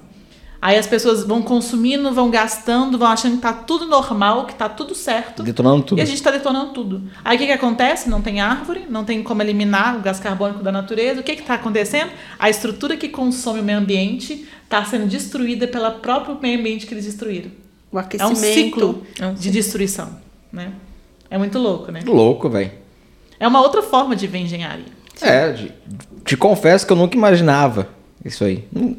Aí 0.60 0.80
as 0.80 0.88
pessoas 0.88 1.24
vão 1.24 1.44
consumindo, 1.44 2.12
vão 2.12 2.32
gastando, 2.32 2.98
vão 2.98 3.08
achando 3.08 3.36
que 3.36 3.42
tá 3.44 3.54
tudo 3.54 3.86
normal, 3.86 4.48
que 4.48 4.56
tá 4.56 4.68
tudo 4.68 4.96
certo. 4.96 5.44
Detonando 5.44 5.84
tudo. 5.84 6.00
E 6.00 6.02
a 6.02 6.06
gente 6.06 6.16
está 6.18 6.32
detonando 6.32 6.72
tudo. 6.74 7.04
Aí 7.24 7.36
o 7.36 7.40
que, 7.40 7.46
que 7.46 7.52
acontece? 7.52 8.10
Não 8.10 8.20
tem 8.20 8.42
árvore, 8.42 8.88
não 8.90 9.04
tem 9.06 9.22
como 9.22 9.44
eliminar 9.44 9.98
o 9.98 10.02
gás 10.02 10.20
carbônico 10.20 10.64
da 10.64 10.72
natureza. 10.72 11.20
O 11.20 11.24
que 11.24 11.34
está 11.34 11.54
acontecendo? 11.54 12.10
A 12.40 12.50
estrutura 12.50 12.98
que 12.98 13.10
consome 13.10 13.60
o 13.60 13.64
meio 13.64 13.78
ambiente 13.78 14.48
está 14.64 14.84
sendo 14.86 15.06
destruída 15.06 15.68
pelo 15.68 15.92
próprio 16.00 16.36
meio 16.42 16.60
ambiente 16.60 16.88
que 16.88 16.96
eles 16.96 17.06
destruíram. 17.06 17.52
O 17.92 18.00
É 18.00 18.02
aquecimento. 18.02 18.34
um 18.34 18.36
ciclo 18.36 19.04
É 19.20 19.32
de 19.34 19.52
destruição. 19.52 20.20
Né? 20.52 20.74
É 21.32 21.38
muito 21.38 21.58
louco, 21.58 21.92
né? 21.92 22.02
Louco, 22.06 22.50
velho. 22.50 22.72
É 23.40 23.48
uma 23.48 23.62
outra 23.62 23.82
forma 23.82 24.16
de 24.16 24.28
ver 24.28 24.40
engenharia. 24.40 24.86
É, 25.22 25.52
de- 25.52 25.72
te 26.26 26.36
confesso 26.38 26.86
que 26.86 26.92
eu 26.94 26.98
nunca 26.98 27.16
imaginava 27.18 27.88
isso 28.24 28.44
aí. 28.44 28.68
Nu- 28.72 28.98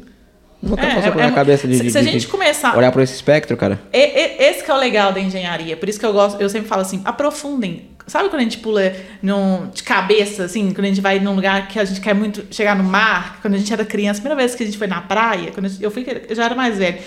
Nunca 0.61 0.81
É, 0.81 0.95
passou 0.95 1.09
é- 1.09 1.15
pela 1.15 1.25
é 1.25 1.31
cabeça 1.31 1.67
de, 1.67 1.75
se- 1.75 1.83
de- 1.83 1.91
se 1.91 1.97
a 1.97 2.01
de- 2.01 2.09
gente 2.09 2.25
começar- 2.27 2.77
olhar 2.77 2.89
por 2.89 3.01
esse 3.01 3.13
espectro, 3.13 3.57
cara. 3.57 3.81
Esse 3.91 4.63
que 4.63 4.71
é 4.71 4.73
o 4.73 4.77
legal 4.77 5.11
da 5.11 5.19
engenharia. 5.19 5.75
Por 5.75 5.89
isso 5.89 5.99
que 5.99 6.05
eu 6.05 6.13
gosto, 6.13 6.39
eu 6.41 6.47
sempre 6.49 6.69
falo 6.69 6.81
assim, 6.81 7.01
aprofundem. 7.03 7.89
Sabe 8.07 8.29
quando 8.29 8.39
a 8.39 8.43
gente 8.43 8.59
pula 8.59 8.93
num, 9.21 9.67
de 9.73 9.83
cabeça, 9.83 10.45
assim, 10.45 10.71
quando 10.73 10.85
a 10.85 10.87
gente 10.87 11.01
vai 11.01 11.19
num 11.19 11.35
lugar 11.35 11.67
que 11.67 11.77
a 11.77 11.83
gente 11.83 11.99
quer 11.99 12.15
muito 12.15 12.45
chegar 12.49 12.77
no 12.77 12.83
mar, 12.85 13.39
quando 13.41 13.55
a 13.55 13.57
gente 13.57 13.73
era 13.73 13.83
criança, 13.83 14.19
a 14.19 14.21
primeira 14.21 14.37
vez 14.41 14.55
que 14.55 14.63
a 14.63 14.65
gente 14.65 14.77
foi 14.77 14.87
na 14.87 15.01
praia, 15.01 15.51
quando 15.51 15.65
eu, 15.65 15.71
eu 15.81 15.91
fui, 15.91 16.05
eu 16.29 16.33
já 16.35 16.45
era 16.45 16.55
mais 16.55 16.77
velho. 16.77 16.97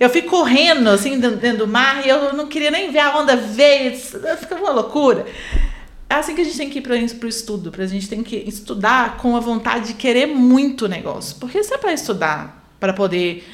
Eu 0.00 0.10
fui 0.10 0.22
correndo, 0.22 0.88
assim, 0.88 1.18
dentro, 1.18 1.58
do 1.58 1.66
mar, 1.68 2.04
e 2.04 2.08
eu 2.08 2.32
não 2.32 2.46
queria 2.46 2.70
nem 2.70 2.90
ver 2.90 2.98
a 3.00 3.16
onda 3.18 3.36
veio, 3.36 3.96
ficava 3.96 4.60
uma 4.60 4.72
loucura. 4.72 5.26
É 6.08 6.14
assim 6.14 6.34
que 6.34 6.40
a 6.40 6.44
gente 6.44 6.56
tem 6.56 6.70
que 6.70 6.78
ir 6.78 6.82
para 6.82 6.94
o 6.94 7.28
estudo, 7.28 7.70
pra 7.70 7.86
gente 7.86 8.08
tem 8.08 8.22
que 8.22 8.36
estudar 8.36 9.16
com 9.16 9.36
a 9.36 9.40
vontade 9.40 9.88
de 9.88 9.94
querer 9.94 10.26
muito 10.26 10.84
o 10.84 10.88
negócio. 10.88 11.36
Porque 11.40 11.62
se 11.64 11.74
é 11.74 11.78
para 11.78 11.92
estudar 11.92 12.64
para 12.78 12.92
poder 12.92 13.44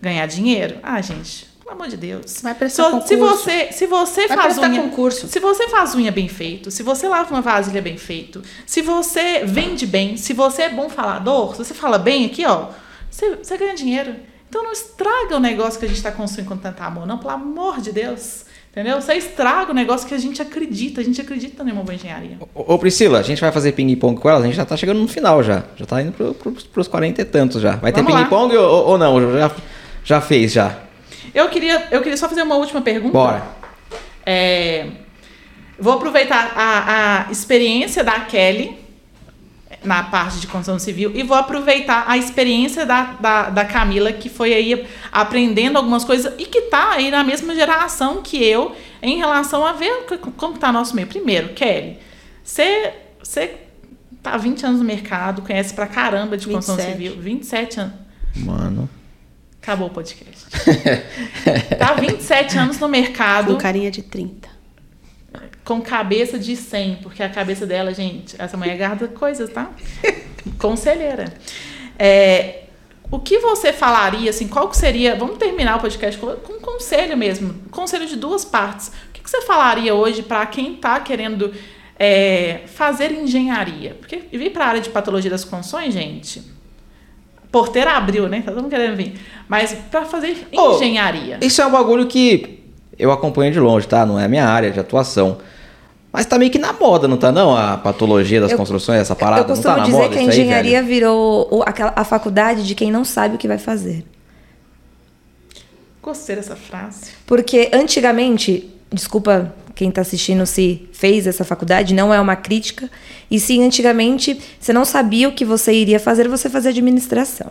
ganhar 0.00 0.26
dinheiro, 0.26 0.76
ah, 0.82 1.00
gente, 1.00 1.46
pelo 1.62 1.70
amor 1.74 1.88
de 1.88 1.96
Deus. 1.96 2.40
Vai 2.42 2.54
prestar 2.54 2.84
Se- 2.84 3.08
Se 3.08 3.16
concurso. 3.16 3.36
você, 3.44 3.72
se 3.72 3.86
você 3.86 4.28
Vai 4.28 4.36
faz 4.36 4.58
unha, 4.58 4.82
concurso. 4.82 5.28
se 5.28 5.40
você 5.40 5.68
faz 5.68 5.94
unha 5.94 6.10
bem 6.12 6.28
feito, 6.28 6.70
se 6.70 6.82
você 6.82 7.08
lava 7.08 7.32
uma 7.32 7.40
vasilha 7.40 7.80
bem 7.80 7.96
feito, 7.96 8.42
se 8.66 8.82
você 8.82 9.44
vende 9.46 9.86
bem, 9.86 10.16
se 10.18 10.32
você 10.34 10.62
é 10.62 10.68
bom 10.68 10.90
falador, 10.90 11.52
se 11.54 11.64
você 11.64 11.72
fala 11.72 11.96
bem 11.98 12.26
aqui, 12.26 12.44
ó, 12.44 12.66
você, 13.10 13.36
você 13.36 13.56
ganha 13.56 13.74
dinheiro. 13.74 14.16
Então 14.52 14.62
não 14.62 14.72
estraga 14.72 15.34
o 15.34 15.40
negócio 15.40 15.78
que 15.80 15.86
a 15.86 15.88
gente 15.88 15.96
está 15.96 16.12
construindo 16.12 16.46
com 16.48 16.58
tanto 16.58 16.82
amor, 16.82 17.06
não, 17.06 17.16
pelo 17.16 17.30
amor 17.30 17.80
de 17.80 17.90
Deus. 17.90 18.44
Entendeu? 18.70 19.00
Você 19.00 19.14
estraga 19.14 19.70
o 19.70 19.74
negócio 19.74 20.06
que 20.06 20.12
a 20.12 20.18
gente 20.18 20.42
acredita. 20.42 21.00
A 21.00 21.04
gente 21.04 21.18
acredita 21.18 21.62
em 21.62 21.72
uma 21.72 21.82
boa 21.82 21.94
engenharia. 21.94 22.36
Ô, 22.54 22.74
ô, 22.74 22.78
Priscila, 22.78 23.20
a 23.20 23.22
gente 23.22 23.40
vai 23.40 23.50
fazer 23.50 23.72
ping-pong 23.72 24.20
com 24.20 24.28
elas, 24.28 24.42
a 24.42 24.46
gente 24.46 24.56
já 24.56 24.66
tá 24.66 24.76
chegando 24.76 25.00
no 25.00 25.08
final 25.08 25.42
já. 25.42 25.64
Já 25.74 25.86
tá 25.86 26.02
indo 26.02 26.12
pro, 26.12 26.34
pro, 26.34 26.52
pros 26.52 26.86
40 26.86 27.22
e 27.22 27.24
tantos 27.24 27.62
já. 27.62 27.76
Vai 27.76 27.92
ter 27.92 28.02
Vamos 28.02 28.12
lá. 28.12 28.24
ping-pong 28.24 28.54
ou, 28.54 28.88
ou 28.88 28.98
não? 28.98 29.38
Já, 29.38 29.50
já 30.04 30.20
fez 30.20 30.52
já. 30.52 30.80
Eu 31.34 31.48
queria, 31.48 31.88
eu 31.90 32.02
queria 32.02 32.18
só 32.18 32.28
fazer 32.28 32.42
uma 32.42 32.56
última 32.56 32.82
pergunta. 32.82 33.14
Bora. 33.14 33.42
É, 34.26 34.86
vou 35.78 35.94
aproveitar 35.94 36.52
a, 36.54 37.26
a 37.26 37.32
experiência 37.32 38.04
da 38.04 38.20
Kelly 38.20 38.81
na 39.84 40.02
parte 40.02 40.40
de 40.40 40.46
construção 40.46 40.78
civil 40.78 41.12
e 41.14 41.22
vou 41.22 41.36
aproveitar 41.36 42.04
a 42.06 42.16
experiência 42.16 42.86
da, 42.86 43.04
da, 43.20 43.50
da 43.50 43.64
Camila, 43.64 44.12
que 44.12 44.28
foi 44.28 44.54
aí 44.54 44.86
aprendendo 45.10 45.76
algumas 45.76 46.04
coisas 46.04 46.32
e 46.38 46.46
que 46.46 46.58
está 46.58 46.92
aí 46.92 47.10
na 47.10 47.24
mesma 47.24 47.54
geração 47.54 48.22
que 48.22 48.42
eu 48.42 48.74
em 49.02 49.16
relação 49.16 49.66
a 49.66 49.72
ver 49.72 50.04
como 50.36 50.54
está 50.54 50.72
nosso 50.72 50.94
meio. 50.94 51.08
Primeiro, 51.08 51.50
Kelly, 51.50 51.98
você 52.42 52.94
você 53.22 53.56
tá 54.22 54.32
há 54.32 54.36
20 54.36 54.66
anos 54.66 54.78
no 54.80 54.84
mercado, 54.84 55.42
conhece 55.42 55.74
pra 55.74 55.86
caramba 55.86 56.36
de 56.36 56.46
construção 56.46 56.76
27. 56.76 56.92
civil. 56.92 57.22
27 57.22 57.80
anos. 57.80 57.94
Mano. 58.36 58.88
Acabou 59.60 59.88
o 59.88 59.90
podcast. 59.90 60.46
tá 61.78 61.90
há 61.90 61.94
27 61.94 62.58
anos 62.58 62.78
no 62.78 62.88
mercado 62.88 63.52
Com 63.54 63.60
carinha 63.60 63.90
de 63.90 64.02
30. 64.02 64.51
Com 65.64 65.80
cabeça 65.80 66.38
de 66.38 66.56
100, 66.56 66.96
porque 67.02 67.22
a 67.22 67.28
cabeça 67.28 67.66
dela, 67.66 67.94
gente, 67.94 68.34
essa 68.38 68.56
mulher 68.56 68.76
guarda 68.76 69.08
coisas, 69.08 69.50
tá? 69.50 69.70
Conselheira. 70.58 71.32
É, 71.98 72.64
o 73.10 73.18
que 73.18 73.38
você 73.38 73.72
falaria, 73.72 74.30
assim, 74.30 74.48
qual 74.48 74.68
que 74.68 74.76
seria, 74.76 75.14
vamos 75.14 75.38
terminar 75.38 75.76
o 75.76 75.80
podcast 75.80 76.18
com, 76.18 76.34
com 76.36 76.54
um 76.54 76.60
conselho 76.60 77.16
mesmo, 77.16 77.54
um 77.66 77.70
conselho 77.70 78.06
de 78.06 78.16
duas 78.16 78.44
partes. 78.44 78.88
O 78.88 79.12
que, 79.12 79.20
que 79.22 79.30
você 79.30 79.42
falaria 79.42 79.94
hoje 79.94 80.22
para 80.22 80.44
quem 80.46 80.74
está 80.74 80.98
querendo 80.98 81.52
é, 81.98 82.62
fazer 82.66 83.12
engenharia? 83.12 83.96
Porque 84.00 84.16
vir 84.32 84.50
para 84.50 84.64
a 84.64 84.68
área 84.68 84.80
de 84.80 84.90
patologia 84.90 85.30
das 85.30 85.44
construções, 85.44 85.92
gente, 85.92 86.42
porteira 87.50 87.92
abriu, 87.92 88.28
né? 88.28 88.40
Tá 88.40 88.50
todo 88.50 88.62
mundo 88.62 88.70
querendo 88.70 88.96
vir. 88.96 89.20
Mas 89.46 89.74
para 89.90 90.06
fazer 90.06 90.48
engenharia. 90.50 91.38
Isso 91.42 91.60
é 91.60 91.66
um 91.66 91.70
bagulho 91.70 92.06
que 92.06 92.61
eu 93.02 93.12
acompanho 93.12 93.52
de 93.52 93.58
longe, 93.60 93.86
tá? 93.86 94.06
Não 94.06 94.18
é 94.18 94.24
a 94.24 94.28
minha 94.28 94.46
área 94.46 94.70
de 94.70 94.78
atuação. 94.80 95.38
Mas 96.12 96.26
tá 96.26 96.38
meio 96.38 96.50
que 96.50 96.58
na 96.58 96.72
moda, 96.74 97.08
não 97.08 97.16
tá 97.16 97.32
não? 97.32 97.56
A 97.56 97.76
patologia 97.78 98.40
das 98.40 98.50
Eu- 98.52 98.58
construções, 98.58 99.00
essa 99.00 99.16
parada, 99.16 99.42
eu 99.42 99.48
não 99.48 99.54
costumo 99.54 99.74
tá 99.74 99.80
na 99.80 99.84
dizer 99.86 99.96
moda 99.96 100.08
que 100.10 100.18
a 100.18 100.22
isso 100.22 100.30
aí, 100.30 100.40
engenharia 100.40 100.82
velho? 100.82 100.86
virou 100.86 101.48
o- 101.50 101.62
aquela, 101.62 101.92
a 101.96 102.04
faculdade 102.04 102.66
de 102.66 102.74
quem 102.74 102.90
não 102.90 103.04
sabe 103.04 103.36
o 103.36 103.38
que 103.38 103.48
vai 103.48 103.56
fazer. 103.58 104.04
Gostei 106.02 106.36
dessa 106.36 106.56
frase. 106.56 107.12
Porque 107.26 107.70
antigamente, 107.72 108.68
desculpa 108.92 109.54
quem 109.74 109.88
está 109.88 110.02
assistindo 110.02 110.44
se 110.44 110.86
fez 110.92 111.26
essa 111.26 111.44
faculdade, 111.44 111.94
não 111.94 112.12
é 112.12 112.20
uma 112.20 112.36
crítica. 112.36 112.90
E 113.30 113.40
sim, 113.40 113.64
antigamente, 113.64 114.38
você 114.60 114.72
não 114.72 114.84
sabia 114.84 115.28
o 115.28 115.32
que 115.32 115.44
você 115.44 115.72
iria 115.72 115.98
fazer, 116.00 116.28
você 116.28 116.50
fazia 116.50 116.70
administração. 116.70 117.50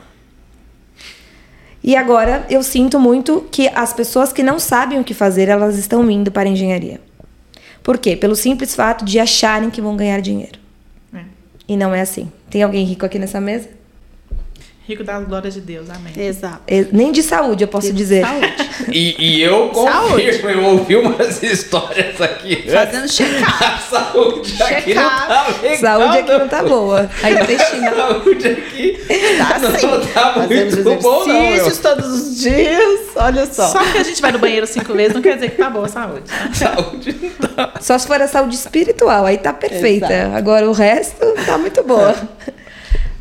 E 1.83 1.95
agora 1.95 2.45
eu 2.49 2.61
sinto 2.61 2.99
muito 2.99 3.47
que 3.51 3.67
as 3.69 3.91
pessoas 3.91 4.31
que 4.31 4.43
não 4.43 4.59
sabem 4.59 4.99
o 4.99 5.03
que 5.03 5.13
fazer, 5.13 5.49
elas 5.49 5.77
estão 5.77 6.09
indo 6.09 6.31
para 6.31 6.47
a 6.47 6.51
engenharia. 6.51 7.01
Por 7.81 7.97
quê? 7.97 8.15
Pelo 8.15 8.35
simples 8.35 8.75
fato 8.75 9.03
de 9.03 9.19
acharem 9.19 9.69
que 9.69 9.81
vão 9.81 9.97
ganhar 9.97 10.21
dinheiro. 10.21 10.59
É. 11.13 11.23
E 11.67 11.75
não 11.75 11.93
é 11.93 12.01
assim. 12.01 12.31
Tem 12.49 12.61
alguém 12.61 12.85
rico 12.85 13.05
aqui 13.05 13.17
nessa 13.17 13.41
mesa? 13.41 13.80
Rico 14.91 15.05
das 15.05 15.25
glórias 15.25 15.53
de 15.53 15.61
Deus, 15.61 15.89
amém. 15.89 16.11
Exato. 16.17 16.63
Eh, 16.67 16.85
Nem 16.91 17.13
de 17.13 17.23
saúde, 17.23 17.63
eu 17.63 17.67
posso 17.69 17.93
dizer. 17.93 18.25
Saúde. 18.25 18.71
E, 18.91 19.15
e 19.37 19.41
eu 19.43 19.69
confirmo, 19.69 20.49
eu 20.49 20.63
ouvi 20.65 20.95
umas 20.95 21.41
histórias 21.43 22.19
aqui. 22.19 22.63
Fazendo 22.69 23.07
check-up. 23.07 23.63
A 23.63 23.77
saúde 23.77 24.63
aqui 24.63 24.93
não 24.95 25.03
tá 25.03 25.47
legal. 25.61 25.77
Saúde 26.01 26.17
aqui 26.17 26.31
não 26.39 26.47
tá 26.47 26.63
boa. 26.63 27.09
A 27.23 27.31
intestinal. 27.31 27.95
saúde 27.95 28.47
aqui 28.47 28.99
Tá 29.37 29.59
não 29.59 29.79
sim. 29.79 30.07
tá 30.13 30.33
Fazemos 30.33 30.75
muito 30.75 31.01
bom, 31.03 31.25
não. 31.27 31.35
exercícios 31.45 31.77
todos 31.77 32.05
os 32.07 32.41
dias. 32.41 32.99
Olha 33.15 33.45
só. 33.45 33.67
Só 33.67 33.79
porque 33.83 33.97
a 33.99 34.03
gente 34.03 34.21
vai 34.21 34.31
no 34.31 34.39
banheiro 34.39 34.65
cinco 34.65 34.93
vezes 34.93 35.13
não 35.13 35.21
quer 35.21 35.35
dizer 35.35 35.51
que 35.51 35.57
tá 35.57 35.69
boa 35.69 35.85
a 35.85 35.89
saúde. 35.89 36.23
tá? 36.27 36.51
Saúde 36.53 37.15
não 37.39 37.49
tá. 37.49 37.73
Só 37.79 37.97
se 37.99 38.07
for 38.07 38.19
a 38.19 38.27
saúde 38.27 38.55
espiritual, 38.55 39.25
aí 39.27 39.37
tá 39.37 39.53
perfeita. 39.53 40.11
Exato. 40.11 40.35
Agora 40.35 40.67
o 40.67 40.73
resto 40.73 41.23
tá 41.45 41.57
muito 41.57 41.83
boa. 41.83 42.15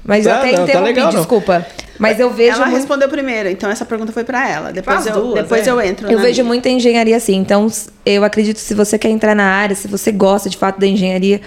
Mas 0.04 0.26
eu 0.26 0.32
Tá, 0.32 0.38
até 0.38 0.48
não, 0.50 0.56
tá 0.56 0.62
interrompi, 0.64 0.88
legal, 0.88 1.12
não. 1.12 1.18
desculpa. 1.18 1.66
Mas 1.98 2.18
eu 2.18 2.30
vejo 2.30 2.56
ela 2.56 2.66
muito, 2.66 2.78
respondeu 2.78 3.08
primeiro, 3.10 3.48
então 3.50 3.70
essa 3.70 3.84
pergunta 3.84 4.10
foi 4.10 4.24
pra 4.24 4.48
ela. 4.48 4.72
Depois, 4.72 5.06
eu, 5.06 5.12
duas, 5.12 5.42
depois 5.42 5.66
é. 5.66 5.70
eu 5.70 5.80
entro. 5.82 6.10
eu 6.10 6.16
na 6.16 6.22
vejo 6.22 6.42
minha. 6.42 6.48
muita 6.48 6.70
engenharia 6.70 7.16
assim. 7.16 7.36
Então, 7.36 7.66
eu 8.06 8.24
acredito 8.24 8.56
que 8.56 8.62
se 8.62 8.72
você 8.72 8.98
quer 8.98 9.10
entrar 9.10 9.34
na 9.34 9.44
área, 9.44 9.76
se 9.76 9.86
você 9.86 10.10
gosta 10.10 10.48
de 10.48 10.56
fato 10.56 10.80
da 10.80 10.86
engenharia, 10.86 11.42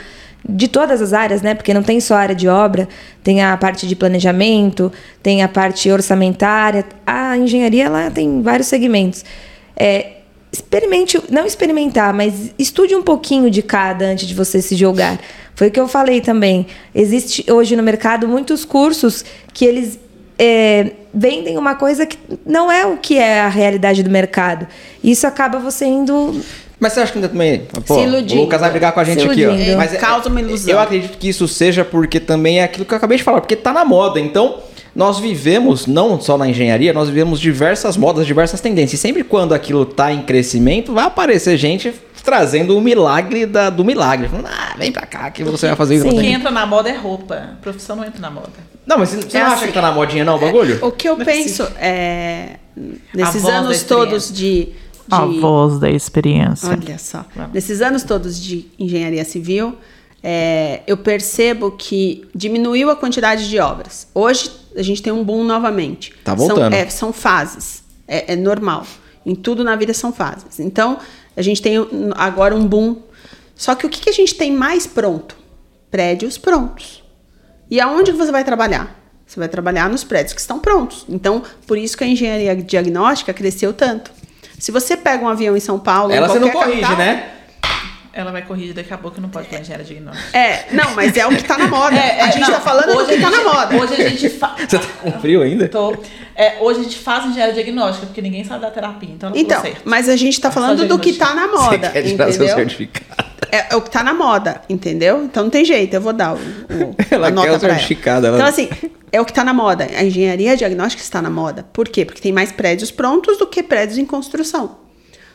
de 0.47 0.67
todas 0.67 1.01
as 1.01 1.11
áreas, 1.11 1.41
né? 1.41 1.55
Porque 1.55 1.73
não 1.73 1.81
tem 1.81 1.99
só 1.99 2.15
área 2.15 2.35
de 2.35 2.47
obra, 2.47 2.87
tem 3.23 3.41
a 3.41 3.57
parte 3.57 3.87
de 3.87 3.95
planejamento, 3.95 4.91
tem 5.23 5.41
a 5.41 5.47
parte 5.47 5.89
orçamentária. 5.89 6.85
A 7.05 7.35
engenharia 7.35 7.85
ela 7.85 8.11
tem 8.11 8.41
vários 8.43 8.67
segmentos. 8.67 9.25
É, 9.75 10.17
experimente, 10.51 11.19
não 11.31 11.47
experimentar, 11.47 12.13
mas 12.13 12.53
estude 12.59 12.93
um 12.95 13.01
pouquinho 13.01 13.49
de 13.49 13.63
cada 13.63 14.05
antes 14.05 14.27
de 14.27 14.35
você 14.35 14.61
se 14.61 14.75
jogar. 14.75 15.19
Foi 15.55 15.67
o 15.67 15.71
que 15.71 15.79
eu 15.79 15.87
falei 15.87 16.21
também. 16.21 16.65
Existe 16.93 17.45
hoje 17.51 17.75
no 17.75 17.83
mercado 17.83 18.27
muitos 18.27 18.65
cursos 18.65 19.23
que 19.53 19.65
eles 19.65 19.99
é, 20.37 20.91
vendem 21.13 21.57
uma 21.57 21.75
coisa 21.75 22.05
que 22.05 22.17
não 22.45 22.71
é 22.71 22.85
o 22.85 22.97
que 22.97 23.17
é 23.17 23.41
a 23.41 23.49
realidade 23.49 24.01
do 24.03 24.09
mercado. 24.09 24.67
Isso 25.03 25.27
acaba 25.27 25.59
você 25.59 25.85
indo. 25.85 26.41
Mas 26.79 26.93
você 26.93 26.99
acha 27.01 27.11
que 27.11 27.17
ainda 27.19 27.29
também. 27.29 27.61
Pô, 27.85 27.95
Se 27.95 28.01
iludindo. 28.01 28.41
o 28.41 28.43
Lucas 28.45 28.59
vai 28.59 28.71
brigar 28.71 28.91
com 28.91 28.99
a 28.99 29.03
gente 29.03 29.21
Se 29.21 29.29
aqui, 29.29 29.45
ó. 29.45 29.77
Mas 29.77 29.93
é- 29.93 29.97
Causa 29.97 30.27
uma 30.27 30.41
ilusão. 30.41 30.73
Eu 30.73 30.79
acredito 30.79 31.17
que 31.17 31.29
isso 31.29 31.47
seja 31.47 31.85
porque 31.85 32.19
também 32.19 32.59
é 32.59 32.63
aquilo 32.63 32.83
que 32.83 32.93
eu 32.93 32.97
acabei 32.97 33.17
de 33.17 33.23
falar, 33.23 33.39
porque 33.39 33.55
tá 33.55 33.71
na 33.71 33.85
moda. 33.85 34.19
Então, 34.19 34.57
nós 34.95 35.19
vivemos, 35.19 35.87
não 35.87 36.19
só 36.19 36.37
na 36.37 36.47
engenharia, 36.47 36.91
nós 36.93 37.07
vivemos 37.07 37.39
diversas 37.39 37.95
modas, 37.95 38.25
diversas 38.25 38.59
tendências. 38.59 38.99
E 38.99 39.01
sempre 39.01 39.23
quando 39.23 39.53
aquilo 39.53 39.85
tá 39.85 40.11
em 40.11 40.23
crescimento, 40.23 40.93
vai 40.93 41.05
aparecer 41.05 41.57
gente 41.57 41.93
trazendo 42.23 42.77
o 42.77 42.81
milagre 42.81 43.45
da- 43.45 43.69
do 43.69 43.83
milagre. 43.83 44.27
Falando, 44.29 44.47
ah, 44.47 44.75
vem 44.77 44.91
pra 44.91 45.05
cá 45.05 45.29
que 45.31 45.43
você 45.43 45.67
vai 45.67 45.75
fazer 45.75 45.95
isso. 45.95 46.03
Sim. 46.03 46.09
O 46.09 46.15
que 46.15 46.21
Tem- 46.21 46.33
entra 46.33 46.49
na 46.51 46.65
moda 46.65 46.89
é 46.89 46.95
roupa. 46.95 47.57
Profissão 47.61 47.95
não 47.95 48.05
entra 48.05 48.19
na 48.19 48.31
moda. 48.31 48.49
Não, 48.85 48.97
mas 48.97 49.09
você 49.09 49.17
você 49.21 49.37
É 49.37 49.39
não 49.41 49.47
acha 49.47 49.55
assim. 49.57 49.67
que 49.67 49.73
tá 49.73 49.81
na 49.81 49.91
modinha 49.91 50.25
não, 50.25 50.35
o 50.35 50.39
bagulho? 50.39 50.79
O 50.85 50.91
que 50.91 51.07
eu 51.07 51.15
penso 51.17 51.63
é. 51.77 52.57
Nesses 53.13 53.41
voz 53.41 53.53
da 53.53 53.59
anos 53.59 53.77
experiência. 53.77 53.85
todos 53.87 54.31
de. 54.33 54.69
de 55.07 55.39
voz 55.39 55.79
da 55.79 55.89
experiência. 55.89 56.69
Olha 56.69 56.97
só. 56.97 57.25
Nesses 57.53 57.81
anos 57.81 58.03
todos 58.03 58.41
de 58.41 58.65
engenharia 58.79 59.23
civil, 59.23 59.75
é, 60.23 60.81
eu 60.87 60.97
percebo 60.97 61.71
que 61.71 62.25
diminuiu 62.33 62.89
a 62.89 62.95
quantidade 62.95 63.47
de 63.49 63.59
obras. 63.59 64.07
Hoje 64.13 64.49
a 64.75 64.81
gente 64.81 65.01
tem 65.03 65.13
um 65.13 65.23
boom 65.23 65.43
novamente. 65.43 66.13
Tá 66.23 66.33
voltando. 66.33 66.71
São, 66.71 66.79
é, 66.79 66.89
são 66.89 67.13
fases. 67.13 67.83
É, 68.07 68.33
é 68.33 68.35
normal. 68.35 68.85
Em 69.25 69.35
tudo 69.35 69.63
na 69.63 69.75
vida 69.75 69.93
são 69.93 70.11
fases. 70.11 70.59
Então, 70.59 70.97
a 71.35 71.41
gente 71.41 71.61
tem 71.61 71.75
agora 72.15 72.55
um 72.55 72.65
boom. 72.65 72.97
Só 73.55 73.75
que 73.75 73.85
o 73.85 73.89
que, 73.89 74.01
que 74.01 74.09
a 74.09 74.13
gente 74.13 74.35
tem 74.35 74.51
mais 74.51 74.85
pronto? 74.87 75.35
Prédios 75.91 76.37
prontos. 76.37 77.03
E 77.69 77.79
aonde 77.79 78.11
você 78.11 78.31
vai 78.31 78.43
trabalhar? 78.43 78.99
Você 79.25 79.39
vai 79.39 79.47
trabalhar 79.49 79.89
nos 79.89 80.03
prédios 80.03 80.33
que 80.33 80.41
estão 80.41 80.59
prontos. 80.59 81.05
Então, 81.09 81.41
por 81.65 81.77
isso 81.77 81.97
que 81.97 82.03
a 82.03 82.07
engenharia 82.07 82.55
diagnóstica 82.55 83.33
cresceu 83.33 83.73
tanto. 83.73 84.11
Se 84.59 84.71
você 84.71 84.95
pega 84.95 85.23
um 85.23 85.27
avião 85.29 85.55
em 85.57 85.59
São 85.59 85.79
Paulo, 85.79 86.13
Ela 86.13 86.27
você 86.27 86.39
não 86.39 86.49
corrige, 86.49 86.81
capital- 86.81 86.97
né? 86.97 87.31
Ela 88.15 88.31
vai 88.31 88.43
corrigir 88.43 88.75
daqui 88.75 88.93
a 88.93 88.97
pouco, 88.97 89.19
não 89.19 89.27
pode 89.29 89.47
planejar 89.47 89.77
diagnóstico. 89.81 90.37
É, 90.37 90.65
não, 90.71 90.93
mas 90.93 91.17
é 91.17 91.25
o 91.25 91.35
que 91.35 91.43
tá 91.43 91.57
na 91.57 91.67
moda. 91.67 91.95
a 92.21 92.27
gente 92.29 92.45
tá 92.45 92.61
falando 92.61 92.95
do 92.95 93.05
que 93.07 93.19
tá 93.19 93.31
na 93.31 93.43
moda. 93.43 93.75
Hoje 93.75 93.93
a 93.99 94.07
gente 94.09 94.29
faz. 94.29 94.53
Você 94.69 94.77
tá 94.77 94.85
com 95.01 95.11
frio 95.19 95.41
ainda? 95.41 95.67
Tô. 95.67 95.97
É, 96.35 96.57
hoje 96.61 96.81
a 96.81 96.83
gente 96.83 96.99
faz 96.99 97.25
engenharia 97.25 97.55
diagnóstica, 97.55 98.05
porque 98.05 98.21
ninguém 98.21 98.43
sabe 98.43 98.61
da 98.61 98.69
terapia, 98.69 99.09
então 99.11 99.31
Então, 99.35 99.63
mas 99.83 100.07
a 100.09 100.15
gente 100.15 100.39
tá 100.39 100.51
falando 100.51 100.87
do 100.87 100.99
que 100.99 101.13
tá 101.13 101.33
na 101.33 101.47
moda, 101.47 101.87
Você 101.87 101.91
quer 101.91 102.03
tirar 102.03 102.25
seu 102.31 102.45
entendeu? 102.45 102.55
certificado. 102.55 103.33
É, 103.51 103.73
é 103.73 103.75
o 103.75 103.81
que 103.81 103.89
tá 103.89 104.03
na 104.03 104.13
moda, 104.13 104.61
entendeu? 104.69 105.23
Então 105.23 105.43
não 105.43 105.49
tem 105.49 105.63
jeito, 105.65 105.93
eu 105.95 106.01
vou 106.01 106.13
dar 106.13 106.33
o, 106.35 106.37
o- 106.37 106.95
Ela 107.11 107.27
a 107.27 107.31
quer 107.31 107.35
nota 107.35 107.55
o 107.55 107.59
pra 107.59 107.69
ela. 107.69 107.77
certificado, 107.77 108.27
ela- 108.27 108.37
Então 108.37 108.47
assim, 108.47 108.69
é 109.11 109.21
o 109.21 109.25
que 109.25 109.33
tá 109.33 109.43
na 109.43 109.53
moda. 109.53 109.87
A 109.95 110.03
engenharia 110.03 110.55
diagnóstica 110.57 111.01
está 111.03 111.21
na 111.21 111.29
moda. 111.29 111.63
Por 111.73 111.87
quê? 111.87 112.03
Porque 112.05 112.21
tem 112.21 112.31
mais 112.31 112.51
prédios 112.51 112.89
prontos 112.91 113.37
do 113.37 113.45
que 113.47 113.61
prédios 113.61 113.97
em 113.99 114.05
construção. 114.05 114.77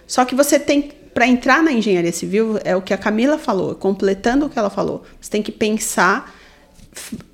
Só 0.06 0.24
que 0.24 0.34
você 0.34 0.58
tem 0.58 0.90
para 1.18 1.26
entrar 1.26 1.64
na 1.64 1.72
engenharia 1.72 2.12
civil, 2.12 2.60
é 2.62 2.76
o 2.76 2.80
que 2.80 2.94
a 2.94 2.96
Camila 2.96 3.36
falou, 3.38 3.74
completando 3.74 4.46
o 4.46 4.48
que 4.48 4.56
ela 4.56 4.70
falou. 4.70 5.02
Você 5.20 5.28
tem 5.28 5.42
que 5.42 5.50
pensar 5.50 6.32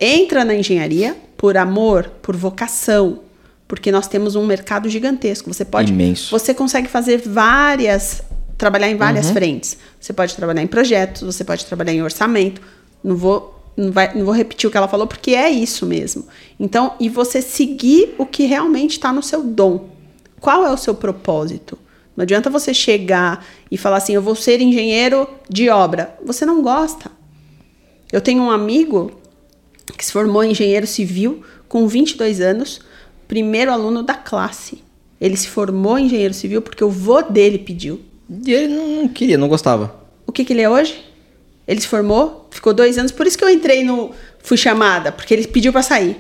entra 0.00 0.42
na 0.42 0.54
engenharia 0.54 1.14
por 1.36 1.58
amor, 1.58 2.10
por 2.22 2.34
vocação, 2.34 3.20
porque 3.68 3.92
nós 3.92 4.08
temos 4.08 4.36
um 4.36 4.46
mercado 4.46 4.88
gigantesco. 4.88 5.52
Você 5.52 5.66
pode, 5.66 5.92
Imenso. 5.92 6.30
você 6.30 6.54
consegue 6.54 6.88
fazer 6.88 7.18
várias, 7.28 8.22
trabalhar 8.56 8.88
em 8.88 8.96
várias 8.96 9.28
frentes. 9.28 9.76
Você 10.00 10.14
pode 10.14 10.34
trabalhar 10.34 10.62
em 10.62 10.66
projetos, 10.66 11.20
você 11.20 11.44
pode 11.44 11.66
trabalhar 11.66 11.92
em 11.92 12.02
orçamento. 12.02 12.62
Não 13.04 13.16
vou, 13.16 13.62
não 13.76 13.92
vai, 13.92 14.14
não 14.14 14.24
vou 14.24 14.32
repetir 14.32 14.66
o 14.66 14.70
que 14.70 14.78
ela 14.78 14.88
falou 14.88 15.06
porque 15.06 15.32
é 15.32 15.50
isso 15.50 15.84
mesmo. 15.84 16.26
Então, 16.58 16.94
e 16.98 17.10
você 17.10 17.42
seguir 17.42 18.14
o 18.16 18.24
que 18.24 18.46
realmente 18.46 18.92
está 18.92 19.12
no 19.12 19.22
seu 19.22 19.42
dom. 19.42 19.90
Qual 20.40 20.64
é 20.64 20.72
o 20.72 20.78
seu 20.78 20.94
propósito? 20.94 21.78
Não 22.16 22.22
adianta 22.22 22.48
você 22.48 22.72
chegar 22.72 23.44
e 23.70 23.76
falar 23.76 23.96
assim, 23.96 24.14
eu 24.14 24.22
vou 24.22 24.34
ser 24.34 24.60
engenheiro 24.60 25.28
de 25.48 25.68
obra. 25.68 26.16
Você 26.24 26.46
não 26.46 26.62
gosta. 26.62 27.10
Eu 28.12 28.20
tenho 28.20 28.42
um 28.42 28.50
amigo 28.50 29.12
que 29.98 30.04
se 30.04 30.12
formou 30.12 30.44
em 30.44 30.52
engenheiro 30.52 30.86
civil 30.86 31.42
com 31.68 31.86
22 31.86 32.40
anos, 32.40 32.80
primeiro 33.26 33.72
aluno 33.72 34.02
da 34.02 34.14
classe. 34.14 34.82
Ele 35.20 35.36
se 35.36 35.48
formou 35.48 35.98
em 35.98 36.06
engenheiro 36.06 36.34
civil 36.34 36.62
porque 36.62 36.84
o 36.84 36.90
vô 36.90 37.22
dele 37.22 37.58
pediu. 37.58 38.00
E 38.46 38.52
ele 38.52 38.74
não, 38.74 39.08
queria, 39.08 39.36
não 39.36 39.48
gostava. 39.48 39.94
O 40.26 40.32
que, 40.32 40.44
que 40.44 40.52
ele 40.52 40.62
é 40.62 40.70
hoje? 40.70 41.04
Ele 41.66 41.80
se 41.80 41.88
formou, 41.88 42.46
ficou 42.50 42.74
dois 42.74 42.98
anos, 42.98 43.10
por 43.10 43.26
isso 43.26 43.38
que 43.38 43.44
eu 43.44 43.50
entrei 43.50 43.82
no. 43.82 44.10
Fui 44.40 44.56
chamada, 44.56 45.10
porque 45.10 45.32
ele 45.32 45.46
pediu 45.46 45.72
pra 45.72 45.82
sair. 45.82 46.16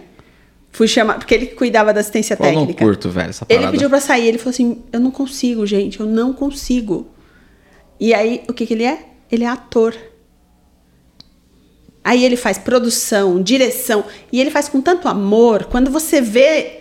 Fui 0.74 0.88
chamada, 0.88 1.20
porque 1.20 1.32
ele 1.32 1.46
cuidava 1.46 1.94
da 1.94 2.00
assistência 2.00 2.34
Eu 2.34 2.44
não 2.46 2.60
técnica. 2.62 2.84
curto, 2.84 3.08
velho, 3.08 3.30
essa 3.30 3.46
Ele 3.48 3.68
pediu 3.68 3.88
pra 3.88 4.00
sair, 4.00 4.26
ele 4.26 4.38
falou 4.38 4.50
assim: 4.50 4.82
eu 4.92 4.98
não 4.98 5.12
consigo, 5.12 5.64
gente, 5.64 6.00
eu 6.00 6.06
não 6.06 6.32
consigo. 6.32 7.06
E 8.00 8.12
aí, 8.12 8.42
o 8.48 8.52
que, 8.52 8.66
que 8.66 8.74
ele 8.74 8.82
é? 8.82 8.98
Ele 9.30 9.44
é 9.44 9.46
ator. 9.46 9.94
Aí 12.02 12.24
ele 12.24 12.36
faz 12.36 12.58
produção, 12.58 13.40
direção, 13.40 14.04
e 14.32 14.40
ele 14.40 14.50
faz 14.50 14.68
com 14.68 14.80
tanto 14.80 15.06
amor. 15.06 15.66
Quando 15.66 15.92
você 15.92 16.20
vê 16.20 16.80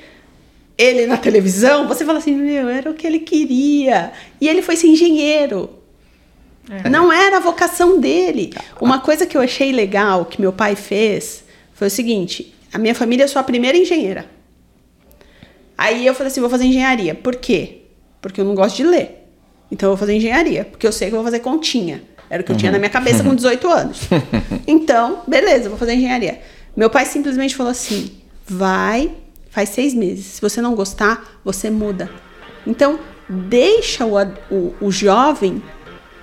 ele 0.76 1.06
na 1.06 1.16
televisão, 1.16 1.88
você 1.88 2.04
fala 2.04 2.18
assim: 2.18 2.36
meu, 2.36 2.68
era 2.70 2.90
o 2.90 2.96
que 2.96 3.06
ele 3.06 3.20
queria. 3.20 4.12
E 4.42 4.50
ele 4.50 4.64
foi 4.64 4.76
ser 4.76 4.88
engenheiro. 4.88 5.70
Não 6.90 7.14
era 7.14 7.38
a 7.38 7.40
vocação 7.40 8.00
dele. 8.00 8.56
Uma 8.82 9.02
coisa 9.02 9.28
que 9.28 9.38
eu 9.38 9.42
achei 9.42 9.72
legal 9.72 10.26
que 10.26 10.42
meu 10.42 10.52
pai 10.52 10.76
fez 10.76 11.44
foi 11.76 11.90
o 11.90 11.92
seguinte: 11.92 12.56
a 12.74 12.78
minha 12.80 12.96
família 12.96 13.24
eu 13.24 13.28
sou 13.28 13.40
a 13.40 13.44
primeira 13.44 13.78
engenheira. 13.78 14.26
Aí 15.78 16.06
eu 16.06 16.14
falei 16.14 16.32
assim: 16.32 16.42
vou 16.42 16.50
fazer 16.50 16.66
engenharia. 16.66 17.14
Por 17.14 17.36
quê? 17.36 17.82
Porque 18.22 18.42
eu 18.42 18.46
não 18.46 18.56
gosto 18.56 18.78
de 18.78 18.84
ler. 18.84 19.28
Então 19.72 19.88
eu 19.88 19.96
vou 19.96 19.98
fazer 19.98 20.14
engenharia, 20.16 20.66
porque 20.66 20.86
eu 20.86 20.92
sei 20.92 21.10
que 21.10 21.14
eu 21.14 21.18
vou 21.18 21.26
fazer 21.26 21.40
continha. 21.40 22.04
Era 22.30 22.42
o 22.42 22.46
que 22.46 22.52
eu 22.52 22.58
tinha 22.58 22.72
na 22.72 22.78
minha 22.78 22.90
cabeça 22.90 23.24
com 23.24 23.34
18 23.36 23.68
anos. 23.70 24.02
Então, 24.66 25.22
beleza, 25.28 25.70
vou 25.70 25.78
fazer 25.78 25.94
engenharia. 25.94 26.42
Meu 26.76 26.90
pai 26.90 27.06
simplesmente 27.06 27.56
falou 27.56 27.72
assim: 27.72 28.12
vai, 28.48 29.12
faz 29.50 29.70
seis 29.70 29.94
meses. 29.94 30.26
Se 30.26 30.42
você 30.42 30.62
não 30.62 30.74
gostar, 30.76 31.40
você 31.44 31.70
muda. 31.70 32.10
Então, 32.66 33.00
deixa 33.30 34.06
o, 34.06 34.16
o, 34.50 34.76
o 34.82 34.92
jovem 34.92 35.62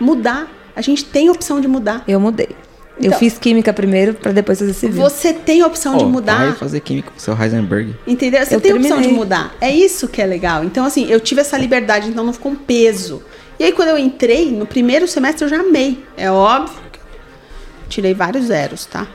mudar. 0.01 0.51
A 0.75 0.81
gente 0.81 1.05
tem 1.05 1.29
opção 1.29 1.61
de 1.61 1.69
mudar. 1.69 2.03
Eu 2.09 2.19
mudei. 2.19 2.57
Eu 3.01 3.07
Então- 3.07 3.19
fiz 3.19 3.39
química 3.39 3.73
primeiro 3.73 4.15
pra 4.15 4.31
depois 4.33 4.59
fazer 4.59 4.75
civil. 4.75 5.01
Você 5.03 5.33
tem 5.33 5.63
a 5.63 5.67
opção 5.67 5.97
de 5.97 6.05
Ó, 6.05 6.09
mudar. 6.09 6.47
Vai 6.47 6.53
fazer 6.55 6.81
química 6.81 7.11
com 7.11 7.17
o 7.17 7.21
seu 7.21 7.35
Heisenberg. 7.41 7.97
Entendeu? 8.07 8.45
Você 8.45 8.55
Eu 8.55 8.61
tem 8.61 8.73
a 8.73 8.75
opção 8.77 9.01
de 9.01 9.09
mudar. 9.09 9.55
É 9.61 9.71
isso 9.71 10.07
que 10.09 10.21
é 10.21 10.27
legal. 10.27 10.63
Então, 10.65 10.85
assim, 10.85 11.07
eu 11.11 11.19
tive 11.19 11.41
essa 11.41 11.57
liberdade, 11.57 12.09
então 12.09 12.25
não 12.25 12.33
ficou 12.33 12.53
um 12.53 12.57
peso. 12.57 13.23
E 13.59 13.65
aí, 13.65 13.73
quando 13.73 13.89
eu 13.89 13.99
entrei, 13.99 14.51
no 14.53 14.67
primeiro 14.67 15.09
semestre 15.09 15.45
eu 15.45 15.49
já 15.49 15.61
amei. 15.61 16.05
É 16.17 16.31
óbvio 16.31 16.77
que 16.93 16.99
eu 16.99 17.89
tirei 17.89 18.15
vários 18.15 18.47
zeros, 18.47 18.85
tá? 18.87 19.07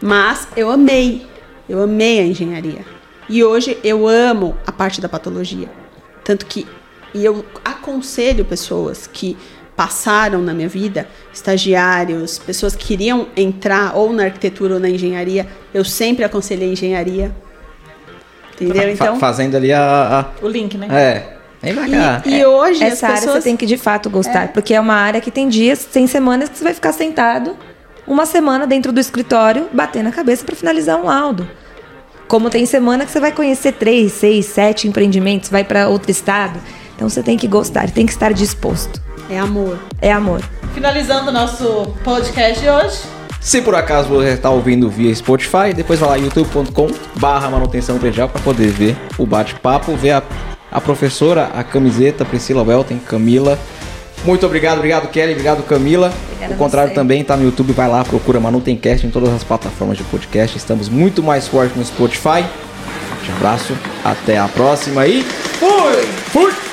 Mas 0.00 0.48
eu 0.56 0.70
amei. 0.70 1.26
Eu 1.68 1.82
amei 1.82 2.20
a 2.20 2.26
engenharia. 2.26 2.84
E 3.28 3.42
hoje 3.42 3.78
eu 3.82 4.06
amo 4.06 4.54
a 4.66 4.72
parte 4.72 5.00
da 5.00 5.08
patologia. 5.08 5.70
Tanto 6.22 6.44
que 6.46 6.66
e 7.14 7.24
eu 7.24 7.44
aconselho 7.64 8.44
pessoas 8.44 9.06
que 9.10 9.36
passaram 9.76 10.40
na 10.40 10.54
minha 10.54 10.68
vida, 10.68 11.08
estagiários, 11.32 12.38
pessoas 12.38 12.76
que 12.76 12.86
queriam 12.86 13.26
entrar 13.36 13.96
ou 13.96 14.12
na 14.12 14.24
arquitetura 14.24 14.74
ou 14.74 14.80
na 14.80 14.88
engenharia, 14.88 15.46
eu 15.72 15.84
sempre 15.84 16.24
aconselhei 16.24 16.72
engenharia. 16.72 17.34
Entendeu? 18.54 18.90
Então, 18.90 19.18
fazendo 19.18 19.56
ali 19.56 19.72
a. 19.72 20.26
O 20.40 20.48
link, 20.48 20.76
né? 20.76 20.86
a- 20.90 21.00
é. 21.00 21.34
E, 22.26 22.36
e 22.36 22.44
hoje 22.44 22.84
as 22.84 22.92
Essa 22.92 23.06
área 23.06 23.18
pessoas 23.20 23.36
você 23.42 23.48
tem 23.48 23.56
que 23.56 23.64
de 23.64 23.76
fato 23.78 24.10
gostar, 24.10 24.48
porque 24.52 24.74
é 24.74 24.80
uma 24.80 24.94
área 24.94 25.20
que 25.20 25.30
tem 25.30 25.48
dias, 25.48 25.84
tem 25.86 26.06
semanas 26.06 26.50
que 26.50 26.58
você 26.58 26.64
vai 26.64 26.74
ficar 26.74 26.92
sentado 26.92 27.56
uma 28.06 28.26
semana 28.26 28.66
dentro 28.66 28.92
do 28.92 29.00
escritório, 29.00 29.68
batendo 29.72 30.10
a 30.10 30.12
cabeça 30.12 30.44
para 30.44 30.54
finalizar 30.54 31.00
um 31.00 31.04
laudo. 31.06 31.48
Como 32.28 32.50
tem 32.50 32.66
semana 32.66 33.04
que 33.06 33.10
você 33.10 33.18
vai 33.18 33.32
conhecer 33.32 33.72
três, 33.72 34.12
seis, 34.12 34.46
sete 34.46 34.86
empreendimentos, 34.86 35.48
vai 35.48 35.64
para 35.64 35.88
outro 35.88 36.10
estado. 36.10 36.60
Então 36.94 37.08
você 37.08 37.22
tem 37.22 37.36
que 37.38 37.48
gostar, 37.48 37.90
tem 37.90 38.04
que 38.06 38.12
estar 38.12 38.32
disposto. 38.32 39.00
É 39.28 39.38
amor. 39.38 39.78
É 40.00 40.12
amor. 40.12 40.40
Finalizando 40.74 41.30
o 41.30 41.32
nosso 41.32 41.94
podcast 42.02 42.60
de 42.60 42.68
hoje. 42.68 42.98
Se 43.40 43.60
por 43.60 43.74
acaso 43.74 44.08
você 44.08 44.30
está 44.30 44.48
ouvindo 44.48 44.88
via 44.88 45.14
Spotify, 45.14 45.74
depois 45.74 46.00
vai 46.00 46.08
lá 46.08 46.16
youtube.com 46.16 46.88
barra 47.16 47.50
manutenção 47.50 47.98
predial 47.98 48.28
para 48.28 48.40
poder 48.40 48.68
ver 48.68 48.96
o 49.18 49.26
bate-papo, 49.26 49.94
ver 49.96 50.12
a, 50.12 50.22
a 50.72 50.80
professora, 50.80 51.50
a 51.54 51.62
camiseta, 51.62 52.24
Priscila 52.24 52.62
Welten, 52.62 52.98
Camila. 52.98 53.58
Muito 54.24 54.46
obrigado, 54.46 54.78
obrigado 54.78 55.08
Kelly, 55.08 55.32
obrigado 55.32 55.62
Camila. 55.64 56.10
Obrigada 56.26 56.54
o 56.54 56.56
contrário 56.56 56.90
você. 56.90 56.94
também 56.94 57.22
tá 57.22 57.36
no 57.36 57.44
YouTube, 57.44 57.74
vai 57.74 57.86
lá, 57.86 58.02
procura 58.02 58.40
Manutencast 58.40 59.06
em 59.06 59.10
todas 59.10 59.28
as 59.28 59.44
plataformas 59.44 59.98
de 59.98 60.04
podcast. 60.04 60.56
Estamos 60.56 60.88
muito 60.88 61.22
mais 61.22 61.46
fortes 61.46 61.76
no 61.76 61.84
Spotify. 61.84 62.42
Um 63.28 63.36
abraço, 63.36 63.76
até 64.02 64.38
a 64.38 64.48
próxima 64.48 65.06
e 65.06 65.22
fui! 65.22 66.06
Fui! 66.32 66.63